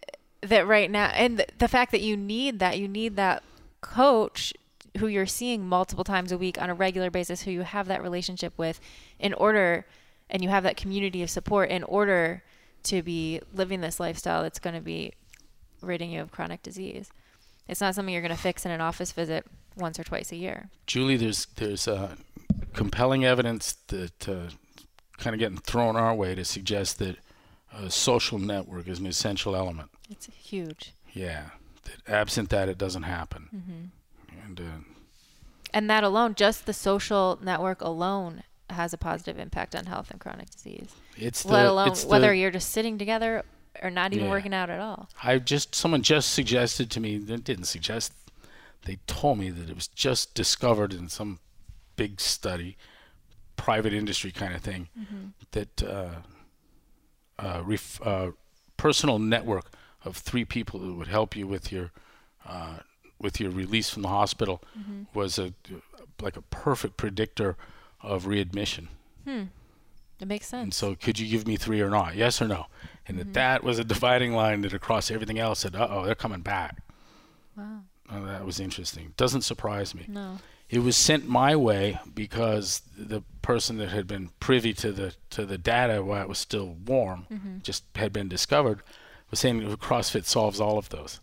that 0.42 0.66
right 0.66 0.90
now 0.90 1.06
and 1.06 1.38
the, 1.38 1.46
the 1.58 1.68
fact 1.68 1.92
that 1.92 2.00
you 2.00 2.16
need 2.16 2.58
that 2.58 2.78
you 2.78 2.88
need 2.88 3.16
that 3.16 3.42
coach 3.80 4.54
who 4.98 5.06
you're 5.06 5.26
seeing 5.26 5.66
multiple 5.66 6.04
times 6.04 6.30
a 6.30 6.38
week 6.38 6.60
on 6.60 6.70
a 6.70 6.74
regular 6.74 7.10
basis 7.10 7.42
who 7.42 7.50
you 7.50 7.62
have 7.62 7.88
that 7.88 8.02
relationship 8.02 8.52
with 8.56 8.80
in 9.18 9.34
order 9.34 9.86
and 10.30 10.42
you 10.42 10.48
have 10.48 10.62
that 10.62 10.76
community 10.76 11.22
of 11.22 11.30
support 11.30 11.70
in 11.70 11.82
order 11.84 12.42
to 12.84 13.02
be 13.02 13.40
living 13.52 13.80
this 13.80 13.98
lifestyle 13.98 14.42
that's 14.42 14.58
going 14.58 14.74
to 14.74 14.80
be 14.80 15.12
ridding 15.80 16.10
you 16.10 16.20
of 16.20 16.30
chronic 16.30 16.62
disease. 16.62 17.10
It's 17.68 17.80
not 17.80 17.94
something 17.94 18.12
you're 18.12 18.22
going 18.22 18.34
to 18.34 18.40
fix 18.40 18.64
in 18.64 18.70
an 18.70 18.80
office 18.80 19.12
visit 19.12 19.46
once 19.76 19.98
or 19.98 20.04
twice 20.04 20.32
a 20.32 20.36
year. 20.36 20.68
Julie, 20.86 21.16
there's 21.16 21.46
there's 21.56 21.88
uh, 21.88 22.14
compelling 22.74 23.24
evidence 23.24 23.72
that 23.88 24.28
uh, 24.28 24.50
kind 25.16 25.34
of 25.34 25.40
getting 25.40 25.58
thrown 25.58 25.96
our 25.96 26.14
way 26.14 26.34
to 26.34 26.44
suggest 26.44 26.98
that 26.98 27.16
a 27.72 27.90
social 27.90 28.38
network 28.38 28.86
is 28.86 28.98
an 28.98 29.06
essential 29.06 29.56
element. 29.56 29.90
It's 30.10 30.26
huge. 30.26 30.92
Yeah, 31.12 31.50
that 31.84 32.12
absent 32.12 32.50
that, 32.50 32.68
it 32.68 32.78
doesn't 32.78 33.04
happen. 33.04 33.48
Mm-hmm. 33.54 33.84
And 34.44 34.60
uh, 34.60 34.64
And 35.72 35.88
that 35.90 36.04
alone, 36.04 36.34
just 36.34 36.66
the 36.66 36.72
social 36.72 37.38
network 37.42 37.80
alone, 37.80 38.42
has 38.70 38.92
a 38.92 38.98
positive 38.98 39.38
impact 39.38 39.74
on 39.74 39.86
health 39.86 40.10
and 40.10 40.18
chronic 40.20 40.50
disease. 40.50 40.94
it's 41.16 41.42
the, 41.42 41.52
Let 41.52 41.66
alone 41.66 41.88
it's 41.88 42.02
the- 42.02 42.08
whether 42.08 42.32
you're 42.34 42.50
just 42.50 42.70
sitting 42.70 42.98
together 42.98 43.44
or 43.82 43.90
not 43.90 44.12
even 44.12 44.26
Yeah. 44.26 44.30
working 44.30 44.54
out 44.54 44.70
at 44.70 44.80
all. 44.80 45.08
I 45.22 45.38
just 45.38 45.74
someone 45.74 46.02
just 46.02 46.32
suggested 46.32 46.90
to 46.92 47.00
me. 47.00 47.18
They 47.18 47.36
didn't 47.36 47.64
suggest. 47.66 48.12
They 48.84 48.98
told 49.06 49.38
me 49.38 49.50
that 49.50 49.68
it 49.70 49.74
was 49.74 49.88
just 49.88 50.34
discovered 50.34 50.92
in 50.92 51.08
some 51.08 51.38
big 51.96 52.20
study, 52.20 52.76
private 53.56 53.92
industry 53.94 54.30
kind 54.30 54.54
of 54.54 54.60
thing, 54.62 54.88
that 55.52 55.82
uh, 55.82 56.10
uh, 57.38 57.62
ref, 57.64 58.00
uh, 58.06 58.30
personal 58.76 59.18
network 59.18 59.70
of 60.04 60.16
three 60.18 60.44
people 60.44 60.80
that 60.80 60.92
would 60.94 61.08
help 61.08 61.34
you 61.36 61.46
with 61.46 61.72
your 61.72 61.90
uh, 62.46 62.78
with 63.18 63.40
your 63.40 63.50
release 63.50 63.90
from 63.90 64.02
the 64.02 64.08
hospital 64.08 64.62
mm-hmm. 64.78 65.02
was 65.14 65.38
a 65.38 65.52
like 66.20 66.36
a 66.36 66.42
perfect 66.42 66.96
predictor 66.96 67.56
of 68.00 68.26
readmission. 68.26 68.88
Hmm. 69.24 69.44
It 70.20 70.28
makes 70.28 70.46
sense. 70.46 70.62
And 70.62 70.74
so, 70.74 70.94
could 70.94 71.18
you 71.18 71.28
give 71.28 71.46
me 71.46 71.56
three 71.56 71.80
or 71.80 71.90
not? 71.90 72.14
Yes 72.14 72.40
or 72.40 72.46
no? 72.46 72.66
And 73.06 73.18
that 73.18 73.24
mm-hmm. 73.24 73.32
that 73.32 73.64
was 73.64 73.78
a 73.78 73.84
dividing 73.84 74.32
line 74.32 74.62
that 74.62 74.72
across 74.72 75.10
everything 75.10 75.38
else 75.38 75.60
said, 75.60 75.74
"Uh 75.74 75.88
oh, 75.90 76.04
they're 76.04 76.14
coming 76.14 76.40
back." 76.40 76.82
Wow. 77.56 77.80
Oh, 78.10 78.24
that 78.26 78.44
was 78.44 78.60
interesting. 78.60 79.14
Doesn't 79.16 79.42
surprise 79.42 79.94
me. 79.94 80.04
No. 80.08 80.38
It 80.70 80.80
was 80.80 80.96
sent 80.96 81.28
my 81.28 81.56
way 81.56 81.98
because 82.14 82.82
the 82.96 83.22
person 83.42 83.76
that 83.78 83.90
had 83.90 84.06
been 84.06 84.30
privy 84.40 84.72
to 84.74 84.92
the 84.92 85.14
to 85.30 85.44
the 85.44 85.58
data 85.58 86.02
while 86.02 86.22
it 86.22 86.28
was 86.28 86.38
still 86.38 86.76
warm, 86.86 87.26
mm-hmm. 87.30 87.58
just 87.62 87.84
had 87.96 88.12
been 88.12 88.28
discovered, 88.28 88.82
was 89.30 89.40
saying 89.40 89.62
CrossFit 89.76 90.24
solves 90.24 90.60
all 90.60 90.78
of 90.78 90.88
those. 90.90 91.20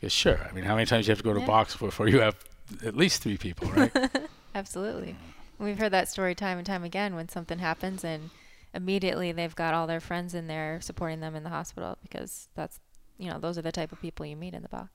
Because 0.00 0.12
sure, 0.12 0.38
I 0.48 0.52
mean, 0.52 0.64
how 0.64 0.74
many 0.74 0.86
times 0.86 1.06
do 1.06 1.10
you 1.10 1.12
have 1.12 1.18
to 1.18 1.24
go 1.24 1.32
to 1.34 1.40
Yeah. 1.40 1.44
a 1.44 1.48
box 1.48 1.76
before 1.76 2.08
you 2.08 2.20
have 2.20 2.36
at 2.84 2.96
least 2.96 3.22
three 3.22 3.36
people, 3.38 3.68
right? 3.70 3.92
Absolutely. 4.54 5.16
We've 5.58 5.78
heard 5.78 5.92
that 5.92 6.08
story 6.08 6.34
time 6.34 6.58
and 6.58 6.66
time 6.66 6.84
again 6.84 7.14
when 7.14 7.28
something 7.28 7.58
happens 7.58 8.04
and 8.04 8.30
immediately 8.74 9.32
they've 9.32 9.54
got 9.54 9.72
all 9.72 9.86
their 9.86 10.00
friends 10.00 10.34
in 10.34 10.46
there 10.46 10.80
supporting 10.80 11.20
them 11.20 11.34
in 11.34 11.42
the 11.44 11.48
hospital 11.50 11.96
because 12.02 12.48
that's, 12.54 12.80
you 13.18 13.30
know, 13.30 13.38
those 13.38 13.56
are 13.56 13.62
the 13.62 13.72
type 13.72 13.92
of 13.92 14.00
people 14.00 14.26
you 14.26 14.36
meet 14.36 14.52
in 14.54 14.62
the 14.62 14.68
box. 14.68 14.90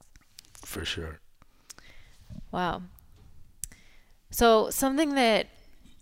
For 0.65 0.83
sure. 0.85 1.19
Wow. 2.51 2.83
So 4.31 4.69
something 4.69 5.15
that 5.15 5.47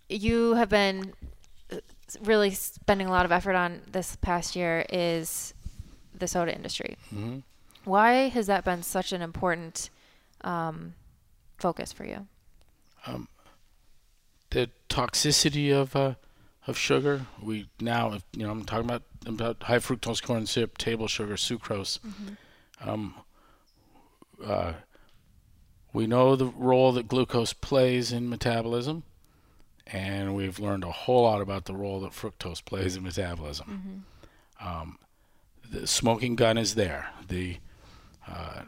you 0.08 0.54
have 0.54 0.68
been 0.68 1.12
uh, 1.72 1.76
really 2.22 2.50
spending 2.50 3.06
a 3.06 3.10
lot 3.10 3.24
of 3.24 3.32
effort 3.32 3.54
on 3.54 3.80
this 3.90 4.16
past 4.16 4.56
year 4.56 4.84
is 4.90 5.54
the 6.14 6.26
soda 6.26 6.54
industry. 6.54 6.96
hmm 7.10 7.38
Why 7.88 8.28
has 8.28 8.48
that 8.48 8.64
been 8.64 8.82
such 8.82 9.12
an 9.12 9.22
important 9.22 9.88
um, 10.42 10.92
focus 11.56 11.90
for 11.90 12.04
you? 12.04 12.26
the 14.50 14.68
toxicity 14.90 15.72
of 15.72 15.96
uh, 15.96 16.14
of 16.66 16.76
sugar. 16.76 17.22
We 17.42 17.70
now, 17.80 18.18
you 18.32 18.44
know, 18.44 18.50
I'm 18.50 18.64
talking 18.64 18.84
about 18.84 19.04
about 19.24 19.62
high 19.62 19.78
fructose 19.78 20.22
corn 20.22 20.44
syrup, 20.44 20.76
table 20.76 21.08
sugar, 21.08 21.34
sucrose. 21.34 21.98
Um, 22.82 23.14
uh, 24.44 24.74
we 25.94 26.06
know 26.06 26.36
the 26.36 26.46
role 26.46 26.92
that 26.92 27.08
glucose 27.08 27.54
plays 27.54 28.12
in 28.12 28.28
metabolism, 28.28 29.02
and 29.86 30.34
we've 30.36 30.58
learned 30.58 30.84
a 30.84 30.92
whole 30.92 31.22
lot 31.22 31.40
about 31.40 31.64
the 31.64 31.74
role 31.74 32.00
that 32.00 32.12
fructose 32.12 32.62
plays 32.62 32.96
in 32.96 33.02
metabolism. 33.02 34.04
Um, 34.60 34.98
the 35.70 35.86
smoking 35.86 36.36
gun 36.36 36.58
is 36.58 36.74
there. 36.74 37.08
The 37.28 37.56
uh, 38.30 38.62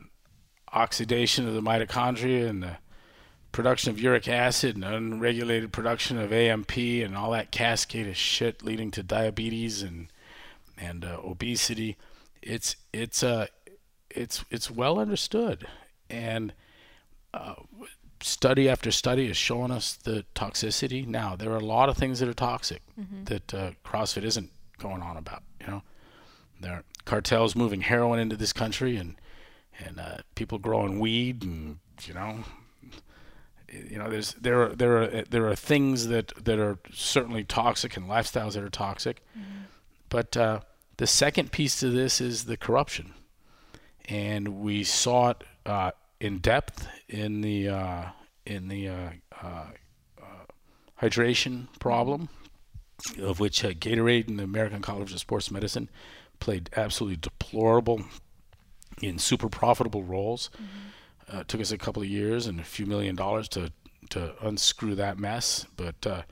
oxidation 0.72 1.46
of 1.46 1.54
the 1.54 1.60
mitochondria 1.60 2.48
and 2.48 2.62
the 2.62 2.76
production 3.52 3.90
of 3.90 4.00
uric 4.00 4.28
acid 4.28 4.76
and 4.76 4.84
unregulated 4.84 5.72
production 5.72 6.18
of 6.18 6.32
AMP 6.32 6.76
and 6.76 7.16
all 7.16 7.32
that 7.32 7.50
cascade 7.50 8.06
of 8.06 8.16
shit 8.16 8.62
leading 8.62 8.90
to 8.92 9.02
diabetes 9.02 9.82
and 9.82 10.08
and 10.78 11.04
uh, 11.04 11.18
obesity. 11.24 11.96
It's 12.42 12.76
it's 12.92 13.22
uh 13.22 13.46
it's 14.08 14.44
it's 14.50 14.70
well 14.70 14.98
understood, 14.98 15.66
and 16.08 16.52
uh, 17.34 17.54
study 18.22 18.68
after 18.68 18.90
study 18.90 19.26
is 19.26 19.36
showing 19.36 19.70
us 19.70 19.94
the 19.94 20.24
toxicity. 20.34 21.06
Now 21.06 21.36
there 21.36 21.50
are 21.50 21.56
a 21.56 21.64
lot 21.64 21.88
of 21.88 21.96
things 21.96 22.20
that 22.20 22.28
are 22.28 22.34
toxic 22.34 22.82
that 23.26 23.54
uh, 23.54 23.70
CrossFit 23.84 24.24
isn't 24.24 24.50
going 24.78 25.02
on 25.02 25.16
about. 25.16 25.42
You 25.60 25.66
know, 25.66 25.82
there 26.60 26.72
are 26.72 26.84
cartels 27.04 27.54
moving 27.54 27.82
heroin 27.82 28.18
into 28.18 28.36
this 28.36 28.52
country 28.52 28.96
and 28.96 29.16
and 29.84 29.98
uh, 30.00 30.18
people 30.34 30.58
growing 30.58 30.98
weed 30.98 31.42
and 31.42 31.78
you 32.02 32.14
know 32.14 32.44
you 33.72 33.98
know 33.98 34.08
there's 34.10 34.34
there 34.34 34.62
are 34.62 34.68
there 34.70 35.02
are 35.02 35.24
there 35.28 35.46
are 35.48 35.54
things 35.54 36.08
that 36.08 36.32
that 36.44 36.58
are 36.58 36.78
certainly 36.92 37.44
toxic 37.44 37.96
and 37.96 38.08
lifestyles 38.08 38.54
that 38.54 38.62
are 38.62 38.70
toxic. 38.70 39.24
But 40.08 40.36
uh, 40.36 40.60
the 40.96 41.06
second 41.06 41.52
piece 41.52 41.78
to 41.80 41.88
this 41.88 42.20
is 42.20 42.44
the 42.44 42.56
corruption. 42.56 43.14
And 44.08 44.60
we 44.60 44.82
saw 44.82 45.30
it 45.30 45.44
uh, 45.64 45.92
in 46.20 46.38
depth 46.38 46.88
in 47.08 47.42
the 47.42 47.68
uh, 47.68 48.04
in 48.44 48.68
the 48.68 48.88
uh, 48.88 49.10
uh, 49.42 49.66
uh, 50.20 50.44
hydration 51.00 51.68
problem 51.78 52.28
of 53.18 53.40
which 53.40 53.64
uh, 53.64 53.70
Gatorade 53.70 54.28
and 54.28 54.38
the 54.38 54.44
American 54.44 54.82
College 54.82 55.12
of 55.12 55.20
Sports 55.20 55.50
Medicine 55.50 55.88
played 56.38 56.68
absolutely 56.76 57.16
deplorable 57.16 58.04
in 59.00 59.18
super 59.18 59.48
profitable 59.48 60.02
roles. 60.02 60.50
Uh, 61.30 61.44
took 61.44 61.60
us 61.60 61.70
a 61.70 61.78
couple 61.78 62.02
of 62.02 62.08
years 62.08 62.46
and 62.46 62.58
a 62.58 62.64
few 62.64 62.86
million 62.86 63.14
dollars 63.14 63.48
to 63.48 63.72
to 64.10 64.34
unscrew 64.44 64.96
that 64.96 65.18
mess, 65.18 65.66
but 65.76 66.06
uh, 66.06 66.22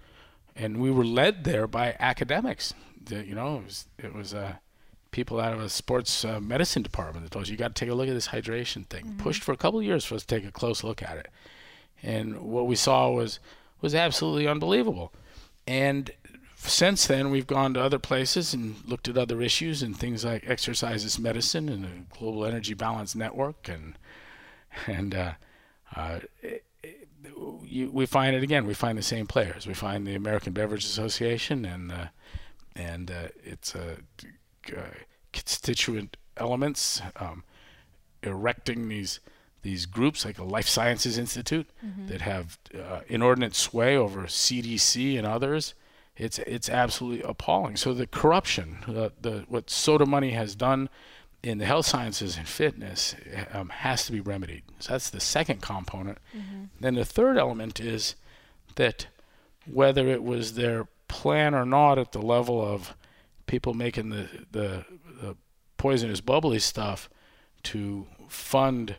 and 0.57 0.79
we 0.79 0.91
were 0.91 1.05
led 1.05 1.45
there 1.45 1.69
by 1.69 1.97
academics. 2.01 2.75
The, 3.05 3.25
you 3.25 3.35
know, 3.35 3.59
it 3.59 3.65
was, 3.65 3.87
it 3.99 4.15
was 4.15 4.35
uh, 4.35 4.55
people 5.13 5.39
out 5.39 5.53
of 5.53 5.61
a 5.61 5.69
sports 5.69 6.25
uh, 6.25 6.41
medicine 6.41 6.83
department 6.83 7.25
that 7.25 7.31
told 7.31 7.45
us 7.45 7.49
you 7.49 7.57
got 7.57 7.75
to 7.77 7.81
take 7.85 7.91
a 7.91 7.95
look 7.95 8.09
at 8.09 8.15
this 8.15 8.29
hydration 8.29 8.85
thing. 8.87 9.15
Pushed 9.19 9.45
for 9.45 9.53
a 9.53 9.57
couple 9.57 9.79
of 9.79 9.85
years 9.85 10.05
for 10.05 10.17
us 10.17 10.23
to 10.23 10.27
take 10.27 10.45
a 10.45 10.51
close 10.51 10.83
look 10.83 11.03
at 11.03 11.17
it, 11.17 11.29
and 12.03 12.41
what 12.41 12.67
we 12.67 12.75
saw 12.75 13.11
was 13.11 13.39
was 13.81 13.95
absolutely 13.95 14.49
unbelievable. 14.49 15.13
And 15.67 16.11
since 16.59 17.07
then, 17.07 17.31
we've 17.31 17.47
gone 17.47 17.75
to 17.75 17.81
other 17.81 17.99
places 17.99 18.53
and 18.55 18.77
looked 18.87 19.09
at 19.09 19.17
other 19.17 19.41
issues 19.41 19.83
and 19.83 19.97
things 19.97 20.25
like 20.25 20.45
exercise 20.49 21.05
as 21.05 21.19
medicine 21.19 21.69
and 21.69 21.85
the 21.85 22.17
global 22.19 22.45
energy 22.45 22.75
balance 22.75 23.15
network 23.15 23.69
and 23.69 23.97
and 24.87 25.15
uh, 25.15 25.33
uh, 25.97 26.21
it- 26.43 26.65
it- 26.83 27.09
you, 27.65 27.91
we 27.91 28.07
find 28.07 28.35
it 28.35 28.43
again. 28.43 28.67
We 28.67 28.75
find 28.75 28.97
the 28.97 29.03
same 29.03 29.27
players. 29.27 29.67
We 29.67 29.75
find 29.75 30.07
the 30.07 30.15
American 30.15 30.53
Beverage 30.53 30.85
Association 30.85 31.65
and 31.65 31.93
uh, 31.93 32.07
and 32.75 33.11
uh, 33.11 33.29
its 33.45 33.75
uh, 33.75 33.97
uh, 34.77 34.81
constituent 35.33 36.17
elements 36.37 37.03
um, 37.17 37.43
erecting 38.23 38.89
these 38.89 39.21
these 39.63 39.87
groups 39.87 40.25
like 40.25 40.39
a 40.39 40.45
Life 40.45 40.69
Sciences 40.69 41.19
Institute 41.19 41.69
that 42.09 42.21
have 42.23 42.59
uh, 42.75 43.01
inordinate 43.09 43.55
sway 43.57 43.97
over 43.97 44.23
CDC 44.25 45.19
and 45.19 45.27
others. 45.27 45.75
It's 46.19 46.39
it's 46.41 46.69
absolutely 46.69 47.23
appalling. 47.23 47.77
So 47.77 47.95
the 47.95 48.07
corruption, 48.07 48.79
uh, 48.87 49.11
the 49.21 49.45
what 49.49 49.71
soda 49.71 50.05
money 50.05 50.33
has 50.33 50.55
done 50.55 50.89
in 51.43 51.59
the 51.59 51.65
health 51.65 51.87
sciences 51.87 52.37
and 52.37 52.47
fitness 52.47 53.15
um, 53.53 53.69
has 53.69 54.05
to 54.07 54.13
be 54.13 54.21
remedied. 54.21 54.65
So 54.81 54.93
that's 54.93 55.11
the 55.11 55.21
second 55.21 55.63
component. 55.63 56.19
Then 56.81 56.95
the 56.95 57.05
third 57.05 57.39
element 57.39 57.79
is 57.81 58.17
that 58.75 59.07
whether 59.73 60.09
it 60.09 60.23
was 60.23 60.55
their 60.55 60.89
plan 61.07 61.55
or 61.55 61.65
not 61.65 61.99
at 61.99 62.13
the 62.13 62.23
level 62.23 62.61
of 62.61 62.95
people 63.47 63.75
making 63.75 64.11
the, 64.11 64.29
the, 64.51 64.85
the 65.21 65.37
poisonous 65.77 66.21
bubbly 66.21 66.59
stuff 66.59 67.09
to 67.63 68.07
fund 68.29 68.97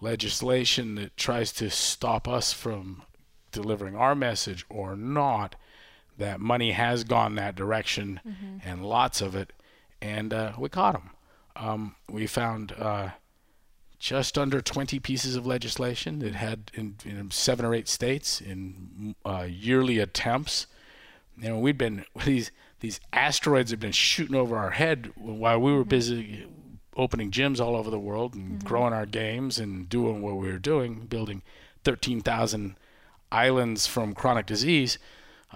legislation 0.00 0.96
that 0.96 1.16
tries 1.16 1.52
to 1.52 1.70
stop 1.70 2.28
us 2.28 2.52
from 2.52 3.02
delivering 3.52 3.96
our 3.96 4.14
message 4.14 4.66
or 4.68 4.94
not, 4.94 5.56
that 6.18 6.40
money 6.40 6.72
has 6.72 7.04
gone 7.04 7.34
that 7.34 7.54
direction 7.54 8.20
mm-hmm. 8.26 8.68
and 8.68 8.84
lots 8.84 9.20
of 9.20 9.34
it, 9.34 9.52
and 10.00 10.32
uh, 10.32 10.52
we 10.58 10.68
caught 10.68 10.94
them. 10.94 11.10
Um, 11.56 11.96
we 12.10 12.26
found 12.26 12.72
uh, 12.72 13.10
just 13.98 14.36
under 14.36 14.60
20 14.60 14.98
pieces 15.00 15.36
of 15.36 15.46
legislation 15.46 16.18
that 16.18 16.34
had 16.34 16.70
in, 16.74 16.96
in 17.04 17.30
seven 17.30 17.64
or 17.64 17.74
eight 17.74 17.88
states 17.88 18.40
in 18.40 19.14
uh, 19.24 19.46
yearly 19.48 19.98
attempts. 19.98 20.66
You 21.38 21.50
know, 21.50 21.58
we'd 21.58 21.78
been 21.78 22.04
these 22.24 22.50
these 22.80 23.00
asteroids 23.12 23.70
have 23.70 23.80
been 23.80 23.92
shooting 23.92 24.36
over 24.36 24.56
our 24.56 24.70
head 24.70 25.12
while 25.16 25.58
we 25.58 25.72
were 25.72 25.80
mm-hmm. 25.80 25.88
busy 25.88 26.46
opening 26.96 27.30
gyms 27.30 27.60
all 27.60 27.76
over 27.76 27.90
the 27.90 27.98
world 27.98 28.34
and 28.34 28.58
mm-hmm. 28.58 28.68
growing 28.68 28.92
our 28.92 29.06
games 29.06 29.58
and 29.58 29.88
doing 29.88 30.22
what 30.22 30.36
we 30.36 30.48
were 30.48 30.58
doing, 30.58 31.06
building 31.06 31.42
13,000 31.84 32.76
islands 33.30 33.86
from 33.86 34.14
chronic 34.14 34.46
disease. 34.46 34.98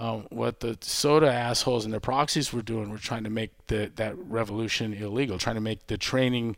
Um, 0.00 0.26
what 0.30 0.60
the 0.60 0.78
soda 0.80 1.30
assholes 1.30 1.84
and 1.84 1.92
their 1.92 2.00
proxies 2.00 2.54
were 2.54 2.62
doing 2.62 2.88
were 2.88 2.96
trying 2.96 3.24
to 3.24 3.30
make 3.30 3.50
the, 3.66 3.92
that 3.96 4.16
revolution 4.16 4.94
illegal, 4.94 5.36
trying 5.36 5.56
to 5.56 5.60
make 5.60 5.88
the 5.88 5.98
training 5.98 6.56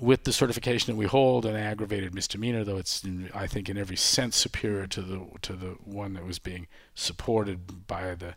with 0.00 0.24
the 0.24 0.32
certification 0.32 0.94
that 0.94 0.98
we 0.98 1.04
hold 1.04 1.44
an 1.44 1.54
aggravated 1.54 2.14
misdemeanor, 2.14 2.64
though 2.64 2.78
it's 2.78 3.02
I 3.34 3.46
think 3.46 3.68
in 3.68 3.76
every 3.76 3.96
sense 3.96 4.36
superior 4.36 4.86
to 4.86 5.02
the 5.02 5.26
to 5.42 5.52
the 5.52 5.76
one 5.84 6.14
that 6.14 6.24
was 6.24 6.38
being 6.38 6.66
supported 6.94 7.86
by 7.86 8.14
the 8.14 8.36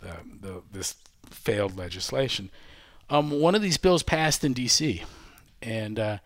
the, 0.00 0.16
the 0.40 0.62
this 0.70 0.94
failed 1.28 1.76
legislation. 1.76 2.50
Um, 3.10 3.30
one 3.30 3.56
of 3.56 3.62
these 3.62 3.78
bills 3.78 4.04
passed 4.04 4.44
in 4.44 4.52
D.C. 4.52 5.02
and 5.60 5.98
uh, 5.98 6.18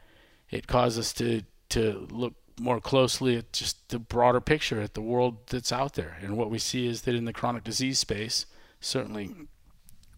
it 0.51 0.67
caused 0.67 0.99
us 0.99 1.15
to 1.15 1.43
to 1.71 2.07
look 2.11 2.35
more 2.59 2.81
closely 2.81 3.37
at 3.37 3.53
just 3.53 3.89
the 3.89 3.99
broader 3.99 4.41
picture 4.41 4.81
at 4.81 4.95
the 4.95 5.01
world 5.01 5.37
that's 5.49 5.73
out 5.73 5.95
there. 5.95 6.17
And 6.23 6.37
what 6.37 6.51
we 6.51 6.59
see 6.59 6.87
is 6.87 7.03
that 7.03 7.15
in 7.15 7.25
the 7.25 7.33
chronic 7.33 7.65
disease 7.65 7.99
space, 7.99 8.47
certainly 8.81 9.35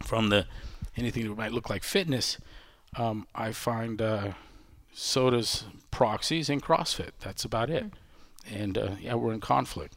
from 0.02 0.28
the 0.28 0.46
anything 0.96 1.28
that 1.28 1.36
might 1.36 1.52
look 1.52 1.68
like 1.68 1.82
fitness, 1.82 2.38
um, 2.96 3.26
I 3.34 3.52
find 3.52 4.00
uh, 4.00 4.32
sodas 4.92 5.64
proxies 5.90 6.48
in 6.48 6.60
CrossFit. 6.60 7.10
That's 7.20 7.44
about 7.44 7.70
it. 7.70 7.86
And 8.50 8.78
uh, 8.78 8.90
yeah, 9.00 9.14
we're 9.14 9.32
in 9.32 9.40
conflict. 9.40 9.94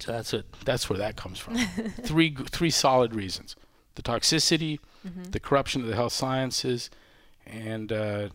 So 0.00 0.12
that's 0.12 0.34
it. 0.34 0.46
That's 0.64 0.90
where 0.90 0.98
that 0.98 1.16
comes 1.16 1.38
from. 1.38 1.56
three 2.02 2.34
three 2.34 2.70
solid 2.70 3.14
reasons: 3.14 3.56
the 3.94 4.02
toxicity, 4.02 4.78
mm-hmm. 5.06 5.24
the 5.24 5.40
corruption 5.40 5.80
of 5.80 5.88
the 5.88 5.96
health 5.96 6.12
sciences, 6.12 6.90
and 7.46 7.90
uh, 7.90 8.28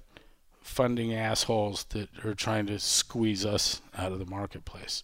funding 0.72 1.14
assholes 1.14 1.84
that 1.90 2.10
are 2.26 2.34
trying 2.34 2.66
to 2.66 2.80
squeeze 2.80 3.46
us 3.46 3.82
out 3.98 4.12
of 4.12 4.20
the 4.20 4.26
marketplace. 4.26 5.04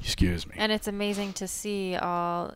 Excuse 0.00 0.46
me. 0.46 0.54
And 0.56 0.72
it's 0.72 0.88
amazing 0.88 1.34
to 1.34 1.46
see 1.46 1.94
all 1.94 2.54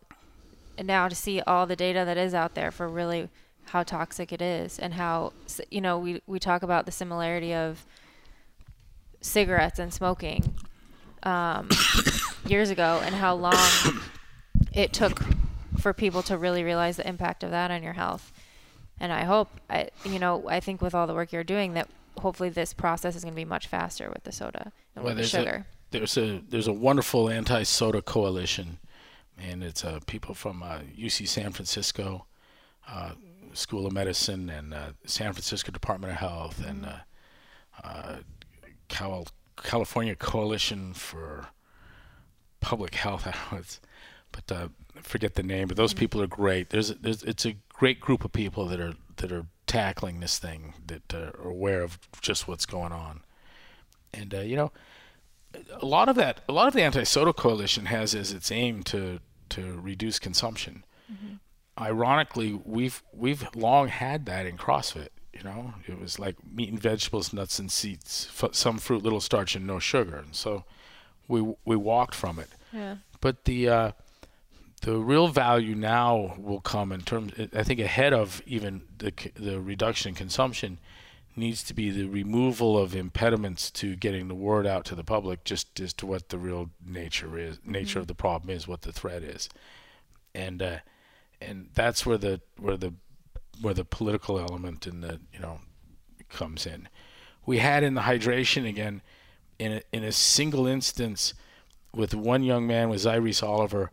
now 0.82 1.08
to 1.08 1.14
see 1.14 1.40
all 1.42 1.66
the 1.66 1.76
data 1.76 2.04
that 2.04 2.16
is 2.16 2.34
out 2.34 2.54
there 2.54 2.70
for 2.70 2.88
really 2.88 3.28
how 3.66 3.82
toxic 3.82 4.32
it 4.32 4.40
is 4.40 4.78
and 4.78 4.94
how 4.94 5.32
you 5.70 5.80
know 5.80 5.98
we 5.98 6.22
we 6.26 6.38
talk 6.38 6.62
about 6.62 6.86
the 6.86 6.92
similarity 6.92 7.52
of 7.52 7.84
cigarettes 9.20 9.78
and 9.78 9.92
smoking 9.92 10.54
um, 11.24 11.68
years 12.46 12.70
ago 12.70 13.00
and 13.04 13.14
how 13.14 13.34
long 13.34 13.54
it 14.72 14.92
took 14.92 15.22
for 15.80 15.92
people 15.92 16.22
to 16.22 16.38
really 16.38 16.62
realize 16.62 16.96
the 16.96 17.06
impact 17.06 17.42
of 17.42 17.50
that 17.50 17.70
on 17.70 17.82
your 17.82 17.92
health 17.94 18.32
and 19.00 19.12
I 19.12 19.24
hope, 19.24 19.48
I, 19.70 19.90
you 20.04 20.18
know, 20.18 20.48
I 20.48 20.60
think 20.60 20.82
with 20.82 20.94
all 20.94 21.06
the 21.06 21.14
work 21.14 21.32
you're 21.32 21.44
doing 21.44 21.74
that 21.74 21.88
hopefully 22.18 22.48
this 22.48 22.72
process 22.72 23.16
is 23.16 23.22
going 23.22 23.34
to 23.34 23.36
be 23.36 23.44
much 23.44 23.66
faster 23.66 24.10
with 24.10 24.24
the 24.24 24.32
soda 24.32 24.72
and 24.94 25.04
well, 25.04 25.14
with 25.14 25.24
the 25.24 25.28
sugar. 25.28 25.66
A, 25.66 25.78
there's 25.90 26.16
a 26.18 26.42
there's 26.48 26.66
a 26.66 26.72
wonderful 26.72 27.30
anti-soda 27.30 28.02
coalition, 28.02 28.78
and 29.38 29.62
it's 29.62 29.84
uh, 29.84 30.00
people 30.06 30.34
from 30.34 30.62
uh, 30.62 30.80
UC 30.98 31.28
San 31.28 31.52
Francisco, 31.52 32.26
uh, 32.88 33.12
School 33.52 33.86
of 33.86 33.92
Medicine, 33.92 34.50
and 34.50 34.74
uh, 34.74 34.90
San 35.06 35.32
Francisco 35.32 35.72
Department 35.72 36.12
of 36.12 36.18
Health, 36.18 36.64
and 36.66 36.84
mm-hmm. 36.84 36.94
uh, 37.84 37.88
uh, 37.88 38.16
Cal- 38.88 39.28
California 39.62 40.14
Coalition 40.14 40.92
for 40.92 41.48
Public 42.60 42.94
Health. 42.94 43.26
it's, 43.52 43.80
but 44.32 44.52
uh, 44.54 44.68
forget 45.02 45.34
the 45.34 45.42
name. 45.42 45.68
But 45.68 45.76
those 45.76 45.92
mm-hmm. 45.92 46.00
people 46.00 46.22
are 46.22 46.26
great. 46.26 46.70
There's, 46.70 46.90
there's 46.90 47.22
it's 47.22 47.46
a 47.46 47.56
great 47.72 48.00
group 48.00 48.24
of 48.24 48.32
people 48.32 48.66
that 48.66 48.80
are 48.80 48.94
that 49.16 49.32
are 49.32 49.46
tackling 49.66 50.20
this 50.20 50.38
thing 50.38 50.74
that 50.86 51.14
uh, 51.14 51.30
are 51.42 51.50
aware 51.50 51.82
of 51.82 51.98
just 52.20 52.48
what's 52.48 52.66
going 52.66 52.92
on. 52.92 53.20
And 54.12 54.34
uh, 54.34 54.40
you 54.40 54.56
know, 54.56 54.72
a 55.80 55.86
lot 55.86 56.08
of 56.08 56.16
that, 56.16 56.40
a 56.48 56.52
lot 56.52 56.68
of 56.68 56.74
the 56.74 56.82
anti-soda 56.82 57.32
coalition 57.32 57.86
has 57.86 58.14
as 58.14 58.32
its 58.32 58.50
aim 58.50 58.82
to 58.84 59.20
to 59.50 59.80
reduce 59.80 60.18
consumption. 60.18 60.84
Mm-hmm. 61.10 61.34
Ironically, 61.82 62.60
we've 62.64 63.02
we've 63.12 63.46
long 63.54 63.88
had 63.88 64.26
that 64.26 64.46
in 64.46 64.56
CrossFit. 64.56 65.08
You 65.32 65.44
know, 65.44 65.74
it 65.86 66.00
was 66.00 66.18
like 66.18 66.36
meat 66.52 66.70
and 66.70 66.80
vegetables, 66.80 67.32
nuts 67.32 67.60
and 67.60 67.70
seeds, 67.70 68.28
f- 68.42 68.54
some 68.54 68.78
fruit, 68.78 69.04
little 69.04 69.20
starch, 69.20 69.54
and 69.54 69.66
no 69.66 69.78
sugar. 69.78 70.16
And 70.16 70.34
so 70.34 70.64
we 71.28 71.54
we 71.64 71.76
walked 71.76 72.14
from 72.14 72.38
it. 72.38 72.48
Yeah. 72.72 72.96
But 73.20 73.44
the 73.44 73.68
uh, 73.68 73.92
the 74.82 74.96
real 74.96 75.28
value 75.28 75.74
now 75.74 76.34
will 76.38 76.60
come 76.60 76.92
in 76.92 77.02
terms. 77.02 77.32
I 77.54 77.62
think 77.62 77.80
ahead 77.80 78.12
of 78.12 78.42
even 78.46 78.82
the 78.98 79.12
the 79.34 79.60
reduction 79.60 80.10
in 80.10 80.14
consumption 80.14 80.78
needs 81.36 81.62
to 81.62 81.74
be 81.74 81.90
the 81.90 82.06
removal 82.06 82.76
of 82.76 82.94
impediments 82.94 83.70
to 83.70 83.94
getting 83.96 84.28
the 84.28 84.34
word 84.34 84.66
out 84.66 84.84
to 84.84 84.94
the 84.94 85.04
public, 85.04 85.44
just 85.44 85.78
as 85.80 85.92
to 85.94 86.06
what 86.06 86.28
the 86.28 86.38
real 86.38 86.70
nature 86.84 87.38
is, 87.38 87.58
nature 87.64 87.90
mm-hmm. 87.90 88.00
of 88.00 88.06
the 88.08 88.14
problem 88.14 88.50
is, 88.50 88.66
what 88.66 88.82
the 88.82 88.92
threat 88.92 89.22
is, 89.22 89.48
and 90.34 90.62
uh, 90.62 90.78
and 91.40 91.68
that's 91.74 92.04
where 92.04 92.18
the 92.18 92.40
where 92.58 92.76
the 92.76 92.92
where 93.60 93.74
the 93.74 93.84
political 93.84 94.38
element 94.38 94.86
in 94.86 95.00
the 95.00 95.20
you 95.32 95.40
know 95.40 95.60
comes 96.28 96.66
in. 96.66 96.88
We 97.46 97.58
had 97.58 97.82
in 97.82 97.94
the 97.94 98.02
hydration 98.02 98.68
again, 98.68 99.00
in 99.58 99.72
a, 99.72 99.82
in 99.92 100.04
a 100.04 100.12
single 100.12 100.66
instance, 100.66 101.34
with 101.94 102.14
one 102.14 102.42
young 102.42 102.66
man 102.66 102.90
with 102.90 103.00
Zyrees 103.00 103.42
Oliver 103.42 103.90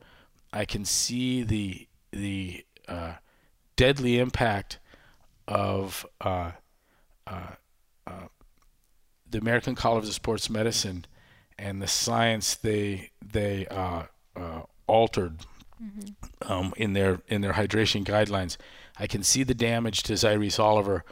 I 0.56 0.64
can 0.64 0.86
see 0.86 1.44
the 1.44 1.88
the 2.12 2.66
uh, 2.88 3.16
deadly 3.76 4.20
impact 4.20 4.80
of 5.50 6.06
uh, 6.22 6.52
uh, 7.28 7.56
uh, 8.08 8.28
the 9.30 9.38
American 9.38 9.76
College 9.76 10.08
of 10.08 10.14
Sports 10.14 10.50
Medicine 10.50 11.06
and 11.60 11.82
the 11.82 11.88
science 11.88 12.56
they 12.56 13.12
they 13.22 13.68
uh, 13.68 14.04
uh, 14.38 14.62
altered 14.88 15.40
mm-hmm. 15.84 16.52
um, 16.52 16.74
in 16.78 16.94
their 16.94 17.20
in 17.28 17.42
their 17.42 17.54
hydration 17.54 18.06
guidelines. 18.06 18.56
I 18.98 19.08
can 19.08 19.24
see 19.24 19.44
the 19.44 19.54
damage 19.54 20.04
to 20.04 20.14
Zyrees 20.14 20.58
Oliver 20.58 21.04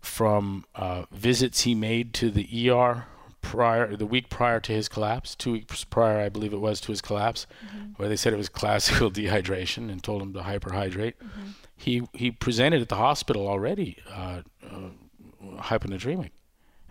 from 0.00 0.64
visits 1.10 1.62
he 1.62 1.74
made 1.74 2.14
to 2.14 2.30
the 2.30 2.70
ER 2.70 3.06
prior, 3.46 3.96
the 3.96 4.06
week 4.06 4.28
prior 4.28 4.58
to 4.60 4.72
his 4.72 4.88
collapse, 4.88 5.34
two 5.34 5.52
weeks 5.52 5.84
prior, 5.84 6.18
I 6.18 6.28
believe 6.28 6.52
it 6.52 6.60
was, 6.60 6.80
to 6.82 6.92
his 6.92 7.00
collapse, 7.00 7.46
mm-hmm. 7.64 7.92
where 7.96 8.08
they 8.08 8.16
said 8.16 8.32
it 8.32 8.36
was 8.36 8.48
classical 8.48 9.10
dehydration 9.12 9.90
and 9.90 10.02
told 10.02 10.20
him 10.20 10.32
to 10.32 10.40
hyperhydrate. 10.40 11.14
Mm-hmm. 11.14 11.48
He 11.76 12.02
he 12.12 12.30
presented 12.30 12.82
at 12.82 12.88
the 12.88 12.96
hospital 12.96 13.46
already 13.46 13.98
uh, 14.10 14.40
uh, 14.64 15.58
hyponatremic, 15.58 16.30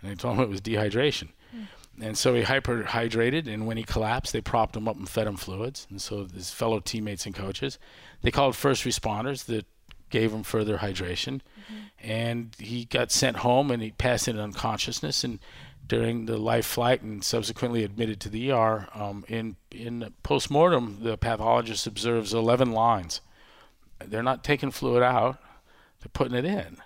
and 0.02 0.12
they 0.12 0.16
told 0.16 0.38
him 0.38 0.44
it 0.44 0.50
was 0.50 0.62
dehydration. 0.62 1.30
Mm. 1.56 1.68
And 2.02 2.18
so 2.18 2.34
he 2.36 2.44
hyperhydrated, 2.44 3.48
and 3.52 3.66
when 3.68 3.78
he 3.78 3.84
collapsed, 3.84 4.32
they 4.32 4.42
propped 4.42 4.76
him 4.76 4.88
up 4.88 4.96
and 4.96 5.10
fed 5.10 5.28
him 5.28 5.38
fluids. 5.38 5.88
And 5.90 6.02
so 6.02 6.28
his 6.34 6.52
fellow 6.52 6.80
teammates 6.80 7.26
and 7.26 7.34
coaches, 7.34 7.80
they 8.22 8.32
called 8.32 8.56
first 8.56 8.84
responders 8.84 9.46
that 9.46 9.66
gave 10.10 10.32
him 10.32 10.44
further 10.44 10.78
hydration, 10.78 11.42
mm-hmm. 11.42 11.76
and 12.00 12.56
he 12.60 12.86
got 12.86 13.12
sent 13.12 13.38
home 13.38 13.72
and 13.72 13.82
he 13.82 13.92
passed 13.92 14.28
into 14.28 14.42
unconsciousness. 14.42 15.24
And 15.24 15.40
during 15.88 16.26
the 16.26 16.38
life 16.38 16.66
flight 16.66 17.02
and 17.02 17.24
subsequently 17.24 17.84
admitted 17.84 18.20
to 18.22 18.30
the 18.30 18.52
ER. 18.52 18.88
Um, 18.94 19.26
in 19.28 19.56
in 19.72 20.14
postmortem, 20.24 21.00
the 21.02 21.18
pathologist 21.18 21.86
observes 21.86 22.34
11 22.34 22.72
lines. 22.72 23.22
They're 24.04 24.24
not 24.24 24.44
taking 24.44 24.72
fluid 24.72 25.04
out; 25.04 25.38
they're 26.00 26.10
putting 26.14 26.36
it 26.36 26.46
in. 26.46 26.78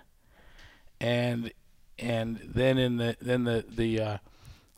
And 1.00 1.52
and 1.98 2.40
then 2.44 2.78
in 2.78 2.96
the 2.96 3.16
then 3.20 3.44
the 3.44 3.64
the 3.68 4.00
uh, 4.00 4.18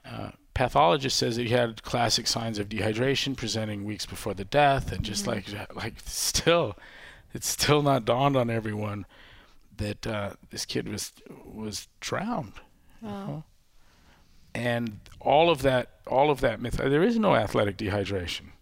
uh, 0.04 0.30
pathologist 0.54 1.18
says 1.18 1.36
that 1.36 1.46
he 1.46 1.52
had 1.52 1.82
classic 1.82 2.26
signs 2.26 2.58
of 2.58 2.68
dehydration 2.68 3.36
presenting 3.36 3.84
weeks 3.84 4.06
before 4.06 4.34
the 4.34 4.44
death, 4.44 4.92
and 4.92 5.02
just 5.04 5.26
mm-hmm. 5.26 5.52
like 5.56 5.76
like 5.84 5.94
still, 6.04 6.76
it's 7.34 7.48
still 7.48 7.82
not 7.82 8.04
dawned 8.04 8.36
on 8.36 8.50
everyone 8.50 9.06
that 9.76 10.06
uh, 10.06 10.30
this 10.50 10.64
kid 10.64 10.88
was 10.88 11.12
was 11.44 11.88
drowned. 12.00 12.54
Wow. 13.00 13.10
You 13.10 13.26
know? 13.26 13.44
And 14.55 15.00
all 15.20 15.50
of 15.50 15.62
that, 15.62 15.90
all 16.07 16.30
of 16.30 16.40
that 16.40 16.61
myth. 16.61 16.74
There 16.76 17.03
is 17.03 17.18
no 17.18 17.34
athletic 17.34 17.76
dehydration. 17.76 18.53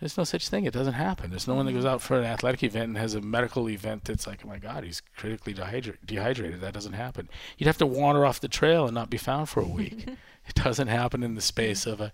There's 0.00 0.16
no 0.16 0.24
such 0.24 0.48
thing. 0.48 0.64
It 0.64 0.72
doesn't 0.72 0.94
happen. 0.94 1.28
There's 1.28 1.46
no 1.46 1.54
one 1.54 1.66
that 1.66 1.72
goes 1.72 1.84
out 1.84 2.00
for 2.00 2.18
an 2.18 2.24
athletic 2.24 2.62
event 2.62 2.88
and 2.88 2.96
has 2.96 3.14
a 3.14 3.20
medical 3.20 3.68
event 3.68 4.04
that's 4.04 4.26
like, 4.26 4.40
oh 4.42 4.48
my 4.48 4.58
God, 4.58 4.82
he's 4.82 5.02
critically 5.16 5.52
dehydra- 5.52 5.98
dehydrated. 6.04 6.62
That 6.62 6.72
doesn't 6.72 6.94
happen. 6.94 7.28
You'd 7.58 7.66
have 7.66 7.78
to 7.78 7.86
wander 7.86 8.24
off 8.24 8.40
the 8.40 8.48
trail 8.48 8.86
and 8.86 8.94
not 8.94 9.10
be 9.10 9.18
found 9.18 9.50
for 9.50 9.60
a 9.60 9.68
week. 9.68 10.08
it 10.46 10.54
doesn't 10.54 10.88
happen 10.88 11.22
in 11.22 11.34
the 11.34 11.42
space 11.42 11.86
of 11.86 12.00
a 12.00 12.12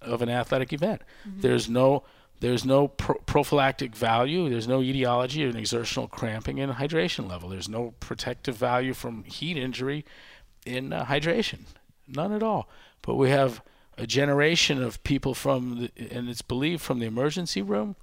of 0.00 0.20
an 0.20 0.28
athletic 0.28 0.72
event. 0.72 1.00
There's 1.24 1.68
no 1.68 2.02
there's 2.40 2.64
no 2.64 2.88
pro- 2.88 3.20
prophylactic 3.24 3.94
value. 3.94 4.48
There's 4.48 4.66
no 4.66 4.82
etiology 4.82 5.44
or 5.44 5.48
an 5.48 5.56
exertional 5.56 6.08
cramping 6.08 6.58
in 6.58 6.70
hydration 6.70 7.30
level. 7.30 7.48
There's 7.48 7.68
no 7.68 7.94
protective 8.00 8.56
value 8.56 8.94
from 8.94 9.22
heat 9.22 9.56
injury 9.56 10.04
in 10.66 10.92
uh, 10.92 11.04
hydration. 11.04 11.66
None 12.08 12.32
at 12.32 12.42
all. 12.42 12.68
But 13.02 13.14
we 13.16 13.30
have 13.30 13.62
a 13.98 14.06
generation 14.06 14.82
of 14.82 15.02
people 15.04 15.34
from, 15.34 15.90
the, 15.96 16.10
and 16.14 16.28
it's 16.28 16.42
believed 16.42 16.82
from 16.82 16.98
the 16.98 17.06
emergency 17.06 17.62
room, 17.62 17.96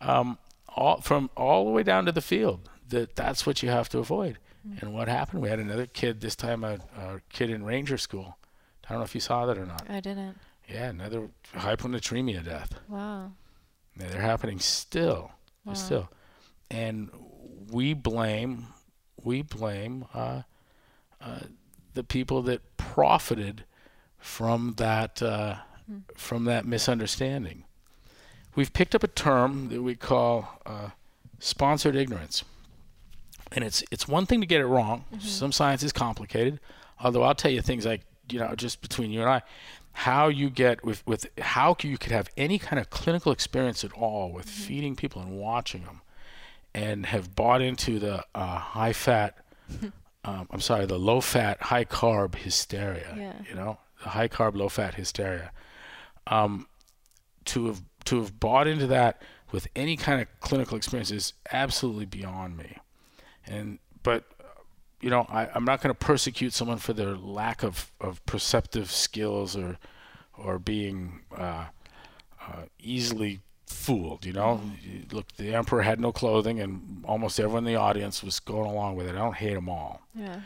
um, 0.00 0.38
all 0.76 1.00
from 1.00 1.30
all 1.36 1.64
the 1.64 1.70
way 1.70 1.82
down 1.82 2.04
to 2.06 2.12
the 2.12 2.20
field, 2.20 2.68
that 2.88 3.14
that's 3.16 3.46
what 3.46 3.62
you 3.62 3.68
have 3.70 3.88
to 3.90 3.98
avoid. 3.98 4.38
And 4.80 4.94
what 4.94 5.08
happened? 5.08 5.42
We 5.42 5.50
had 5.50 5.58
another 5.58 5.84
kid 5.86 6.20
this 6.22 6.34
time, 6.34 6.64
a, 6.64 6.78
a 6.96 7.20
kid 7.30 7.50
in 7.50 7.64
Ranger 7.64 7.98
School. 7.98 8.38
I 8.86 8.92
don't 8.92 8.98
know 8.98 9.04
if 9.04 9.14
you 9.14 9.20
saw 9.20 9.44
that 9.46 9.58
or 9.58 9.66
not. 9.66 9.84
I 9.90 10.00
didn't. 10.00 10.38
Yeah, 10.68 10.88
another 10.88 11.28
hyponatremia 11.54 12.42
death. 12.44 12.72
Wow. 12.88 13.32
Yeah, 14.00 14.08
they're 14.08 14.20
happening 14.22 14.58
still, 14.60 15.32
Wow. 15.66 15.74
still, 15.74 16.08
and 16.70 17.10
we 17.70 17.92
blame 17.94 18.66
we 19.22 19.42
blame 19.42 20.04
uh, 20.14 20.42
uh, 21.20 21.40
the 21.94 22.04
people 22.04 22.42
that 22.42 22.73
profited 22.92 23.64
from 24.18 24.74
that 24.76 25.22
uh, 25.22 25.56
from 26.16 26.44
that 26.44 26.64
misunderstanding. 26.66 27.64
We've 28.54 28.72
picked 28.72 28.94
up 28.94 29.02
a 29.02 29.08
term 29.08 29.68
that 29.68 29.82
we 29.82 29.94
call 29.94 30.60
uh, 30.64 30.90
sponsored 31.38 31.96
ignorance, 31.96 32.44
and 33.52 33.64
it's 33.64 33.82
it's 33.90 34.08
one 34.08 34.26
thing 34.26 34.40
to 34.40 34.46
get 34.46 34.60
it 34.60 34.66
wrong. 34.66 35.04
Some 35.18 35.52
science 35.52 35.82
is 35.82 35.92
complicated, 35.92 36.60
although 37.00 37.22
I'll 37.22 37.34
tell 37.34 37.50
you 37.50 37.60
things 37.62 37.84
like 37.84 38.02
you 38.30 38.38
know 38.38 38.54
just 38.54 38.80
between 38.80 39.10
you 39.10 39.20
and 39.20 39.28
I, 39.28 39.42
how 39.92 40.28
you 40.28 40.50
get 40.50 40.84
with 40.84 41.06
with 41.06 41.26
how 41.38 41.76
you 41.82 41.98
could 41.98 42.12
have 42.12 42.28
any 42.36 42.58
kind 42.58 42.80
of 42.80 42.90
clinical 42.90 43.32
experience 43.32 43.84
at 43.84 43.92
all 43.92 44.32
with 44.32 44.48
feeding 44.48 44.96
people 44.96 45.20
and 45.20 45.38
watching 45.38 45.84
them, 45.84 46.00
and 46.74 47.06
have 47.06 47.34
bought 47.34 47.60
into 47.60 47.98
the 47.98 48.24
uh, 48.34 48.58
high 48.58 48.92
fat. 48.92 49.36
um, 50.24 50.48
I'm 50.50 50.60
sorry, 50.60 50.86
the 50.86 50.98
low 50.98 51.20
fat, 51.20 51.60
high 51.62 51.84
carb 51.84 52.34
hysteria. 52.34 53.14
Yeah. 53.16 53.34
You 53.48 53.54
know, 53.54 53.78
the 54.02 54.10
high 54.10 54.28
carb, 54.28 54.56
low 54.56 54.68
fat 54.68 54.94
hysteria. 54.94 55.52
Um, 56.26 56.66
to 57.46 57.66
have 57.66 57.82
to 58.06 58.20
have 58.20 58.40
bought 58.40 58.66
into 58.66 58.86
that 58.86 59.20
with 59.52 59.68
any 59.76 59.96
kind 59.96 60.20
of 60.20 60.28
clinical 60.40 60.76
experience 60.76 61.10
is 61.10 61.34
absolutely 61.52 62.06
beyond 62.06 62.56
me. 62.56 62.78
And 63.46 63.78
but 64.02 64.24
you 65.00 65.10
know, 65.10 65.26
I, 65.28 65.48
I'm 65.54 65.64
not 65.64 65.82
going 65.82 65.94
to 65.94 65.98
persecute 65.98 66.54
someone 66.54 66.78
for 66.78 66.94
their 66.94 67.14
lack 67.14 67.62
of, 67.62 67.92
of 68.00 68.24
perceptive 68.24 68.90
skills 68.90 69.56
or 69.56 69.78
or 70.36 70.58
being 70.58 71.20
uh, 71.36 71.66
uh, 72.40 72.62
easily 72.80 73.40
fooled. 73.66 74.24
You 74.24 74.32
know, 74.32 74.60
look, 75.12 75.26
the 75.36 75.54
emperor 75.54 75.82
had 75.82 76.00
no 76.00 76.12
clothing, 76.12 76.60
and 76.60 77.04
almost 77.06 77.38
everyone 77.38 77.66
in 77.66 77.72
the 77.72 77.78
audience 77.80 78.22
was 78.22 78.40
going 78.40 78.70
along 78.70 78.96
with 78.96 79.06
it. 79.06 79.14
I 79.14 79.18
don't 79.18 79.36
hate 79.36 79.54
them 79.54 79.68
all. 79.68 80.02
Yeah. 80.14 80.40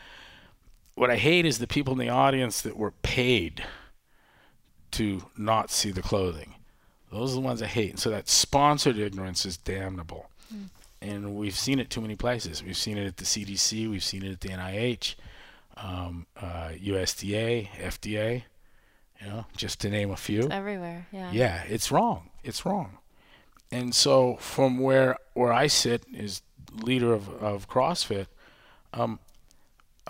What 0.95 1.11
I 1.11 1.17
hate 1.17 1.47
is 1.47 1.59
the 1.59 1.67
people 1.67 1.93
in 1.93 1.99
the 1.99 2.09
audience 2.09 2.61
that 2.63 2.77
were 2.77 2.91
paid 2.91 3.65
to 4.93 5.23
not 5.37 5.71
see 5.71 5.91
the 5.93 6.03
clothing. 6.03 6.55
Those 7.13 7.33
are 7.33 7.37
the 7.37 7.41
ones 7.41 7.63
I 7.63 7.67
hate. 7.67 7.91
And 7.91 7.99
so 8.01 8.11
that 8.11 8.29
sponsored 8.29 8.99
ignorance 8.99 9.47
is 9.47 9.57
damnable. 9.57 10.29
And 11.01 11.37
we've 11.37 11.55
seen 11.57 11.79
it 11.79 11.91
too 11.91 12.01
many 12.01 12.17
places. 12.17 12.63
We've 12.65 12.77
seen 12.77 12.99
it 12.99 13.07
at 13.07 13.17
the 13.19 13.25
CDC, 13.25 13.89
we've 13.89 14.03
seen 14.03 14.25
it 14.25 14.33
at 14.33 14.41
the 14.41 14.49
NIH, 14.49 15.15
um, 15.77 16.27
uh, 16.37 16.71
USDA, 16.83 17.69
FDA, 17.69 18.43
you 19.21 19.29
know, 19.29 19.47
just 19.57 19.81
to 19.83 19.91
name 19.91 20.11
a 20.11 20.17
few. 20.17 20.41
It's 20.41 20.51
everywhere. 20.51 21.07
Yeah. 21.13 21.31
Yeah, 21.31 21.63
it's 21.69 21.93
wrong. 21.93 22.31
It's 22.43 22.67
wrong. 22.67 22.99
And 23.71 23.95
so 23.95 24.37
from 24.37 24.79
where 24.79 25.17
where 25.35 25.53
I 25.53 25.67
sit 25.67 26.05
as 26.17 26.43
leader 26.83 27.13
of, 27.13 27.29
of 27.43 27.69
CrossFit, 27.69 28.27
um, 28.93 29.19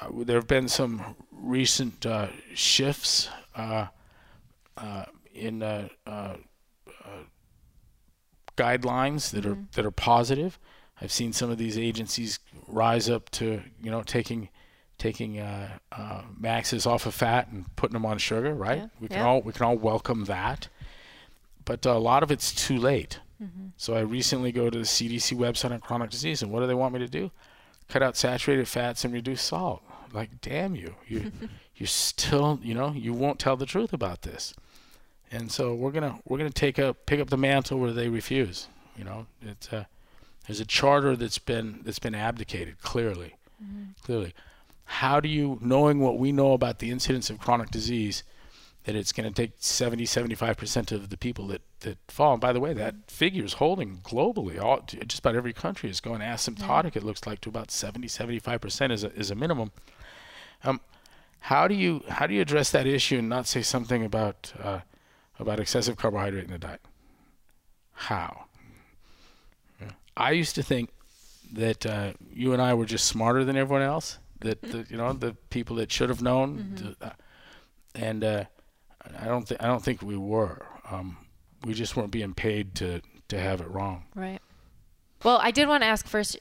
uh, 0.00 0.08
there 0.24 0.36
have 0.36 0.46
been 0.46 0.68
some 0.68 1.16
recent 1.32 2.06
uh, 2.06 2.28
shifts 2.54 3.28
uh, 3.56 3.86
uh, 4.76 5.04
in 5.34 5.62
uh, 5.62 5.88
uh, 6.06 6.36
uh, 7.04 7.24
guidelines 8.56 9.30
that 9.30 9.46
are 9.46 9.58
that 9.72 9.84
are 9.84 9.90
positive. 9.90 10.58
I've 11.00 11.12
seen 11.12 11.32
some 11.32 11.50
of 11.50 11.58
these 11.58 11.78
agencies 11.78 12.38
rise 12.66 13.08
up 13.08 13.30
to 13.30 13.62
you 13.82 13.90
know 13.90 14.02
taking 14.02 14.48
taking 14.98 15.38
uh, 15.38 15.78
uh, 15.92 16.22
maxes 16.38 16.86
off 16.86 17.06
of 17.06 17.14
fat 17.14 17.48
and 17.48 17.64
putting 17.76 17.94
them 17.94 18.06
on 18.06 18.18
sugar. 18.18 18.54
Right? 18.54 18.78
Yeah, 18.78 18.88
We 19.00 19.08
can 19.08 19.18
yeah. 19.18 19.26
all 19.26 19.42
we 19.42 19.52
can 19.52 19.64
all 19.64 19.76
welcome 19.76 20.24
that, 20.24 20.68
but 21.64 21.84
a 21.86 21.98
lot 21.98 22.22
of 22.22 22.30
it's 22.30 22.52
too 22.52 22.78
late. 22.78 23.20
Mm-hmm. 23.42 23.68
So 23.76 23.94
I 23.94 24.00
recently 24.00 24.52
go 24.52 24.70
to 24.70 24.78
the 24.78 24.84
CDC 24.84 25.36
website 25.36 25.70
on 25.70 25.80
chronic 25.80 26.10
disease, 26.10 26.42
and 26.42 26.50
what 26.50 26.60
do 26.60 26.66
they 26.66 26.74
want 26.74 26.94
me 26.94 27.00
to 27.00 27.08
do? 27.08 27.30
Cut 27.88 28.02
out 28.02 28.16
saturated 28.16 28.68
fats 28.68 29.04
and 29.04 29.14
reduce 29.14 29.42
salt. 29.42 29.82
Like, 30.12 30.40
damn 30.40 30.74
you, 30.74 30.94
you, 31.06 31.32
you 31.76 31.86
still, 31.86 32.58
you 32.62 32.74
know, 32.74 32.92
you 32.92 33.12
won't 33.12 33.38
tell 33.38 33.56
the 33.56 33.66
truth 33.66 33.92
about 33.92 34.22
this. 34.22 34.54
And 35.30 35.52
so 35.52 35.74
we're 35.74 35.90
gonna 35.92 36.18
we're 36.24 36.38
gonna 36.38 36.50
take 36.50 36.78
up 36.78 37.04
pick 37.04 37.20
up 37.20 37.28
the 37.28 37.36
mantle 37.36 37.78
where 37.78 37.92
they 37.92 38.08
refuse. 38.08 38.66
You 38.96 39.04
know, 39.04 39.26
it's 39.42 39.70
uh, 39.70 39.84
there's 40.46 40.60
a 40.60 40.64
charter 40.64 41.14
that's 41.16 41.38
been 41.38 41.80
that's 41.84 41.98
been 41.98 42.14
abdicated 42.14 42.80
clearly, 42.80 43.34
clearly. 44.02 44.32
How 44.84 45.20
do 45.20 45.28
you, 45.28 45.58
knowing 45.60 46.00
what 46.00 46.18
we 46.18 46.32
know 46.32 46.54
about 46.54 46.78
the 46.78 46.90
incidence 46.90 47.28
of 47.28 47.38
chronic 47.38 47.70
disease, 47.70 48.22
that 48.88 48.96
it's 48.96 49.12
going 49.12 49.30
to 49.30 49.34
take 49.34 49.52
70, 49.58 50.04
75% 50.04 50.92
of 50.92 51.10
the 51.10 51.18
people 51.18 51.46
that, 51.48 51.60
that 51.80 51.98
fall. 52.08 52.32
And 52.32 52.40
by 52.40 52.54
the 52.54 52.58
way, 52.58 52.72
that 52.72 52.94
figure 53.06 53.44
is 53.44 53.52
holding 53.54 53.98
globally. 53.98 54.58
All, 54.58 54.80
just 54.80 55.18
about 55.18 55.36
every 55.36 55.52
country 55.52 55.90
is 55.90 56.00
going 56.00 56.22
asymptotic, 56.22 56.96
it 56.96 57.02
looks 57.02 57.26
like, 57.26 57.42
to 57.42 57.50
about 57.50 57.70
70, 57.70 58.08
75% 58.08 58.90
is 58.90 59.04
a, 59.04 59.12
is 59.12 59.30
a 59.30 59.34
minimum. 59.34 59.72
Um, 60.64 60.80
how 61.40 61.68
do 61.68 61.74
you 61.74 62.02
how 62.08 62.26
do 62.26 62.32
you 62.32 62.40
address 62.40 62.70
that 62.70 62.86
issue 62.86 63.18
and 63.18 63.28
not 63.28 63.46
say 63.46 63.60
something 63.60 64.06
about 64.06 64.54
uh, 64.58 64.80
about 65.38 65.60
excessive 65.60 65.98
carbohydrate 65.98 66.46
in 66.46 66.50
the 66.50 66.58
diet? 66.58 66.80
How? 67.92 68.46
Yeah. 69.82 69.90
I 70.16 70.30
used 70.30 70.54
to 70.54 70.62
think 70.62 70.88
that 71.52 71.84
uh, 71.84 72.14
you 72.32 72.54
and 72.54 72.62
I 72.62 72.72
were 72.72 72.86
just 72.86 73.04
smarter 73.06 73.44
than 73.44 73.54
everyone 73.54 73.82
else. 73.82 74.18
That 74.40 74.62
the, 74.62 74.86
you 74.88 74.96
know 74.96 75.12
the 75.12 75.36
people 75.50 75.76
that 75.76 75.92
should 75.92 76.08
have 76.08 76.22
known, 76.22 76.94
the- 76.98 77.06
uh, 77.08 77.12
and 77.94 78.24
uh, 78.24 78.44
I 79.18 79.26
don't 79.26 79.46
think 79.46 79.62
I 79.62 79.66
don't 79.66 79.82
think 79.82 80.02
we 80.02 80.16
were. 80.16 80.66
Um, 80.90 81.16
we 81.64 81.74
just 81.74 81.96
weren't 81.96 82.10
being 82.10 82.34
paid 82.34 82.74
to 82.76 83.00
to 83.28 83.38
have 83.38 83.60
it 83.60 83.70
wrong. 83.70 84.04
Right. 84.14 84.40
Well, 85.24 85.38
I 85.42 85.50
did 85.50 85.68
want 85.68 85.82
to 85.82 85.86
ask 85.86 86.06
first. 86.06 86.36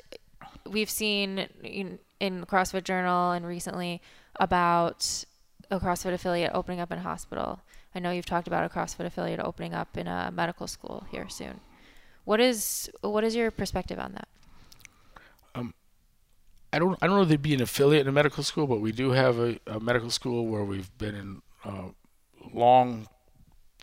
We've 0.65 0.89
seen 0.89 1.47
in, 1.63 1.99
in 2.20 2.45
CrossFit 2.45 2.84
Journal 2.84 3.32
and 3.32 3.45
recently 3.45 4.01
about 4.36 5.26
a 5.72 5.80
CrossFit 5.80 6.13
affiliate 6.13 6.51
opening 6.53 6.80
up 6.80 6.91
in 6.91 6.99
a 6.99 7.01
hospital. 7.01 7.61
I 7.95 7.99
know 7.99 8.11
you've 8.11 8.26
talked 8.26 8.47
about 8.47 8.65
a 8.65 8.70
CrossFit 8.70 9.05
affiliate 9.05 9.39
opening 9.39 9.74
up 9.74 9.97
in 9.97 10.07
a 10.07 10.32
medical 10.32 10.68
school 10.68 11.05
here 11.09 11.28
soon. 11.30 11.61
What 12.26 12.39
is 12.39 12.89
what 13.01 13.24
is 13.24 13.36
your 13.36 13.51
perspective 13.51 13.99
on 13.99 14.13
that? 14.13 14.28
I 16.74 16.80
don't 16.80 16.97
I 17.01 17.07
don't 17.07 17.15
know 17.15 17.22
if 17.22 17.30
there'd 17.30 17.41
be 17.41 17.53
an 17.53 17.61
affiliate 17.61 18.01
in 18.01 18.07
a 18.07 18.11
medical 18.11 18.43
school, 18.43 18.68
but 18.68 18.82
we 18.82 18.91
do 18.91 19.11
have 19.11 19.39
a, 19.39 19.59
a 19.68 19.80
medical 19.80 20.09
school 20.09 20.47
where 20.47 20.63
we've 20.63 20.95
been 20.97 21.15
in 21.15 21.41
uh, 21.63 21.89
long, 22.54 23.08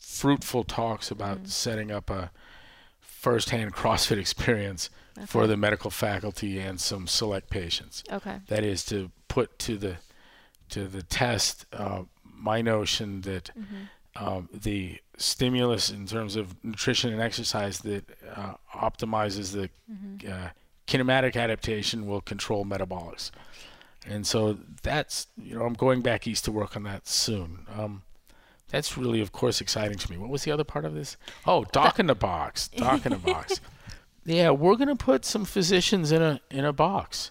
fruitful 0.00 0.64
talks 0.64 1.10
about 1.10 1.48
setting 1.48 1.90
up 1.90 2.10
a 2.10 2.30
firsthand 3.00 3.72
CrossFit 3.74 4.18
experience 4.18 4.90
for 5.26 5.46
the 5.46 5.56
medical 5.56 5.90
faculty 5.90 6.58
and 6.58 6.80
some 6.80 7.06
select 7.06 7.50
patients. 7.50 8.02
Okay. 8.10 8.38
That 8.48 8.64
is 8.64 8.84
to 8.86 9.10
put 9.28 9.58
to 9.60 9.76
the 9.76 9.96
to 10.70 10.86
the 10.88 11.02
test 11.02 11.66
uh, 11.72 12.02
my 12.24 12.60
notion 12.62 13.20
that 13.22 13.50
um, 14.16 14.48
the 14.52 14.98
stimulus 15.16 15.90
in 15.90 16.06
terms 16.06 16.36
of 16.36 16.54
nutrition 16.64 17.12
and 17.12 17.22
exercise 17.22 17.78
that 17.80 18.04
uh, 18.34 18.54
optimizes 18.74 19.52
the 19.52 19.70
uh, 20.30 20.48
kinematic 20.86 21.36
adaptation 21.36 22.06
will 22.06 22.20
control 22.20 22.64
metabolics. 22.64 23.30
And 24.06 24.26
so 24.26 24.58
that's 24.82 25.28
you 25.36 25.56
know 25.56 25.64
I'm 25.64 25.74
going 25.74 26.02
back 26.02 26.26
east 26.26 26.44
to 26.46 26.52
work 26.52 26.76
on 26.76 26.82
that 26.84 27.08
soon. 27.08 27.66
Um, 27.76 28.02
that's 28.70 28.96
really, 28.98 29.20
of 29.20 29.30
course, 29.32 29.60
exciting 29.60 29.98
to 29.98 30.10
me. 30.10 30.16
What 30.16 30.30
was 30.30 30.44
the 30.44 30.50
other 30.50 30.64
part 30.64 30.84
of 30.84 30.94
this? 30.94 31.16
Oh, 31.46 31.64
doc 31.64 31.98
in 31.98 32.06
the 32.06 32.14
box. 32.14 32.68
Doc 32.68 33.04
in 33.06 33.12
the 33.12 33.18
box. 33.18 33.60
Yeah, 34.26 34.52
we're 34.52 34.76
gonna 34.76 34.96
put 34.96 35.26
some 35.26 35.44
physicians 35.44 36.10
in 36.10 36.22
a 36.22 36.40
in 36.50 36.64
a 36.64 36.72
box, 36.72 37.30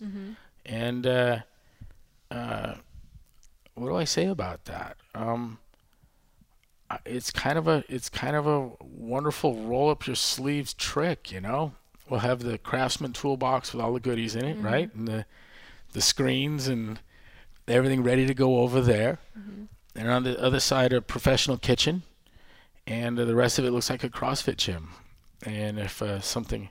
and 0.63 1.07
uh, 1.07 1.39
uh, 2.29 2.75
what 3.73 3.87
do 3.87 3.95
I 3.95 4.03
say 4.03 4.27
about 4.27 4.65
that? 4.65 4.97
Um, 5.15 5.57
it's 7.03 7.31
kind 7.31 7.57
of 7.57 7.67
a 7.67 7.83
it's 7.89 8.09
kind 8.09 8.35
of 8.35 8.45
a 8.45 8.69
wonderful 8.79 9.55
roll 9.63 9.89
up 9.89 10.05
your 10.05 10.15
sleeves 10.15 10.75
trick, 10.75 11.31
you 11.31 11.41
know. 11.41 11.73
We'll 12.07 12.19
have 12.19 12.43
the 12.43 12.59
craftsman 12.59 13.13
toolbox 13.13 13.73
with 13.73 13.81
all 13.83 13.93
the 13.93 13.99
goodies 13.99 14.35
in 14.35 14.45
it, 14.45 14.57
Mm-hmm. 14.57 14.65
right? 14.65 14.93
And 14.93 15.07
the 15.07 15.25
the 15.93 16.01
screens 16.01 16.67
and 16.67 16.99
everything 17.67 18.03
ready 18.03 18.27
to 18.27 18.35
go 18.35 18.59
over 18.59 18.81
there. 18.81 19.17
Mm-hmm. 19.35 19.63
And 19.95 20.09
on 20.09 20.23
the 20.23 20.41
other 20.41 20.59
side, 20.59 20.91
a 20.93 21.01
professional 21.01 21.57
kitchen, 21.57 22.03
and 22.87 23.17
the 23.17 23.35
rest 23.35 23.59
of 23.59 23.65
it 23.65 23.71
looks 23.71 23.89
like 23.89 24.03
a 24.03 24.09
CrossFit 24.09 24.57
gym. 24.57 24.89
And 25.45 25.77
if 25.79 26.01
uh, 26.01 26.19
something 26.19 26.69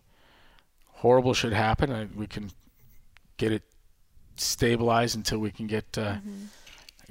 horrible 0.87 1.35
should 1.35 1.53
happen, 1.53 1.91
uh, 1.91 2.07
we 2.15 2.27
can 2.27 2.51
get 3.37 3.53
it 3.53 3.63
stabilized 4.37 5.15
until 5.15 5.39
we 5.39 5.51
can 5.51 5.67
get 5.67 5.97
uh, 5.97 6.17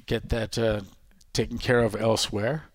get 0.06 0.30
that 0.30 0.58
uh, 0.58 0.82
taken 1.34 1.58
care 1.58 1.80
of 1.80 1.96
elsewhere. 1.96 2.66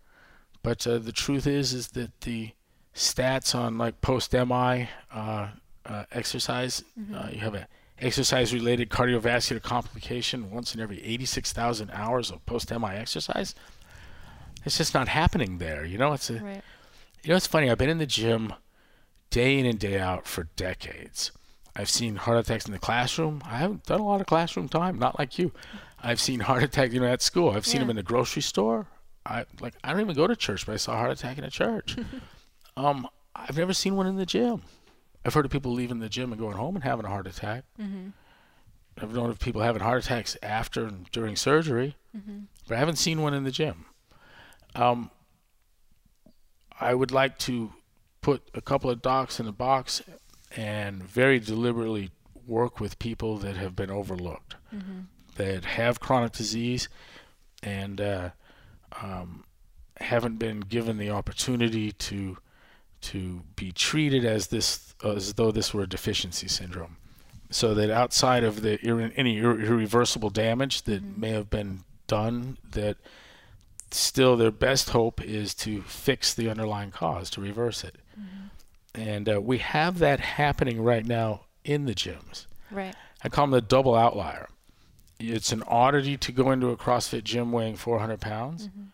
But 0.63 0.87
uh, 0.87 0.99
the 0.99 1.13
truth 1.13 1.47
is, 1.47 1.73
is 1.73 1.89
that 1.89 2.21
the 2.23 2.51
stats 2.95 3.55
on 3.55 3.79
like 3.79 4.01
post 4.01 4.33
MI 4.33 4.89
uh, 5.13 5.49
uh, 5.85 6.05
exercise, 6.11 6.83
uh, 7.15 7.29
you 7.31 7.41
have 7.41 7.55
a 7.55 7.69
exercise-related 7.99 8.91
cardiovascular 8.91 9.63
complication 9.63 10.51
once 10.51 10.75
in 10.75 10.81
every 10.81 11.03
86,000 11.03 11.91
hours 11.91 12.31
of 12.31 12.45
post 12.47 12.71
MI 12.71 12.95
exercise. 12.97 13.55
It's 14.65 14.79
just 14.79 14.95
not 14.95 15.09
happening 15.09 15.59
there. 15.59 15.85
You 15.85 15.99
know, 15.99 16.13
it's 16.13 16.29
a 16.31 16.35
Right. 16.43 16.63
you 17.23 17.31
know, 17.31 17.37
it's 17.37 17.47
funny. 17.47 17.71
I've 17.71 17.79
been 17.79 17.89
in 17.89 17.99
the 17.99 18.07
gym 18.07 18.53
day 19.31 19.59
in 19.59 19.67
and 19.67 19.79
day 19.79 19.99
out 19.99 20.27
for 20.27 20.45
decades. 20.57 21.31
I've 21.75 21.89
seen 21.91 22.17
heart 22.17 22.39
attacks 22.39 22.67
in 22.67 22.73
the 22.73 22.79
classroom. 22.79 23.43
I 23.45 23.59
haven't 23.59 23.85
done 23.85 24.01
a 24.01 24.05
lot 24.05 24.21
of 24.21 24.27
classroom 24.27 24.69
time, 24.69 24.99
not 24.99 25.19
like 25.19 25.39
you. 25.39 25.53
I've 26.03 26.21
seen 26.21 26.41
heart 26.41 26.63
attack, 26.63 26.93
you 26.93 27.01
know, 27.01 27.07
at 27.07 27.23
school. 27.23 27.51
I've 27.51 27.67
seen 27.67 27.77
Yeah. 27.77 27.81
them 27.85 27.91
in 27.91 27.97
the 27.97 28.03
grocery 28.03 28.43
store. 28.43 28.87
I 29.25 29.45
like. 29.61 29.75
I 29.83 29.91
don't 29.93 30.01
even 30.01 30.15
go 30.15 30.27
to 30.27 30.37
church, 30.37 30.67
but 30.67 30.73
I 30.73 30.77
saw 30.77 30.93
a 30.93 30.97
heart 30.97 31.11
attack 31.11 31.37
in 31.39 31.45
a 31.45 31.51
church. 31.51 31.97
um, 32.77 33.09
I've 33.35 33.57
never 33.59 33.75
seen 33.75 33.97
one 33.97 34.07
in 34.07 34.17
the 34.17 34.27
gym. 34.27 34.63
I've 35.27 35.35
heard 35.35 35.45
of 35.45 35.51
people 35.51 35.73
leaving 35.73 35.99
the 35.99 36.09
gym 36.09 36.31
and 36.33 36.41
going 36.41 36.57
home 36.57 36.77
and 36.77 36.85
having 36.85 37.05
a 37.05 37.09
heart 37.09 37.27
attack. 37.27 37.65
Mm-hmm. 37.81 38.11
I've 39.03 39.13
known 39.13 39.29
of 39.29 39.41
people 39.41 39.61
having 39.61 39.83
heart 39.83 40.05
attacks 40.05 40.37
after 40.43 40.87
and 40.87 41.11
during 41.11 41.35
surgery, 41.37 41.97
Mm-hmm. 42.17 42.39
but 42.69 42.77
I 42.77 42.79
haven't 42.79 42.97
seen 42.97 43.21
one 43.21 43.35
in 43.35 43.45
the 43.45 43.51
gym. 43.51 43.85
Um, 44.75 45.11
I 46.81 46.95
would 46.95 47.11
like 47.11 47.39
to 47.41 47.73
put 48.23 48.43
a 48.55 48.61
couple 48.61 48.89
of 48.89 49.03
docs 49.03 49.39
in 49.41 49.47
a 49.47 49.53
box 49.53 50.01
and 50.57 51.03
very 51.03 51.39
deliberately 51.41 52.11
work 52.47 52.81
with 52.81 52.99
people 52.99 53.37
that 53.39 53.57
have 53.57 53.75
been 53.77 53.91
overlooked, 53.91 54.55
Mm-hmm. 54.75 55.01
that 55.37 55.65
have 55.65 56.01
chronic 56.01 56.33
disease, 56.33 56.89
and 57.63 58.01
uh, 58.01 58.31
um, 59.03 59.45
haven't 60.01 60.39
been 60.39 60.61
given 60.61 60.97
the 60.99 61.11
opportunity 61.11 61.93
to 61.93 62.39
to 63.07 63.43
be 63.55 63.71
treated 63.73 64.25
as 64.25 64.49
this 64.49 64.95
as 65.05 65.35
though 65.35 65.53
this 65.53 65.73
were 65.73 65.83
a 65.83 65.89
deficiency 65.89 66.49
syndrome. 66.49 66.97
So 67.51 67.75
that 67.75 67.91
outside 67.91 68.43
of 68.43 68.63
the 68.63 68.79
any 69.17 69.41
irre- 69.41 69.65
irreversible 69.65 70.31
damage 70.31 70.83
that 70.83 71.03
mm-hmm. 71.03 71.21
may 71.21 71.31
have 71.31 71.49
been 71.49 71.85
done 72.09 72.59
that 72.73 72.97
still 73.93 74.37
their 74.37 74.51
best 74.51 74.91
hope 74.91 75.23
is 75.23 75.55
to 75.55 75.83
fix 75.83 76.35
the 76.35 76.51
underlying 76.51 76.91
cause 76.91 77.31
to 77.31 77.41
reverse 77.41 77.85
it. 77.85 77.97
Mm-hmm. 78.19 79.01
And 79.01 79.29
uh, 79.29 79.41
we 79.41 79.59
have 79.59 79.99
that 80.01 80.19
happening 80.19 80.81
right 80.81 81.07
now 81.07 81.43
in 81.65 81.85
the 81.85 81.95
gyms. 81.95 82.47
Right. 82.71 82.97
i 83.23 83.29
call 83.29 83.45
them 83.45 83.53
the 83.53 83.61
double 83.61 83.95
outlier. 83.95 84.49
It's 85.21 85.53
an 85.53 85.63
oddity 85.69 86.17
to 86.17 86.33
go 86.33 86.51
into 86.51 86.71
a 86.71 86.77
crossfit 86.77 87.23
gym 87.23 87.53
weighing 87.53 87.77
400 87.77 88.21
pounds 88.21 88.69
mm-hmm. 88.69 88.87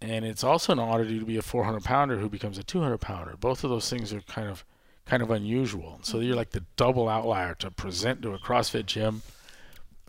And 0.00 0.24
it's 0.24 0.44
also 0.44 0.72
an 0.72 0.78
oddity 0.78 1.18
to 1.18 1.24
be 1.24 1.36
a 1.36 1.42
400 1.42 1.84
pounder 1.84 2.18
who 2.18 2.28
becomes 2.28 2.58
a 2.58 2.62
200 2.62 2.98
pounder. 2.98 3.36
Both 3.38 3.64
of 3.64 3.70
those 3.70 3.88
things 3.90 4.12
are 4.12 4.20
kind 4.22 4.48
of 4.48 4.64
kind 5.06 5.22
of 5.22 5.30
unusual. 5.30 5.98
So 6.02 6.20
you're 6.20 6.36
like 6.36 6.50
the 6.50 6.64
double 6.76 7.08
outlier 7.08 7.54
to 7.56 7.70
present 7.70 8.22
to 8.22 8.32
a 8.32 8.38
crossfit 8.38 8.86
gym 8.86 9.22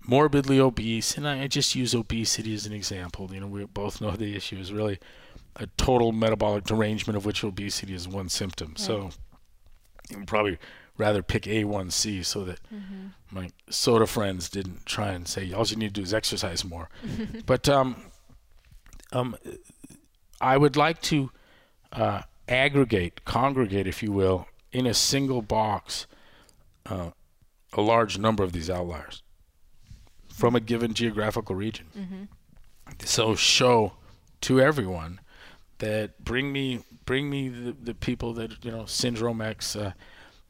morbidly 0.04 0.60
obese 0.60 1.16
and 1.16 1.28
i 1.28 1.44
I 1.44 1.48
just 1.48 1.76
use 1.76 1.94
obesity 1.94 2.54
as 2.54 2.66
an 2.66 2.74
example. 2.74 3.30
You 3.34 3.42
know 3.42 3.48
we 3.48 3.66
both 3.66 4.02
know 4.02 4.12
the 4.12 4.36
issue 4.36 4.58
is 4.58 4.72
really 4.72 5.00
a 5.56 5.68
total 5.78 6.12
metabolic 6.12 6.64
derangement 6.64 7.18
of 7.18 7.26
which 7.26 7.44
obesity 7.44 7.94
is 7.94 8.08
one 8.08 8.30
symptom. 8.30 8.76
So 8.78 9.10
you 10.10 10.18
would 10.20 10.28
probably 10.28 10.58
rather 10.98 11.24
pick 11.24 11.44
a1c 11.44 12.24
so 12.26 12.44
that 12.46 12.60
my 13.32 13.50
soda 13.70 14.06
friends 14.06 14.50
didn't 14.50 14.86
try 14.86 15.10
and 15.10 15.28
say 15.28 15.52
all 15.52 15.66
you 15.66 15.76
need 15.78 15.96
to 15.96 16.02
do 16.02 16.04
is 16.04 16.14
exercise 16.14 16.64
more. 16.64 16.90
But 17.46 17.68
um 17.70 17.96
um 19.12 19.36
I 20.42 20.58
would 20.58 20.76
like 20.76 21.02
to 21.04 21.32
uh, 21.92 22.24
aggregate, 22.48 23.24
congregate, 23.26 23.88
if 23.88 24.02
you 24.04 24.12
will, 24.12 24.48
in 24.72 24.86
a 24.86 24.94
single 24.94 25.42
box, 25.42 26.08
uh, 26.86 27.12
a 27.74 27.82
large 27.82 28.18
number 28.18 28.44
of 28.44 28.52
these 28.52 28.70
outliers 28.70 29.24
from 30.28 30.56
a 30.56 30.60
given 30.60 30.94
geographical 30.94 31.56
region. 31.56 31.86
So 33.06 33.36
show 33.36 33.94
to 34.42 34.60
everyone 34.60 35.20
that 35.78 36.24
bring 36.24 36.52
me 36.52 36.82
bring 37.06 37.30
me 37.30 37.50
the, 37.50 37.72
the 37.72 37.94
people 37.94 38.34
that 38.34 38.64
you 38.64 38.72
know 38.72 38.86
syndrome 38.86 39.42
X. 39.42 39.76
Uh, 39.76 39.94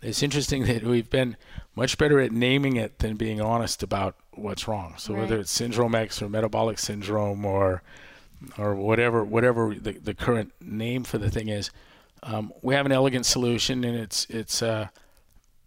it's 0.01 0.23
interesting 0.23 0.63
that 0.67 0.83
we've 0.83 1.09
been 1.09 1.37
much 1.75 1.97
better 1.97 2.19
at 2.19 2.31
naming 2.31 2.75
it 2.75 2.99
than 2.99 3.15
being 3.15 3.41
honest 3.41 3.83
about 3.83 4.15
what's 4.33 4.67
wrong. 4.67 4.95
So 4.97 5.13
whether 5.13 5.37
it's 5.39 5.51
syndrome 5.51 5.95
X 5.95 6.21
or 6.21 6.29
metabolic 6.29 6.79
syndrome 6.79 7.45
or 7.45 7.83
or 8.57 8.75
whatever 8.75 9.23
whatever 9.23 9.75
the, 9.75 9.93
the 9.93 10.13
current 10.13 10.53
name 10.61 11.03
for 11.03 11.17
the 11.17 11.29
thing 11.29 11.47
is, 11.47 11.71
um, 12.23 12.51
we 12.61 12.73
have 12.75 12.85
an 12.85 12.91
elegant 12.91 13.25
solution, 13.25 13.83
and 13.83 13.95
it's 13.97 14.25
it's 14.29 14.61
uh, 14.61 14.87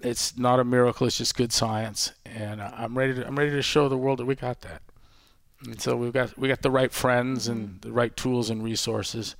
it's 0.01 0.37
not 0.39 0.61
a 0.61 0.65
miracle. 0.65 1.07
It's 1.07 1.19
just 1.19 1.37
good 1.37 1.53
science, 1.53 2.13
and 2.25 2.61
uh, 2.61 2.71
I'm 2.77 2.97
ready 2.97 3.15
to 3.15 3.27
I'm 3.27 3.39
ready 3.39 3.51
to 3.53 3.63
show 3.63 3.89
the 3.89 3.97
world 3.97 4.19
that 4.19 4.27
we 4.27 4.35
got 4.35 4.61
that. 4.63 4.83
And 5.65 5.81
so 5.81 5.97
we've 5.97 6.13
got 6.13 6.37
we 6.39 6.49
got 6.49 6.63
the 6.63 6.71
right 6.71 6.93
friends 6.93 7.49
and 7.49 7.81
the 7.81 7.93
right 7.93 8.15
tools 8.17 8.51
and 8.51 8.63
resources. 8.63 9.35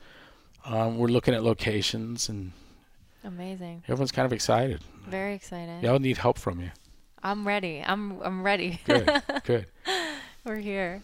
Um, 0.65 0.97
we're 0.97 1.09
looking 1.09 1.35
at 1.35 1.45
locations, 1.45 2.29
and 2.29 2.53
Amazing. 3.23 3.83
everyone's 3.87 4.13
kind 4.13 4.27
of 4.27 4.33
excited. 4.33 4.81
Very 5.07 5.35
excited. 5.35 5.83
Yeah, 5.83 5.93
I'll 5.93 5.99
need 5.99 6.17
help 6.17 6.39
from 6.39 6.61
you. 6.61 6.71
I'm 7.23 7.47
ready. 7.47 7.83
I'm 7.87 8.21
I'm 8.23 8.43
ready. 8.43 8.81
Good, 8.85 9.23
good. 9.45 9.67
We're 10.45 10.57
here. 10.57 11.03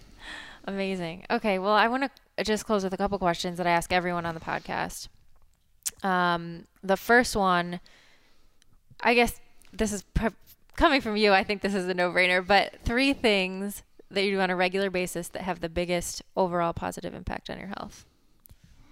Amazing. 0.71 1.25
Okay, 1.29 1.59
well, 1.59 1.73
I 1.73 1.89
want 1.89 2.11
to 2.37 2.45
just 2.45 2.65
close 2.65 2.85
with 2.85 2.95
a 2.95 2.97
couple 2.97 3.19
questions 3.19 3.59
that 3.59 3.67
I 3.67 3.71
ask 3.71 3.93
everyone 3.93 4.25
on 4.25 4.35
the 4.35 4.41
podcast. 4.41 5.09
Um, 6.05 6.67
the 6.83 6.97
first 6.97 7.35
one, 7.35 7.81
I 9.01 9.15
guess 9.15 9.41
this 9.73 9.93
is 9.93 10.03
pr- 10.15 10.29
coming 10.77 11.01
from 11.01 11.17
you. 11.17 11.33
I 11.33 11.43
think 11.43 11.61
this 11.61 11.75
is 11.75 11.89
a 11.89 11.95
no-brainer, 11.95 12.47
but 12.47 12.77
three 12.85 13.13
things 13.13 13.83
that 14.13 14.23
you 14.23 14.31
do 14.31 14.41
on 14.41 14.49
a 14.49 14.55
regular 14.57 14.91
basis 14.91 15.27
that 15.29 15.43
have 15.43 15.59
the 15.59 15.69
biggest 15.69 16.23
overall 16.37 16.73
positive 16.73 17.15
impact 17.15 17.51
on 17.51 17.59
your 17.59 17.73
health. 17.77 18.07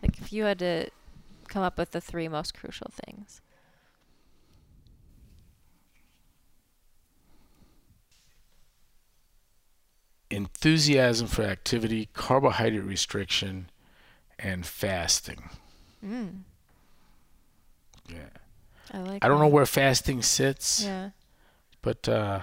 Like 0.02 0.18
if 0.18 0.32
you 0.32 0.44
had 0.44 0.58
to 0.58 0.90
come 1.46 1.62
up 1.62 1.78
with 1.78 1.92
the 1.92 2.00
three 2.00 2.26
most 2.26 2.54
crucial 2.54 2.90
things. 3.06 3.40
Enthusiasm 10.30 11.26
for 11.26 11.42
activity, 11.42 12.08
carbohydrate 12.12 12.84
restriction, 12.84 13.70
and 14.38 14.66
fasting. 14.66 15.48
Mm, 16.04 16.40
Yeah. 18.08 18.28
I 18.92 18.98
like. 19.00 19.24
I 19.24 19.28
don't 19.28 19.40
know 19.40 19.48
where 19.48 19.66
fasting 19.66 20.22
sits, 20.22 20.82
Yeah. 20.84 21.10
but 21.82 22.08
uh, 22.08 22.42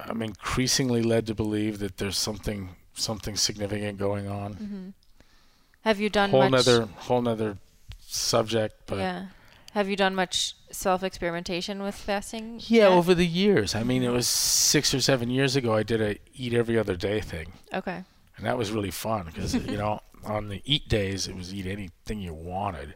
I'm 0.00 0.22
increasingly 0.22 1.02
led 1.02 1.26
to 1.26 1.34
believe 1.34 1.78
that 1.80 1.98
there's 1.98 2.18
something 2.18 2.70
something 2.94 3.36
significant 3.36 3.98
going 3.98 4.28
on. 4.28 4.52
hmm 4.54 4.88
Have 5.82 6.00
you 6.00 6.10
done 6.10 6.30
Whole 6.30 6.40
much? 6.50 6.66
nother 6.66 6.86
whole 6.86 7.22
nother 7.22 7.58
subject, 8.00 8.74
but 8.86 8.98
yeah. 8.98 9.26
Have 9.72 9.88
you 9.88 9.96
done 9.96 10.14
much 10.14 10.56
self 10.70 11.02
experimentation 11.02 11.82
with 11.82 11.94
fasting? 11.94 12.60
yeah, 12.66 12.88
yet? 12.88 12.92
over 12.92 13.14
the 13.14 13.26
years. 13.26 13.74
I 13.74 13.82
mean, 13.84 14.02
it 14.02 14.10
was 14.10 14.26
six 14.28 14.92
or 14.94 15.00
seven 15.00 15.30
years 15.30 15.54
ago. 15.56 15.74
I 15.74 15.82
did 15.82 16.00
a 16.00 16.16
eat 16.34 16.52
every 16.54 16.78
other 16.78 16.96
day 16.96 17.20
thing, 17.20 17.52
Okay. 17.72 18.02
and 18.36 18.46
that 18.46 18.58
was 18.58 18.72
really 18.72 18.90
fun 18.90 19.26
because 19.26 19.54
you 19.54 19.76
know 19.78 20.00
on 20.24 20.48
the 20.48 20.60
eat 20.64 20.88
days 20.88 21.28
it 21.28 21.36
was 21.36 21.54
eat 21.54 21.66
anything 21.66 22.20
you 22.20 22.34
wanted. 22.34 22.94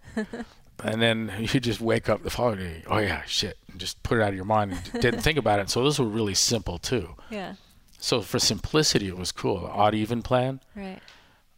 And 0.82 1.00
then 1.00 1.32
you 1.38 1.60
just 1.60 1.80
wake 1.80 2.08
up 2.08 2.22
the 2.24 2.30
following 2.30 2.58
day, 2.58 2.82
oh 2.88 2.98
yeah, 2.98 3.22
shit, 3.26 3.56
and 3.70 3.78
just 3.78 4.02
put 4.02 4.18
it 4.18 4.22
out 4.22 4.30
of 4.30 4.34
your 4.34 4.44
mind 4.44 4.72
and 4.72 5.00
didn't 5.02 5.20
think 5.20 5.38
about 5.38 5.60
it. 5.60 5.70
So 5.70 5.82
those 5.82 5.98
were 6.00 6.06
really 6.06 6.34
simple 6.34 6.78
too. 6.78 7.14
Yeah. 7.30 7.54
So 7.98 8.20
for 8.20 8.38
simplicity, 8.40 9.06
it 9.08 9.16
was 9.16 9.30
cool. 9.32 9.60
The 9.60 9.68
odd 9.68 9.94
even 9.94 10.20
plan. 10.22 10.60
Right. 10.74 10.98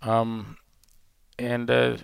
Um, 0.03 0.59
and 1.39 1.71
uh, 1.71 1.97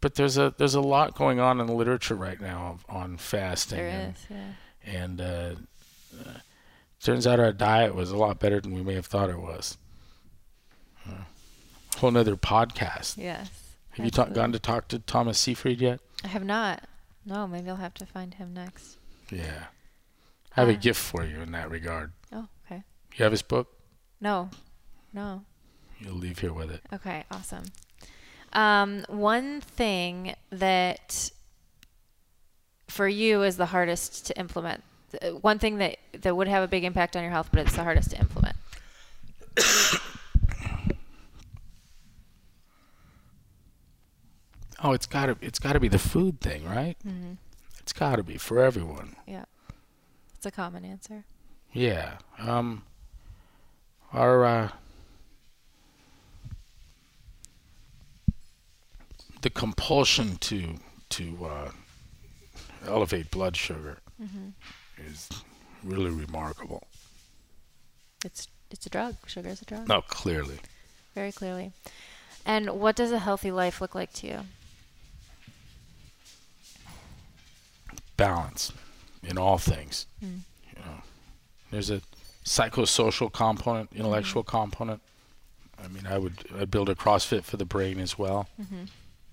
but 0.00 0.14
there's 0.14 0.36
a 0.38 0.54
there's 0.58 0.74
a 0.74 0.80
lot 0.80 1.14
going 1.14 1.40
on 1.40 1.60
in 1.60 1.66
the 1.66 1.72
literature 1.72 2.14
right 2.14 2.40
now 2.40 2.78
on 2.88 3.16
fasting. 3.16 3.78
There 3.78 3.88
and, 3.88 4.14
is. 4.16 4.26
Yeah. 4.30 4.52
And 4.92 5.20
uh, 5.20 5.54
uh, 6.20 6.30
turns 7.02 7.26
out 7.26 7.40
our 7.40 7.52
diet 7.52 7.94
was 7.94 8.10
a 8.10 8.16
lot 8.16 8.38
better 8.38 8.60
than 8.60 8.74
we 8.74 8.82
may 8.82 8.94
have 8.94 9.06
thought 9.06 9.28
it 9.30 9.38
was. 9.40 9.76
Uh, 11.08 11.12
whole 11.98 12.10
nother 12.10 12.36
podcast. 12.36 13.16
Yes. 13.16 13.50
Have 13.90 14.04
you 14.04 14.10
ta- 14.10 14.26
gone 14.26 14.52
to 14.52 14.58
talk 14.58 14.88
to 14.88 14.98
Thomas 15.00 15.38
Seyfried 15.38 15.80
yet? 15.80 16.00
I 16.24 16.28
have 16.28 16.44
not. 16.44 16.84
No, 17.26 17.46
maybe 17.46 17.68
I'll 17.68 17.76
have 17.76 17.94
to 17.94 18.06
find 18.06 18.34
him 18.34 18.54
next. 18.54 18.96
Yeah. 19.30 19.64
I 20.56 20.60
have 20.60 20.68
a 20.68 20.72
Uh. 20.74 20.76
gift 20.76 21.00
for 21.00 21.24
you 21.24 21.40
in 21.40 21.52
that 21.52 21.70
regard. 21.70 22.12
Oh, 22.32 22.46
okay. 22.66 22.82
You 23.16 23.22
have 23.24 23.32
his 23.32 23.42
book? 23.42 23.68
No. 24.20 24.50
No. 25.12 25.44
You'll 25.98 26.14
leave 26.14 26.38
here 26.38 26.52
with 26.52 26.70
it. 26.70 26.80
Okay, 26.92 27.24
awesome. 27.30 27.64
Um, 28.52 29.04
one 29.08 29.60
thing 29.60 30.34
that 30.50 31.30
for 32.88 33.06
you 33.08 33.42
is 33.42 33.56
the 33.56 33.66
hardest 33.66 34.26
to 34.26 34.38
implement. 34.38 34.82
uh, 35.22 35.28
One 35.30 35.58
thing 35.58 35.78
that 35.78 35.98
that 36.22 36.34
would 36.36 36.48
have 36.48 36.62
a 36.62 36.68
big 36.68 36.84
impact 36.84 37.16
on 37.16 37.22
your 37.22 37.30
health, 37.32 37.48
but 37.52 37.60
it's 37.60 37.76
the 37.76 37.84
hardest 37.84 38.10
to 38.10 38.18
implement. 38.18 38.56
Oh, 44.82 44.92
it's 44.92 45.06
got 45.06 45.26
to 45.26 45.36
it's 45.40 45.58
got 45.58 45.72
to 45.72 45.80
be 45.80 45.88
the 45.88 45.98
food 45.98 46.40
thing, 46.40 46.64
right? 46.64 46.96
Mm-hmm. 47.06 47.32
It's 47.80 47.92
got 47.92 48.16
to 48.16 48.22
be 48.22 48.36
for 48.38 48.60
everyone. 48.60 49.16
Yeah, 49.26 49.44
it's 50.36 50.46
a 50.46 50.50
common 50.50 50.84
answer. 50.84 51.24
Yeah. 51.72 52.18
Um 52.38 52.82
our 54.12 54.44
uh 54.44 54.68
the 59.42 59.50
compulsion 59.50 60.36
to 60.38 60.74
to 61.10 61.38
uh 61.44 61.70
elevate 62.86 63.30
blood 63.30 63.56
sugar 63.56 63.98
Mm-hmm. 64.20 64.48
is 65.06 65.28
really 65.84 66.10
remarkable. 66.10 66.82
It's 68.24 68.48
it's 68.70 68.84
a 68.86 68.90
drug. 68.90 69.14
Sugar 69.26 69.48
is 69.50 69.62
a 69.62 69.64
drug. 69.64 69.88
No, 69.88 70.02
clearly. 70.02 70.58
Very 71.14 71.30
clearly. 71.32 71.72
And 72.44 72.70
what 72.80 72.96
does 72.96 73.12
a 73.12 73.18
healthy 73.20 73.50
life 73.52 73.80
look 73.80 73.94
like 73.94 74.12
to 74.14 74.26
you? 74.26 74.40
balance 78.16 78.72
in 79.22 79.38
all 79.38 79.58
things. 79.58 80.06
Mm. 80.24 80.40
You 80.76 80.82
know, 80.84 81.02
there's 81.70 81.90
a 81.90 82.00
psychosocial 82.44 83.32
component, 83.32 83.90
intellectual 83.94 84.42
component. 84.42 85.00
I 85.82 85.86
mean, 85.88 86.06
I 86.06 86.18
would 86.18 86.44
I'd 86.58 86.70
build 86.70 86.88
a 86.88 86.94
CrossFit 86.96 87.44
for 87.44 87.56
the 87.56 87.64
brain 87.64 88.00
as 88.00 88.18
well. 88.18 88.48
Mm-hmm. 88.60 88.84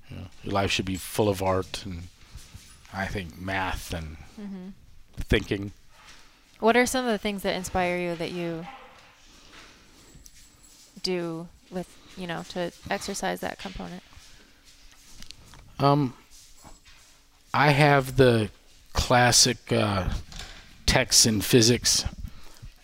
You 0.09 0.17
know, 0.17 0.27
your 0.43 0.53
life 0.53 0.71
should 0.71 0.85
be 0.85 0.95
full 0.97 1.29
of 1.29 1.41
art 1.41 1.83
and 1.85 2.03
I 2.93 3.07
think 3.07 3.39
math 3.39 3.93
and 3.93 4.17
Mm-hmm. 4.39 4.67
thinking. 5.21 5.71
What 6.59 6.75
are 6.75 6.85
some 6.85 7.05
of 7.05 7.11
the 7.11 7.17
things 7.17 7.41
that 7.43 7.55
inspire 7.55 7.97
you 7.97 8.15
that 8.15 8.31
you 8.31 8.65
do 11.03 11.47
with 11.71 11.87
you 12.17 12.27
know 12.27 12.43
to 12.49 12.71
exercise 12.89 13.39
that 13.41 13.59
component? 13.59 14.03
Um, 15.79 16.13
I 17.53 17.71
have 17.71 18.17
the 18.17 18.49
classic 18.93 19.71
uh, 19.71 20.09
texts 20.85 21.25
in 21.25 21.41
physics 21.41 22.05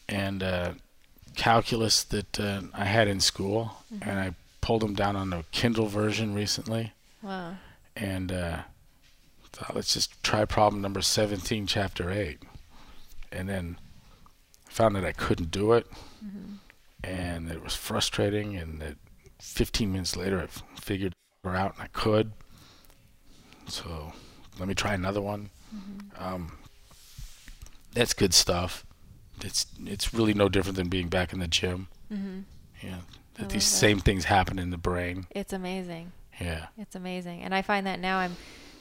and 0.10 0.44
uh, 0.44 0.72
calculus 1.36 2.04
that 2.06 2.40
uh, 2.40 2.62
I 2.74 2.86
had 2.86 3.08
in 3.08 3.20
school, 3.22 3.78
and 4.02 4.20
I 4.20 4.34
pulled 4.62 4.82
them 4.82 4.94
down 4.94 5.16
on 5.16 5.32
a 5.34 5.44
Kindle 5.52 5.88
version 5.88 6.34
recently, 6.34 6.92
Wow. 7.24 7.56
and 7.96 8.32
uh, 8.32 8.58
thought 9.52 9.76
let's 9.76 9.94
just 9.94 10.22
try 10.24 10.46
problem 10.46 10.82
number 10.82 11.02
17, 11.02 11.68
chapter 11.68 12.10
8, 12.12 12.40
and 13.32 13.48
then 13.50 13.78
found 14.70 14.96
that 14.96 15.06
I 15.06 15.12
couldn't 15.12 15.52
do 15.52 15.74
it, 15.74 15.86
and 17.04 17.48
that 17.48 17.56
it 17.58 17.64
was 17.64 17.76
frustrating, 17.76 18.56
and 18.56 18.80
that 18.82 18.96
15 19.40 19.92
minutes 19.92 20.16
later 20.16 20.40
I 20.40 20.44
f- 20.44 20.64
figured 20.80 21.14
her 21.44 21.56
out 21.56 21.74
and 21.76 21.84
I 21.84 21.88
could. 21.88 22.32
So 23.68 24.14
let 24.60 24.68
me 24.68 24.74
try 24.76 24.94
another 24.94 25.22
one. 25.22 25.50
Um, 26.18 26.58
that's 27.94 28.14
good 28.14 28.34
stuff. 28.34 28.86
It's 29.44 29.66
it's 29.86 30.14
really 30.14 30.34
no 30.34 30.50
different 30.50 30.78
than 30.78 30.90
being 30.90 31.08
back 31.08 31.34
in 31.34 31.40
the 31.40 31.48
gym. 31.48 31.88
Mm-hmm. 32.14 32.40
Yeah, 32.84 32.98
I 32.98 33.42
that 33.42 33.50
these 33.50 33.64
same 33.66 34.00
things 34.00 34.26
happen 34.26 34.60
in 34.60 34.70
the 34.70 34.78
brain. 34.78 35.26
It's 35.32 35.54
amazing. 35.54 36.12
Yeah, 36.42 36.68
It's 36.78 36.96
amazing. 36.96 37.42
And 37.42 37.54
I 37.54 37.62
find 37.62 37.86
that 37.88 38.00
now 38.00 38.18
I'm, 38.20 38.36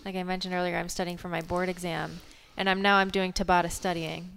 like 0.05 0.17
I 0.17 0.23
mentioned 0.23 0.55
earlier, 0.55 0.77
I'm 0.77 0.89
studying 0.89 1.17
for 1.19 1.29
my 1.29 1.41
board 1.43 1.69
exam, 1.69 2.21
and 2.57 2.69
I'm 2.69 2.81
now 2.83 2.97
I'm 2.97 3.11
doing 3.11 3.33
Tabata 3.33 3.71
studying. 3.71 4.31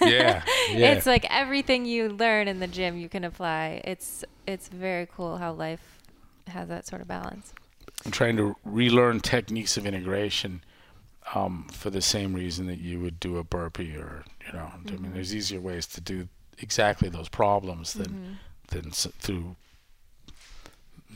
yeah, 0.00 0.42
yeah. 0.70 0.92
It's 0.92 1.06
like 1.06 1.26
everything 1.30 1.84
you 1.86 2.08
learn 2.08 2.48
in 2.48 2.60
the 2.60 2.66
gym 2.66 2.96
you 2.96 3.08
can 3.08 3.24
apply. 3.24 3.80
It's 3.84 4.24
it's 4.46 4.68
very 4.68 5.06
cool 5.06 5.38
how 5.38 5.52
life 5.52 5.80
has 6.46 6.68
that 6.68 6.86
sort 6.86 7.02
of 7.02 7.08
balance. 7.08 7.52
I'm 8.04 8.12
trying 8.12 8.36
to 8.36 8.54
relearn 8.64 9.20
techniques 9.20 9.76
of 9.76 9.84
integration 9.86 10.62
um, 11.34 11.66
for 11.72 11.90
the 11.90 12.00
same 12.00 12.32
reason 12.32 12.66
that 12.68 12.78
you 12.78 13.00
would 13.00 13.18
do 13.20 13.36
a 13.38 13.44
burpee 13.44 13.96
or 13.96 14.24
you 14.46 14.52
know. 14.52 14.70
I 14.72 14.78
mean, 14.90 14.98
Mhm. 15.10 15.14
there's 15.14 15.34
easier 15.34 15.60
ways 15.60 15.86
to 15.88 16.00
do 16.00 16.28
exactly 16.58 17.08
those 17.08 17.28
problems 17.28 17.92
than 17.94 18.08
Mhm. 18.08 18.36
than 18.68 18.88
s- 18.90 19.08
through 19.18 19.56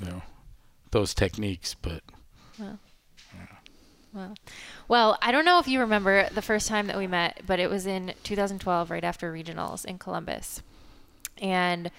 you 0.00 0.06
know 0.06 0.22
those 0.92 1.12
techniques. 1.14 1.74
But 1.74 2.02
Wow. 4.14 4.34
Well, 4.88 5.18
I 5.22 5.32
don't 5.32 5.46
know 5.46 5.58
if 5.58 5.66
you 5.66 5.80
remember 5.80 6.28
the 6.34 6.42
first 6.42 6.68
time 6.68 6.86
that 6.88 6.98
we 6.98 7.06
met, 7.06 7.40
but 7.46 7.58
it 7.58 7.70
was 7.70 7.86
in 7.86 8.12
2012, 8.24 8.90
right 8.90 9.04
after 9.04 9.32
regionals 9.32 9.86
in 9.86 9.98
Columbus. 9.98 10.62
And 11.38 11.90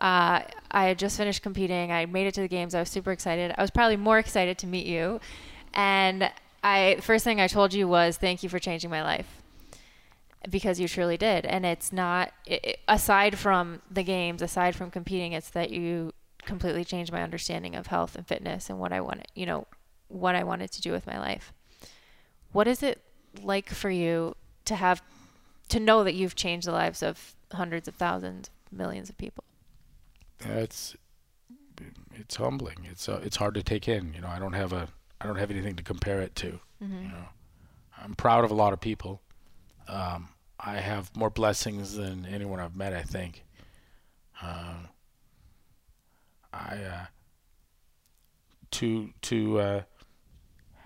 uh, 0.00 0.40
I 0.70 0.84
had 0.86 0.98
just 0.98 1.18
finished 1.18 1.42
competing. 1.42 1.92
I 1.92 2.06
made 2.06 2.26
it 2.26 2.32
to 2.34 2.40
the 2.40 2.48
games. 2.48 2.74
I 2.74 2.80
was 2.80 2.88
super 2.88 3.12
excited. 3.12 3.54
I 3.56 3.60
was 3.60 3.70
probably 3.70 3.98
more 3.98 4.18
excited 4.18 4.56
to 4.58 4.66
meet 4.66 4.86
you. 4.86 5.20
And 5.74 6.30
I 6.64 6.96
first 7.02 7.22
thing 7.24 7.38
I 7.40 7.48
told 7.48 7.74
you 7.74 7.86
was 7.86 8.16
thank 8.16 8.42
you 8.42 8.48
for 8.48 8.58
changing 8.58 8.88
my 8.90 9.02
life 9.02 9.26
because 10.48 10.80
you 10.80 10.88
truly 10.88 11.16
did. 11.18 11.44
And 11.44 11.66
it's 11.66 11.92
not 11.92 12.32
it- 12.46 12.78
aside 12.88 13.38
from 13.38 13.82
the 13.90 14.02
games, 14.02 14.40
aside 14.40 14.74
from 14.74 14.90
competing, 14.90 15.32
it's 15.32 15.50
that 15.50 15.70
you 15.70 16.12
completely 16.44 16.84
changed 16.84 17.12
my 17.12 17.22
understanding 17.22 17.74
of 17.74 17.86
health 17.86 18.16
and 18.16 18.26
fitness 18.26 18.68
and 18.68 18.78
what 18.78 18.92
I 18.92 19.00
wanted, 19.00 19.26
you 19.34 19.46
know, 19.46 19.66
what 20.08 20.34
I 20.34 20.44
wanted 20.44 20.70
to 20.72 20.80
do 20.80 20.92
with 20.92 21.06
my 21.06 21.18
life. 21.18 21.52
What 22.52 22.68
is 22.68 22.82
it 22.82 23.02
like 23.42 23.70
for 23.70 23.90
you 23.90 24.36
to 24.66 24.76
have 24.76 25.02
to 25.68 25.80
know 25.80 26.04
that 26.04 26.14
you've 26.14 26.34
changed 26.34 26.66
the 26.66 26.72
lives 26.72 27.02
of 27.02 27.34
hundreds 27.52 27.88
of 27.88 27.94
thousands, 27.94 28.50
millions 28.70 29.08
of 29.08 29.16
people? 29.16 29.44
That's 30.38 30.96
it's 32.14 32.36
humbling. 32.36 32.86
It's 32.90 33.08
uh, 33.08 33.20
it's 33.24 33.36
hard 33.36 33.54
to 33.54 33.62
take 33.62 33.88
in. 33.88 34.12
You 34.14 34.20
know, 34.20 34.28
I 34.28 34.38
don't 34.38 34.52
have 34.52 34.72
a 34.72 34.88
I 35.20 35.26
don't 35.26 35.36
have 35.36 35.50
anything 35.50 35.76
to 35.76 35.82
compare 35.82 36.20
it 36.20 36.34
to. 36.36 36.60
Mm-hmm. 36.82 37.02
You 37.02 37.08
know, 37.08 37.28
I'm 38.02 38.14
proud 38.14 38.44
of 38.44 38.50
a 38.50 38.54
lot 38.54 38.72
of 38.72 38.80
people. 38.80 39.22
Um, 39.88 40.28
I 40.58 40.76
have 40.76 41.14
more 41.16 41.30
blessings 41.30 41.94
than 41.94 42.26
anyone 42.26 42.60
I've 42.60 42.76
met. 42.76 42.92
I 42.92 43.02
think. 43.02 43.44
Um, 44.42 44.88
I 46.52 46.76
uh, 46.82 47.06
to 48.72 49.10
to 49.22 49.58
uh, 49.60 49.82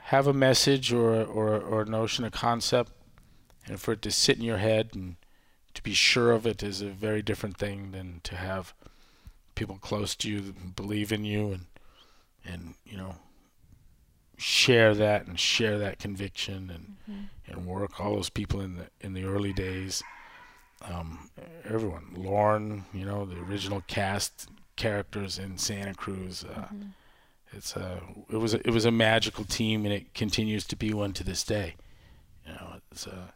have 0.05 0.27
a 0.27 0.33
message 0.33 0.93
or 0.93 1.23
or 1.25 1.59
or 1.61 1.83
a 1.83 1.87
notion, 1.87 2.25
a 2.25 2.31
concept, 2.31 2.93
and 3.67 3.81
for 3.81 3.93
it 3.93 4.03
to 4.03 4.11
sit 4.11 4.37
in 4.39 4.45
your 4.45 4.59
head 4.59 4.91
and 4.95 5.17
to 5.75 5.83
be 5.83 5.93
sure 5.95 6.33
of 6.33 6.47
it 6.47 6.62
is 6.62 6.81
a 6.81 6.89
very 6.89 7.23
different 7.23 7.57
thing 7.59 7.93
than 7.93 8.21
to 8.25 8.37
have 8.37 8.73
people 9.55 9.77
close 9.81 10.14
to 10.17 10.31
you 10.31 10.55
believe 10.75 11.12
in 11.12 11.25
you 11.25 11.53
and 11.53 11.67
and 12.45 12.75
you 12.85 12.97
know 12.97 13.17
share 14.39 14.95
that 14.95 15.27
and 15.27 15.41
share 15.41 15.79
that 15.79 15.99
conviction 15.99 16.71
and 16.71 16.97
Mm-hmm. 17.11 17.23
and 17.53 17.67
work 17.67 18.01
all 18.01 18.17
those 18.17 18.31
people 18.31 18.61
in 18.61 18.75
the 18.77 18.87
in 19.01 19.14
the 19.14 19.23
early 19.25 19.53
days 19.53 20.03
um, 20.83 21.31
everyone 21.64 22.07
Lauren 22.17 22.85
you 22.93 23.05
know 23.05 23.25
the 23.25 23.39
original 23.39 23.81
cast 23.87 24.49
characters 24.77 25.39
in 25.39 25.59
Santa 25.59 25.95
Cruz 25.95 26.45
uh, 26.45 26.68
Mhm. 26.72 26.93
it's 27.53 27.74
a 27.77 28.01
it 28.31 28.37
was 28.37 28.55
a, 28.55 28.59
it 28.66 28.70
was 28.70 28.85
a 28.85 28.91
magical 28.91 29.45
team 29.45 29.85
and 29.85 29.93
it 29.95 30.12
continues 30.14 30.64
to 30.66 30.77
be 30.77 30.93
one 30.93 31.12
to 31.14 31.24
this 31.24 31.43
day 31.45 31.74
you 32.47 32.53
know 32.53 32.74
it's 32.93 33.07
a 33.07 33.33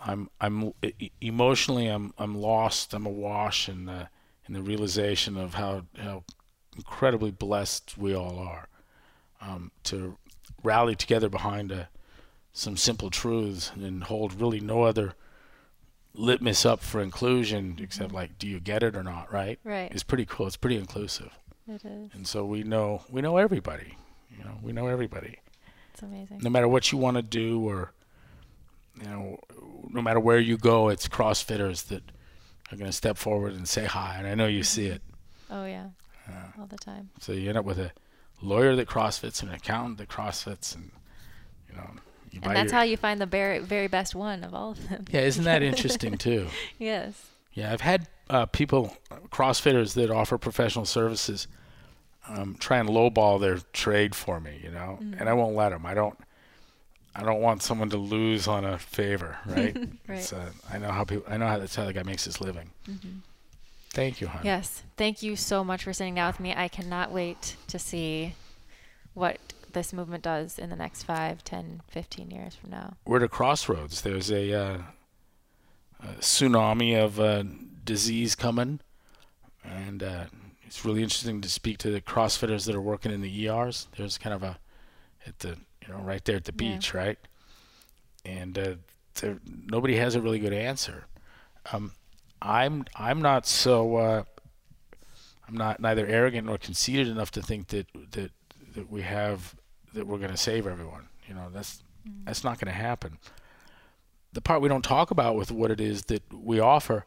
I'm 0.00 0.30
I'm 0.40 0.72
e- 0.82 1.10
emotionally 1.20 1.86
I'm 1.86 2.12
I'm 2.18 2.34
lost 2.36 2.92
I'm 2.94 3.06
awash 3.06 3.68
in 3.68 3.84
the 3.86 4.08
in 4.48 4.54
the 4.54 4.62
realization 4.62 5.36
of 5.36 5.54
how 5.54 5.82
how 5.98 6.24
incredibly 6.76 7.30
blessed 7.30 7.96
we 7.98 8.14
all 8.14 8.38
are 8.38 8.68
um, 9.40 9.70
to 9.84 10.16
rally 10.62 10.94
together 10.94 11.28
behind 11.28 11.70
a, 11.72 11.88
some 12.52 12.76
simple 12.76 13.10
truths 13.10 13.70
and 13.74 14.04
hold 14.04 14.40
really 14.40 14.60
no 14.60 14.82
other 14.82 15.14
litmus 16.14 16.66
up 16.66 16.80
for 16.80 17.00
inclusion 17.00 17.78
except 17.80 18.12
like 18.12 18.36
do 18.38 18.46
you 18.48 18.58
get 18.60 18.82
it 18.82 18.96
or 18.96 19.02
not 19.02 19.32
right 19.32 19.58
Right. 19.64 19.90
it's 19.92 20.02
pretty 20.02 20.26
cool 20.26 20.46
it's 20.46 20.56
pretty 20.56 20.76
inclusive 20.76 21.30
It 21.68 21.84
is. 21.84 22.10
and 22.14 22.26
so 22.26 22.44
we 22.44 22.62
know 22.64 23.02
we 23.08 23.20
know 23.22 23.36
everybody 23.36 23.96
you 24.36 24.42
know 24.44 24.58
we 24.62 24.72
know 24.72 24.88
everybody 24.88 25.38
It's 25.92 26.02
amazing. 26.02 26.38
no 26.42 26.50
matter 26.50 26.66
what 26.68 26.90
you 26.90 26.98
want 26.98 27.16
to 27.16 27.22
do 27.22 27.60
or 27.68 27.92
you 29.00 29.08
know 29.08 29.38
no 29.88 30.02
matter 30.02 30.18
where 30.20 30.38
you 30.40 30.56
go 30.56 30.88
it's 30.88 31.06
crossfitters 31.08 31.86
that 31.88 32.02
are 32.72 32.76
going 32.76 32.90
to 32.90 32.96
step 32.96 33.16
forward 33.16 33.52
and 33.52 33.68
say 33.68 33.84
hi 33.84 34.16
and 34.18 34.26
i 34.26 34.34
know 34.34 34.46
you 34.46 34.62
see 34.64 34.86
it 34.86 35.02
Oh 35.52 35.64
yeah. 35.64 35.86
uh, 36.28 36.60
all 36.60 36.66
the 36.66 36.76
time. 36.78 37.10
So 37.20 37.32
you 37.32 37.48
end 37.48 37.58
up 37.58 37.64
with 37.64 37.78
a 37.80 37.90
lawyer 38.40 38.76
that 38.76 38.86
CrossFits, 38.88 39.42
an 39.42 39.48
accountant 39.48 39.98
that 39.98 40.08
CrossFits, 40.08 40.76
and 40.76 40.92
you 41.68 41.74
know. 41.76 41.90
You 42.30 42.40
and 42.42 42.56
that's 42.56 42.72
your... 42.72 42.78
how 42.78 42.82
you 42.84 42.96
find 42.96 43.20
the 43.20 43.26
very, 43.26 43.58
very 43.58 43.88
best 43.88 44.14
one 44.14 44.44
of 44.44 44.54
all 44.54 44.72
of 44.72 44.88
them. 44.88 45.04
Yeah, 45.10 45.20
isn't 45.22 45.44
that 45.44 45.62
interesting 45.70 46.16
too? 46.16 46.48
yes. 46.78 47.26
Yeah, 47.52 47.72
I've 47.72 47.80
had 47.80 48.06
uh, 48.28 48.46
people, 48.46 48.96
CrossFitters 49.30 49.94
that 49.94 50.10
offer 50.10 50.38
professional 50.38 50.84
services, 50.84 51.48
um, 52.28 52.56
try 52.58 52.78
and 52.78 52.88
lowball 52.88 53.40
their 53.40 53.58
trade 53.72 54.14
for 54.14 54.40
me, 54.40 54.60
you 54.62 54.70
know, 54.70 54.98
mm-hmm. 55.00 55.14
and 55.18 55.28
I 55.28 55.32
won't 55.32 55.56
let 55.56 55.70
them. 55.70 55.84
I 55.84 55.94
don't. 55.94 56.16
I 57.12 57.24
don't 57.24 57.40
want 57.40 57.60
someone 57.60 57.90
to 57.90 57.96
lose 57.96 58.46
on 58.46 58.64
a 58.64 58.78
favor, 58.78 59.36
right? 59.46 59.76
right. 60.06 60.32
Uh, 60.32 60.50
I 60.72 60.78
know 60.78 60.92
how 60.92 61.02
people. 61.02 61.24
I 61.28 61.38
know 61.38 61.48
how 61.48 61.58
that's 61.58 61.74
how 61.74 61.84
the 61.84 61.92
guy 61.92 62.04
makes 62.04 62.24
his 62.24 62.40
living. 62.40 62.70
Mm-hmm. 62.88 63.18
Thank 63.92 64.20
you, 64.20 64.28
hon. 64.28 64.42
Yes, 64.44 64.84
thank 64.96 65.20
you 65.20 65.34
so 65.34 65.64
much 65.64 65.82
for 65.82 65.92
sitting 65.92 66.14
down 66.14 66.28
with 66.28 66.38
me. 66.38 66.54
I 66.56 66.68
cannot 66.68 67.10
wait 67.10 67.56
to 67.66 67.78
see 67.80 68.34
what 69.14 69.38
this 69.72 69.92
movement 69.92 70.24
does 70.24 70.58
in 70.58 70.70
the 70.70 70.76
next 70.76 71.02
5, 71.04 71.44
10, 71.44 71.82
15 71.88 72.30
years 72.30 72.54
from 72.54 72.70
now. 72.70 72.96
We're 73.04 73.18
at 73.18 73.22
a 73.22 73.28
crossroads. 73.28 74.02
There's 74.02 74.30
a, 74.30 74.52
uh, 74.52 74.78
a 76.00 76.06
tsunami 76.20 77.02
of 77.02 77.20
uh, 77.20 77.44
disease 77.84 78.34
coming, 78.34 78.80
and 79.64 80.02
uh, 80.02 80.24
it's 80.64 80.84
really 80.84 81.02
interesting 81.02 81.40
to 81.40 81.48
speak 81.48 81.78
to 81.78 81.90
the 81.90 82.00
CrossFitters 82.00 82.66
that 82.66 82.74
are 82.74 82.80
working 82.80 83.12
in 83.12 83.20
the 83.20 83.48
ERs. 83.48 83.88
There's 83.96 84.18
kind 84.18 84.34
of 84.34 84.42
a 84.42 84.58
at 85.26 85.38
the 85.40 85.56
you 85.86 85.92
know 85.92 86.00
right 86.00 86.24
there 86.24 86.36
at 86.36 86.44
the 86.44 86.52
beach, 86.52 86.94
yeah. 86.94 87.00
right? 87.00 87.18
And 88.24 88.58
uh, 88.58 88.74
nobody 89.70 89.96
has 89.96 90.14
a 90.14 90.20
really 90.20 90.38
good 90.38 90.52
answer. 90.52 91.06
Um, 91.72 91.92
I'm 92.40 92.84
I'm 92.94 93.20
not 93.20 93.46
so 93.46 93.96
uh, 93.96 94.22
I'm 95.46 95.56
not 95.56 95.80
neither 95.80 96.06
arrogant 96.06 96.46
nor 96.46 96.58
conceited 96.58 97.08
enough 97.08 97.30
to 97.32 97.42
think 97.42 97.68
that 97.68 97.86
that 98.12 98.30
that 98.80 98.90
we 98.90 99.02
have 99.02 99.54
that 99.94 100.06
we're 100.06 100.18
going 100.18 100.30
to 100.30 100.36
save 100.36 100.66
everyone. 100.66 101.08
You 101.28 101.34
know, 101.34 101.48
that's 101.52 101.82
mm. 102.08 102.24
that's 102.24 102.44
not 102.44 102.58
going 102.58 102.72
to 102.72 102.78
happen. 102.78 103.18
The 104.32 104.40
part 104.40 104.60
we 104.60 104.68
don't 104.68 104.82
talk 104.82 105.10
about 105.10 105.36
with 105.36 105.50
what 105.50 105.70
it 105.70 105.80
is 105.80 106.02
that 106.04 106.22
we 106.32 106.60
offer 106.60 107.04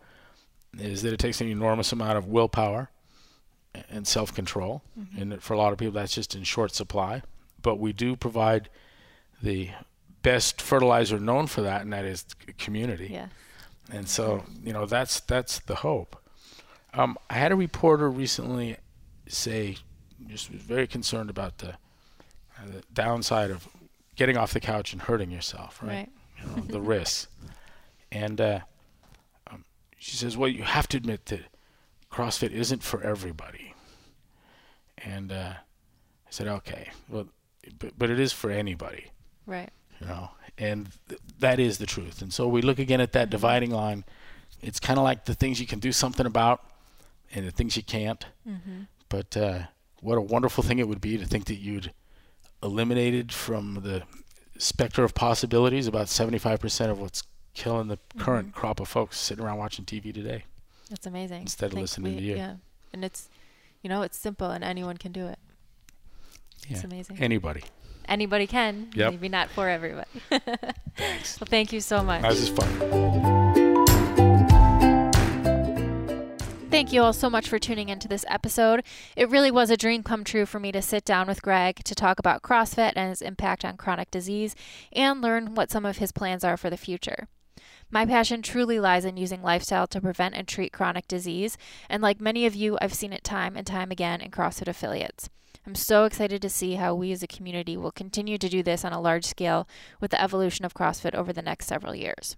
is 0.78 1.01
that 1.03 1.13
it 1.13 1.19
takes 1.19 1.41
an 1.41 1.47
enormous 1.47 1.91
amount 1.91 2.17
of 2.17 2.28
willpower 2.28 2.89
and 3.89 4.07
self 4.07 4.34
control. 4.34 4.84
Mm-hmm. 4.99 5.21
And 5.34 5.43
for 5.43 5.53
a 5.53 5.57
lot 5.57 5.74
of 5.74 5.80
people, 5.80 5.93
that's 5.93 6.13
just 6.13 6.36
in 6.36 6.43
short 6.43 6.74
supply. 6.74 7.21
But 7.61 7.80
we 7.80 7.93
do 7.93 8.15
provide 8.15 8.69
the 9.41 9.69
best 10.21 10.61
fertilizer 10.61 11.19
known 11.19 11.47
for 11.47 11.61
that, 11.61 11.82
and 11.82 11.93
that 11.93 12.05
is 12.05 12.26
community. 12.57 13.09
Yeah. 13.11 13.28
And 13.91 14.07
so, 14.07 14.43
you 14.63 14.74
know, 14.74 14.86
that's 14.86 15.19
that's 15.21 15.59
the 15.59 15.76
hope. 15.76 16.17
Um, 16.93 17.17
I 17.30 17.36
had 17.36 17.51
a 17.51 17.55
reporter 17.55 18.09
recently 18.09 18.78
say, 19.28 19.78
just 20.28 20.51
was 20.51 20.61
very 20.61 20.88
concerned 20.88 21.30
about 21.30 21.59
the, 21.59 21.69
uh, 21.69 22.65
the 22.65 22.84
downside 22.93 23.51
of 23.51 23.67
getting 24.15 24.38
off 24.38 24.53
the 24.53 24.59
couch 24.59 24.93
and 24.93 25.01
hurting 25.01 25.32
yourself, 25.32 25.80
right? 25.82 25.89
right. 25.89 26.09
You 26.39 26.55
know, 26.55 26.67
the 26.67 26.82
risks. 26.95 27.28
And 28.11 28.39
uh, 28.39 28.59
um, 29.49 29.65
she 29.97 30.15
says, 30.15 30.38
well, 30.38 30.49
you 30.49 30.63
have 30.63 30.88
to 30.89 30.97
admit 30.97 31.26
that 31.28 31.41
CrossFit 32.11 32.51
isn't 32.51 32.84
for 32.84 33.01
everybody. 33.01 33.74
And 34.99 35.32
uh, 35.32 35.53
I 35.55 36.30
said, 36.30 36.47
okay, 36.47 36.91
well, 37.09 37.28
but, 37.80 37.97
but 37.97 38.09
it 38.09 38.19
is 38.19 38.32
for 38.32 38.51
anybody. 38.51 39.07
Right. 39.45 39.71
You 39.99 40.07
know, 40.07 40.32
and 40.57 40.89
th- 41.09 41.21
that 41.39 41.59
is 41.59 41.78
the 41.78 41.86
truth. 41.86 42.21
And 42.21 42.32
so 42.32 42.47
we 42.47 42.61
look 42.61 42.80
again 42.80 43.01
at 43.01 43.13
that 43.13 43.26
mm-hmm. 43.26 43.32
dividing 43.32 43.71
line. 43.71 44.03
It's 44.61 44.80
kind 44.80 44.99
of 44.99 45.03
like 45.03 45.26
the 45.26 45.34
things 45.34 45.59
you 45.59 45.67
can 45.67 45.80
do 45.80 45.91
something 45.91 46.26
about 46.26 46.63
and 47.34 47.47
the 47.47 47.51
things 47.51 47.76
you 47.76 47.84
can't. 47.84 48.26
Mm-hmm. 48.47 48.82
But 49.09 49.36
uh, 49.36 49.59
what 50.04 50.18
a 50.18 50.22
wonderful 50.22 50.64
thing 50.64 50.80
it 50.80 50.88
would 50.88 51.01
be 51.01 51.18
to 51.18 51.26
think 51.26 51.45
that 51.45 51.56
you'd 51.56 51.93
eliminated 52.62 53.32
from 53.32 53.80
the 53.84 54.04
specter 54.58 55.04
of 55.04 55.14
possibilities 55.14 55.88
about 55.88 56.08
75% 56.08 56.89
of 56.89 56.99
what's 56.99 57.24
killing 57.54 57.88
the 57.88 57.97
mm-hmm. 57.97 58.20
current 58.20 58.54
crop 58.54 58.80
of 58.80 58.88
folks 58.88 59.20
sitting 59.20 59.43
around 59.43 59.58
watching 59.58 59.86
TV 59.86 60.14
today. 60.14 60.45
That's 60.89 61.08
amazing. 61.08 61.41
Instead 61.41 61.74
of 61.74 61.80
listening 61.80 62.16
we, 62.16 62.20
to 62.20 62.26
you. 62.26 62.36
Yeah. 62.36 62.56
And 62.93 63.04
it's, 63.04 63.30
you 63.82 63.89
know, 63.89 64.01
it's 64.01 64.18
simple 64.18 64.51
and 64.51 64.64
anyone 64.64 64.97
can 64.97 65.12
do 65.12 65.28
it. 65.28 65.39
Yeah. 66.68 66.76
It's 66.76 66.84
amazing. 66.84 67.18
Anybody. 67.20 67.64
Anybody 68.08 68.47
can. 68.47 68.89
Yep. 68.93 69.12
Maybe 69.14 69.30
not 69.30 69.49
for 69.49 69.70
everybody. 69.70 70.10
Thanks. 70.97 71.39
Well, 71.39 71.47
thank 71.49 71.72
you 71.72 71.80
so 71.80 72.04
much. 72.04 72.22
That 72.22 72.32
was 72.32 72.49
just 72.49 72.56
fun. 72.56 73.43
Thank 76.74 76.91
you 76.91 77.03
all 77.03 77.13
so 77.13 77.30
much 77.30 77.47
for 77.47 77.59
tuning 77.59 77.89
into 77.89 78.07
this 78.07 78.26
episode. 78.28 78.84
It 79.15 79.30
really 79.30 79.51
was 79.51 79.69
a 79.69 79.78
dream 79.78 80.01
come 80.01 80.24
true 80.24 80.47
for 80.47 80.59
me 80.59 80.71
to 80.71 80.82
sit 80.82 81.05
down 81.05 81.28
with 81.28 81.43
Greg 81.43 81.84
to 81.84 81.93
talk 81.93 82.17
about 82.17 82.41
CrossFit 82.41 82.93
and 82.95 83.11
its 83.11 83.21
impact 83.21 83.63
on 83.63 83.78
chronic 83.78 84.09
disease 84.09 84.55
and 84.91 85.21
learn 85.21 85.53
what 85.53 85.69
some 85.69 85.86
of 85.86 85.99
his 85.99 86.11
plans 86.11 86.43
are 86.43 86.57
for 86.57 86.71
the 86.71 86.76
future. 86.76 87.28
My 87.91 88.07
passion 88.07 88.41
truly 88.41 88.80
lies 88.80 89.05
in 89.05 89.17
using 89.17 89.43
lifestyle 89.43 89.86
to 89.86 90.01
prevent 90.01 90.34
and 90.34 90.47
treat 90.47 90.74
chronic 90.74 91.07
disease, 91.07 91.59
and 91.89 92.01
like 92.01 92.19
many 92.19 92.47
of 92.47 92.55
you, 92.55 92.76
I've 92.82 92.95
seen 92.95 93.13
it 93.13 93.24
time 93.24 93.55
and 93.55 93.67
time 93.67 93.91
again 93.91 94.19
in 94.19 94.32
CrossFit 94.32 94.67
affiliates. 94.67 95.30
I'm 95.67 95.76
so 95.76 96.05
excited 96.05 96.41
to 96.41 96.49
see 96.49 96.74
how 96.74 96.95
we 96.95 97.11
as 97.11 97.21
a 97.21 97.28
community 97.28 97.78
will 97.78 97.91
continue 97.91 98.39
to 98.39 98.49
do 98.49 98.63
this 98.63 98.84
on 98.84 98.93
a 98.93 98.99
large 98.99 99.26
scale 99.26 99.67
with 100.01 100.09
the 100.09 100.19
evolution 100.19 100.65
of 100.65 100.74
CrossFit 100.74 101.13
over 101.13 101.32
the 101.32 101.43
next 101.43 101.67
several 101.67 101.93
years. 101.93 102.36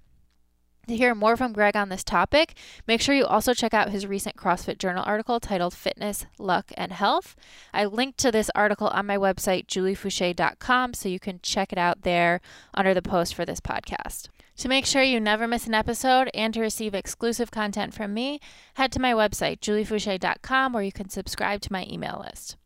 To 0.88 0.96
hear 0.96 1.16
more 1.16 1.36
from 1.36 1.52
Greg 1.52 1.76
on 1.76 1.90
this 1.90 2.04
topic, 2.04 2.54
make 2.88 3.02
sure 3.02 3.16
you 3.16 3.26
also 3.26 3.56
check 3.56 3.74
out 3.74 3.90
his 3.90 4.06
recent 4.06 4.36
CrossFit 4.36 4.78
Journal 4.78 5.04
article 5.06 5.40
titled 5.40 5.74
Fitness, 5.74 6.28
Luck, 6.38 6.72
and 6.78 6.92
Health. 6.92 7.36
I 7.74 7.86
linked 7.86 8.20
to 8.20 8.32
this 8.32 8.52
article 8.54 8.88
on 8.90 9.08
my 9.08 9.18
website, 9.18 9.66
juliefoucher.com, 9.66 10.94
so 10.94 11.10
you 11.10 11.20
can 11.20 11.40
check 11.42 11.72
it 11.72 11.80
out 11.80 12.04
there 12.04 12.40
under 12.76 12.94
the 12.94 13.02
post 13.02 13.34
for 13.34 13.46
this 13.46 13.60
podcast. 13.60 14.28
To 14.58 14.70
make 14.70 14.86
sure 14.86 15.02
you 15.02 15.20
never 15.20 15.48
miss 15.48 15.66
an 15.66 15.74
episode 15.74 16.30
and 16.34 16.54
to 16.54 16.62
receive 16.62 16.94
exclusive 16.94 17.50
content 17.50 17.94
from 17.94 18.14
me, 18.14 18.40
head 18.76 18.92
to 18.92 19.02
my 19.02 19.12
website, 19.12 19.60
juliefoucher.com, 19.60 20.72
where 20.72 20.84
you 20.84 20.92
can 20.92 21.10
subscribe 21.10 21.62
to 21.62 21.74
my 21.74 21.86
email 21.90 22.24
list. 22.26 22.58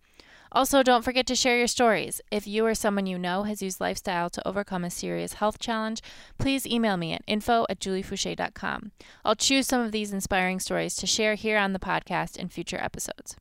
Also, 0.52 0.82
don't 0.82 1.04
forget 1.04 1.28
to 1.28 1.36
share 1.36 1.58
your 1.58 1.68
stories. 1.68 2.22
If 2.32 2.47
you 2.47 2.66
or 2.66 2.74
someone 2.74 3.06
you 3.06 3.20
know 3.20 3.43
has 3.43 3.62
used 3.62 3.80
lifestyle 3.80 4.30
to 4.32 4.47
overcome 4.47 4.84
a 4.84 4.89
serious 4.89 5.34
health 5.34 5.60
challenge, 5.60 6.02
please 6.38 6.66
email 6.66 6.97
me 6.97 7.14
at 7.14 7.24
info 7.28 7.66
at 7.70 7.80
juliefoucher.com. 7.80 8.91
I'll 9.24 9.36
choose 9.36 9.68
some 9.68 9.82
of 9.82 9.91
these 9.91 10.12
inspiring 10.12 10.60
stories 10.60 10.95
to 10.95 11.08
share 11.08 11.36
here 11.36 11.58
on 11.58 11.74
the 11.74 11.80
podcast 11.80 12.36
in 12.38 12.50
future 12.50 12.80
episodes. 12.82 13.36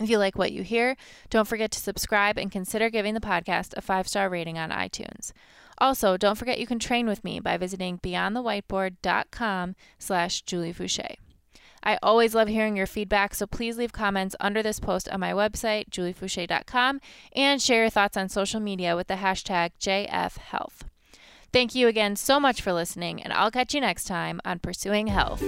If 0.00 0.08
you 0.08 0.16
like 0.16 0.36
what 0.38 0.52
you 0.52 0.62
hear, 0.62 0.96
don't 1.28 1.46
forget 1.46 1.70
to 1.72 1.78
subscribe 1.78 2.38
and 2.38 2.50
consider 2.50 2.88
giving 2.88 3.12
the 3.12 3.20
podcast 3.20 3.74
a 3.76 3.82
five 3.82 4.08
star 4.08 4.30
rating 4.30 4.58
on 4.58 4.70
iTunes. 4.70 5.32
Also, 5.78 6.16
don't 6.16 6.36
forget 6.36 6.58
you 6.58 6.66
can 6.66 6.78
train 6.78 7.06
with 7.06 7.24
me 7.24 7.40
by 7.40 7.56
visiting 7.56 7.98
beyondthewhiteboard.com 7.98 9.74
slash 9.98 10.42
Julie 10.42 10.72
Foucher. 10.72 11.16
I 11.82 11.98
always 12.02 12.34
love 12.34 12.48
hearing 12.48 12.76
your 12.76 12.86
feedback, 12.86 13.34
so 13.34 13.46
please 13.46 13.76
leave 13.76 13.92
comments 13.92 14.36
under 14.40 14.62
this 14.62 14.80
post 14.80 15.08
on 15.08 15.20
my 15.20 15.32
website, 15.32 15.90
juliefoucher.com, 15.90 17.00
and 17.34 17.60
share 17.60 17.82
your 17.82 17.90
thoughts 17.90 18.16
on 18.16 18.28
social 18.28 18.60
media 18.60 18.96
with 18.96 19.08
the 19.08 19.14
hashtag 19.14 19.70
JFHealth. 19.80 20.82
Thank 21.52 21.74
you 21.74 21.88
again 21.88 22.16
so 22.16 22.40
much 22.40 22.62
for 22.62 22.72
listening, 22.72 23.22
and 23.22 23.32
I'll 23.32 23.50
catch 23.50 23.74
you 23.74 23.80
next 23.80 24.04
time 24.04 24.40
on 24.44 24.58
Pursuing 24.58 25.08
Health. 25.08 25.42